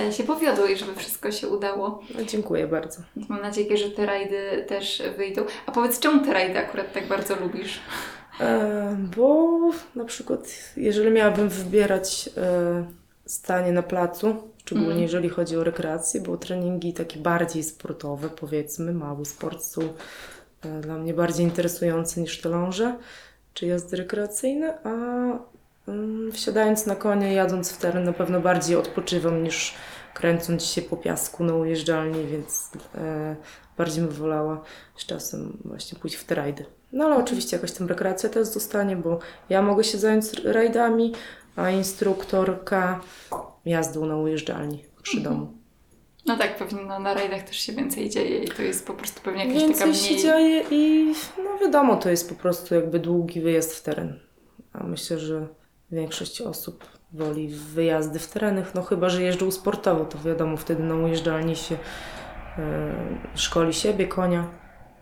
e, 0.00 0.12
się 0.12 0.24
powiodły 0.24 0.72
i 0.72 0.76
żeby 0.76 0.94
wszystko 0.94 1.30
się 1.32 1.48
udało. 1.48 2.02
No, 2.18 2.24
dziękuję 2.24 2.66
bardzo. 2.66 3.00
Mam 3.28 3.42
nadzieję, 3.42 3.76
że 3.76 3.90
te 3.90 4.06
rajdy 4.06 4.64
też 4.68 5.02
wyjdą. 5.16 5.44
A 5.66 5.72
powiedz, 5.72 5.98
czemu 6.00 6.24
te 6.24 6.32
rajdy 6.32 6.58
akurat 6.58 6.92
tak 6.92 7.08
bardzo 7.08 7.36
lubisz? 7.36 7.80
E, 8.40 8.96
bo 9.16 9.58
na 9.94 10.04
przykład, 10.04 10.40
jeżeli 10.76 11.10
miałabym 11.10 11.48
wybierać 11.48 12.30
e, 12.36 12.86
stanie 13.26 13.72
na 13.72 13.82
placu, 13.82 14.36
szczególnie 14.68 14.90
Mhm. 14.90 15.02
jeżeli 15.02 15.28
chodzi 15.28 15.56
o 15.56 15.64
rekreację, 15.64 16.20
bo 16.20 16.36
treningi 16.36 16.92
takie 16.92 17.20
bardziej 17.20 17.62
sportowe, 17.62 18.28
powiedzmy, 18.28 18.92
mały 18.92 19.24
sport 19.24 19.62
są 19.64 19.80
e, 20.62 20.80
dla 20.80 20.98
mnie 20.98 21.14
bardziej 21.14 21.44
interesujące 21.46 22.20
niż 22.20 22.40
te 22.40 22.48
ląże 22.48 22.98
czy 23.54 23.66
jazdy 23.66 23.96
rekreacyjne, 23.96 24.78
a 24.84 24.90
mm, 25.88 26.32
wsiadając 26.32 26.86
na 26.86 26.96
konie, 26.96 27.34
jadąc 27.34 27.72
w 27.72 27.78
teren, 27.78 28.04
na 28.04 28.12
pewno 28.12 28.40
bardziej 28.40 28.76
odpoczywam 28.76 29.42
niż 29.42 29.74
kręcąc 30.14 30.64
się 30.64 30.82
po 30.82 30.96
piasku 30.96 31.44
na 31.44 31.54
ujeżdżalni, 31.54 32.26
więc 32.26 32.70
e, 32.94 33.36
bardziej 33.78 34.04
bym 34.04 34.12
wolała 34.12 34.60
z 34.96 35.06
czasem 35.06 35.58
właśnie 35.64 35.98
pójść 35.98 36.16
w 36.16 36.24
te 36.24 36.34
rajdy. 36.34 36.64
No 36.92 37.04
ale 37.04 37.16
oczywiście 37.16 37.56
jakaś 37.56 37.72
tam 37.72 37.86
rekreacja 37.86 38.28
też 38.28 38.48
zostanie, 38.48 38.96
bo 38.96 39.18
ja 39.48 39.62
mogę 39.62 39.84
się 39.84 39.98
zająć 39.98 40.24
rajdami, 40.44 41.14
a 41.56 41.70
instruktorka 41.70 43.00
jazdą 43.68 44.06
na 44.06 44.16
ujeżdżalni 44.16 44.84
przy 45.02 45.16
Mhm. 45.16 45.34
domu. 45.34 45.52
No 46.26 46.36
tak, 46.36 46.56
pewnie 46.58 46.82
no, 46.82 46.98
na 47.00 47.14
rajdach 47.14 47.42
też 47.42 47.56
się 47.56 47.72
więcej 47.72 48.10
dzieje 48.10 48.38
i 48.44 48.48
to 48.48 48.62
jest 48.62 48.86
po 48.86 48.94
prostu 48.94 49.20
pewnie 49.22 49.44
jakaś 49.46 49.62
taka 49.62 49.66
Więcej 49.68 49.88
mniej... 49.88 50.02
się 50.02 50.16
dzieje 50.22 50.64
i 50.70 51.12
no 51.44 51.58
wiadomo, 51.60 51.96
to 51.96 52.10
jest 52.10 52.28
po 52.28 52.34
prostu 52.34 52.74
jakby 52.74 52.98
długi 52.98 53.40
wyjazd 53.40 53.74
w 53.74 53.82
teren. 53.82 54.20
A 54.72 54.84
myślę, 54.84 55.18
że 55.18 55.46
większość 55.92 56.40
osób 56.40 56.84
woli 57.12 57.48
wyjazdy 57.48 58.18
w 58.18 58.26
terenach, 58.26 58.74
no 58.74 58.82
chyba, 58.82 59.08
że 59.08 59.22
jeżdżą 59.22 59.50
sportowo, 59.50 60.04
to 60.04 60.18
wiadomo, 60.18 60.56
wtedy 60.56 60.82
na 60.82 60.94
ujeżdżalni 60.96 61.56
się 61.56 61.74
e, 62.58 62.92
szkoli 63.34 63.72
siebie, 63.74 64.06
konia, 64.06 64.50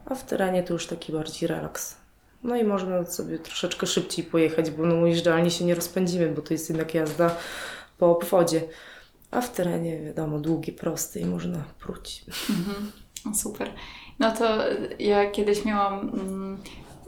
a 0.06 0.14
w 0.14 0.24
terenie 0.24 0.62
to 0.62 0.72
już 0.72 0.86
taki 0.86 1.12
bardziej 1.12 1.48
relaks. 1.48 1.96
No 2.42 2.56
i 2.56 2.64
można 2.64 3.04
sobie 3.06 3.38
troszeczkę 3.38 3.86
szybciej 3.86 4.24
pojechać, 4.24 4.70
bo 4.70 4.86
na 4.86 4.94
ujeżdżalni 4.94 5.50
się 5.50 5.64
nie 5.64 5.74
rozpędzimy, 5.74 6.28
bo 6.28 6.42
to 6.42 6.54
jest 6.54 6.68
jednak 6.68 6.94
jazda 6.94 7.36
po 7.98 8.16
obwodzie. 8.16 8.62
A 9.30 9.40
w 9.40 9.52
terenie, 9.52 10.00
wiadomo, 10.00 10.38
długie, 10.38 10.72
proste 10.72 11.20
i 11.20 11.24
można 11.24 11.64
pruć. 11.80 12.24
Mhm. 12.50 12.92
Super. 13.34 13.70
No 14.18 14.32
to 14.32 14.58
ja 14.98 15.30
kiedyś 15.30 15.64
miałam 15.64 16.00
mm, 16.00 16.58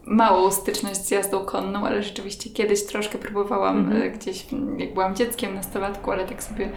małą 0.05 0.51
styczność 0.51 1.01
z 1.01 1.11
jazdą 1.11 1.45
konną, 1.45 1.87
ale 1.87 2.03
rzeczywiście 2.03 2.51
kiedyś 2.51 2.87
troszkę 2.87 3.19
próbowałam 3.19 3.79
Mhm. 3.79 4.03
e, 4.03 4.11
gdzieś, 4.11 4.47
jak 4.79 4.95
byłam 4.95 5.17
dzieckiem, 5.17 5.55
nastolatku, 5.55 6.11
ale 6.11 6.27
tak 6.27 6.43
sobie 6.43 6.71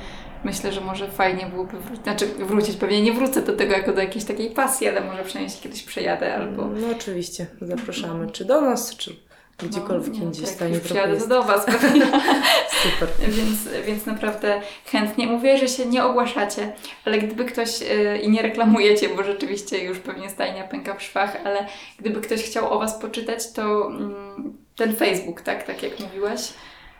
myślę, 0.44 0.72
że 0.72 0.82
może 0.82 1.08
fajnie 1.08 1.46
byłoby 1.46 1.80
wrócić, 1.80 2.04
znaczy 2.04 2.28
wrócić, 2.28 2.78
pewnie 2.78 3.02
nie 3.02 3.14
wrócę 3.14 3.42
do 3.42 3.56
tego 3.56 3.74
jako 3.74 3.94
do 3.94 4.02
jakiejś 4.02 4.26
takiej 4.26 4.50
pasji, 4.50 4.88
ale 4.88 5.02
może 5.02 5.24
przynajmniej 5.24 5.56
się 5.58 5.64
kiedyś 5.64 5.84
przejadę 5.84 6.36
albo... 6.36 6.68
No 6.68 6.88
oczywiście, 6.98 7.48
zapraszamy, 7.62 8.32
czy 8.32 8.46
do 8.46 8.62
nas, 8.62 8.96
czy 8.96 9.16
gdziekolwiek 9.58 10.14
no, 10.18 10.24
indziej 10.24 10.46
tak, 10.46 10.54
stanie 10.54 10.80
trochę 10.80 11.10
jest. 11.14 11.30
do 11.30 11.44
Was 11.44 11.66
pewnie. 11.66 12.06
Super. 12.84 13.10
Więc, 13.28 13.86
więc 13.86 14.06
naprawdę 14.06 14.62
chętnie. 14.86 15.28
Mówię, 15.28 15.58
że 15.58 15.68
się 15.68 15.86
nie 15.86 16.04
ogłaszacie, 16.04 16.74
ale 17.06 17.18
gdyby 17.18 17.46
ktoś, 17.46 17.82
yy, 17.82 18.18
i 18.18 18.30
nie 18.30 18.42
reklamujecie, 18.42 19.10
bo 19.10 19.24
rzeczywiście 19.24 19.84
już 19.84 20.00
pewnie 20.00 20.30
stajnia 20.30 20.64
pęka 20.64 20.96
w 20.96 21.02
szwach, 21.04 21.38
ale 21.46 21.68
gdyby 22.00 22.22
ktoś 22.22 22.44
chciał 22.44 22.74
o 22.74 22.80
Was 22.80 23.00
poczytać, 23.00 23.52
to 23.52 23.88
mm, 23.88 24.58
ten 24.76 24.96
Facebook, 24.96 25.42
tak? 25.42 25.64
Tak 25.64 25.84
jak 25.84 26.00
mówiłaś. 26.00 26.54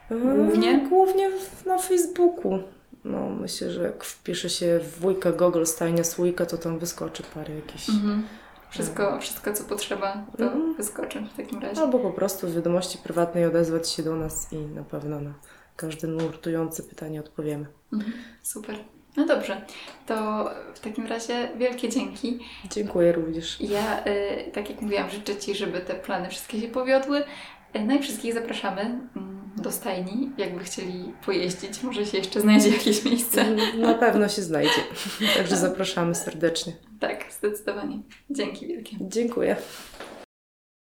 Głównie? 0.10 0.70
Mm, 0.70 0.90
Głównie 0.90 1.30
na 1.66 1.78
Facebooku. 1.78 2.60
No, 3.06 3.30
myślę, 3.30 3.72
że 3.72 3.84
jak 3.84 4.04
wpisze 4.04 4.50
się 4.50 4.80
w 4.80 5.00
wujka 5.00 5.32
Google 5.32 5.66
stajnia 5.66 6.04
słoika, 6.04 6.46
to 6.46 6.58
tam 6.58 6.80
wyskoczy 6.80 7.24
parę 7.34 7.56
jakichś. 7.56 7.90
Mhm. 7.90 8.24
Wszystko, 8.72 9.20
wszystko, 9.20 9.54
co 9.54 9.64
potrzeba, 9.64 10.26
to 10.38 10.44
Mhm. 10.44 10.74
wyskoczy 10.76 11.22
w 11.34 11.38
takim 11.38 11.60
razie. 11.60 11.82
Albo 11.82 12.00
po 12.00 12.12
prostu 12.12 12.48
w 12.48 12.56
wiadomości 12.56 12.98
prywatnej 12.98 13.46
odezwać 13.46 13.90
się 13.90 14.04
do 14.04 14.16
nas 14.16 14.54
i 14.54 14.56
na 14.58 14.84
pewno 14.84 15.22
na 15.22 15.34
każde 15.76 16.08
nurtujące 16.08 16.84
pytanie 16.84 17.20
odpowiemy. 17.20 17.66
Mhm. 17.94 18.14
Super. 18.44 18.76
No 19.18 19.26
dobrze, 19.26 19.62
to 20.08 20.50
w 20.74 20.80
takim 20.80 21.06
razie 21.08 21.50
wielkie 21.58 21.90
dzięki. 21.90 22.40
Dziękuję 22.70 23.12
również. 23.12 23.62
Ja, 23.62 24.06
y, 24.06 24.52
tak 24.54 24.70
jak 24.70 24.82
mówiłam, 24.82 25.10
życzę 25.10 25.36
Ci, 25.36 25.56
żeby 25.56 25.80
te 25.82 25.96
plany 25.96 26.30
wszystkie 26.30 26.62
się 26.62 26.68
powiodły. 26.68 27.20
Y, 27.76 27.80
No 27.86 27.96
i 27.96 28.00
wszystkich 28.00 28.34
zapraszamy 28.34 28.82
mm, 28.82 29.41
do 29.58 29.72
stajni, 29.72 30.32
jakby 30.38 30.64
chcieli 30.64 31.14
pojeździć. 31.26 31.84
Może 31.84 32.06
się 32.06 32.18
jeszcze 32.18 32.42
znajdzie 32.42 32.70
jakieś 32.70 33.06
miejsce. 33.06 33.46
Na 33.78 33.94
pewno 34.04 34.30
się 34.30 34.42
znajdzie. 34.42 34.82
Także 35.38 35.58
zapraszamy 35.58 36.16
serdecznie. 36.16 36.74
Tak, 37.00 37.26
zdecydowanie. 37.40 38.00
Dzięki 38.30 38.68
wielkie. 38.68 38.98
Dziękuję. 39.02 39.56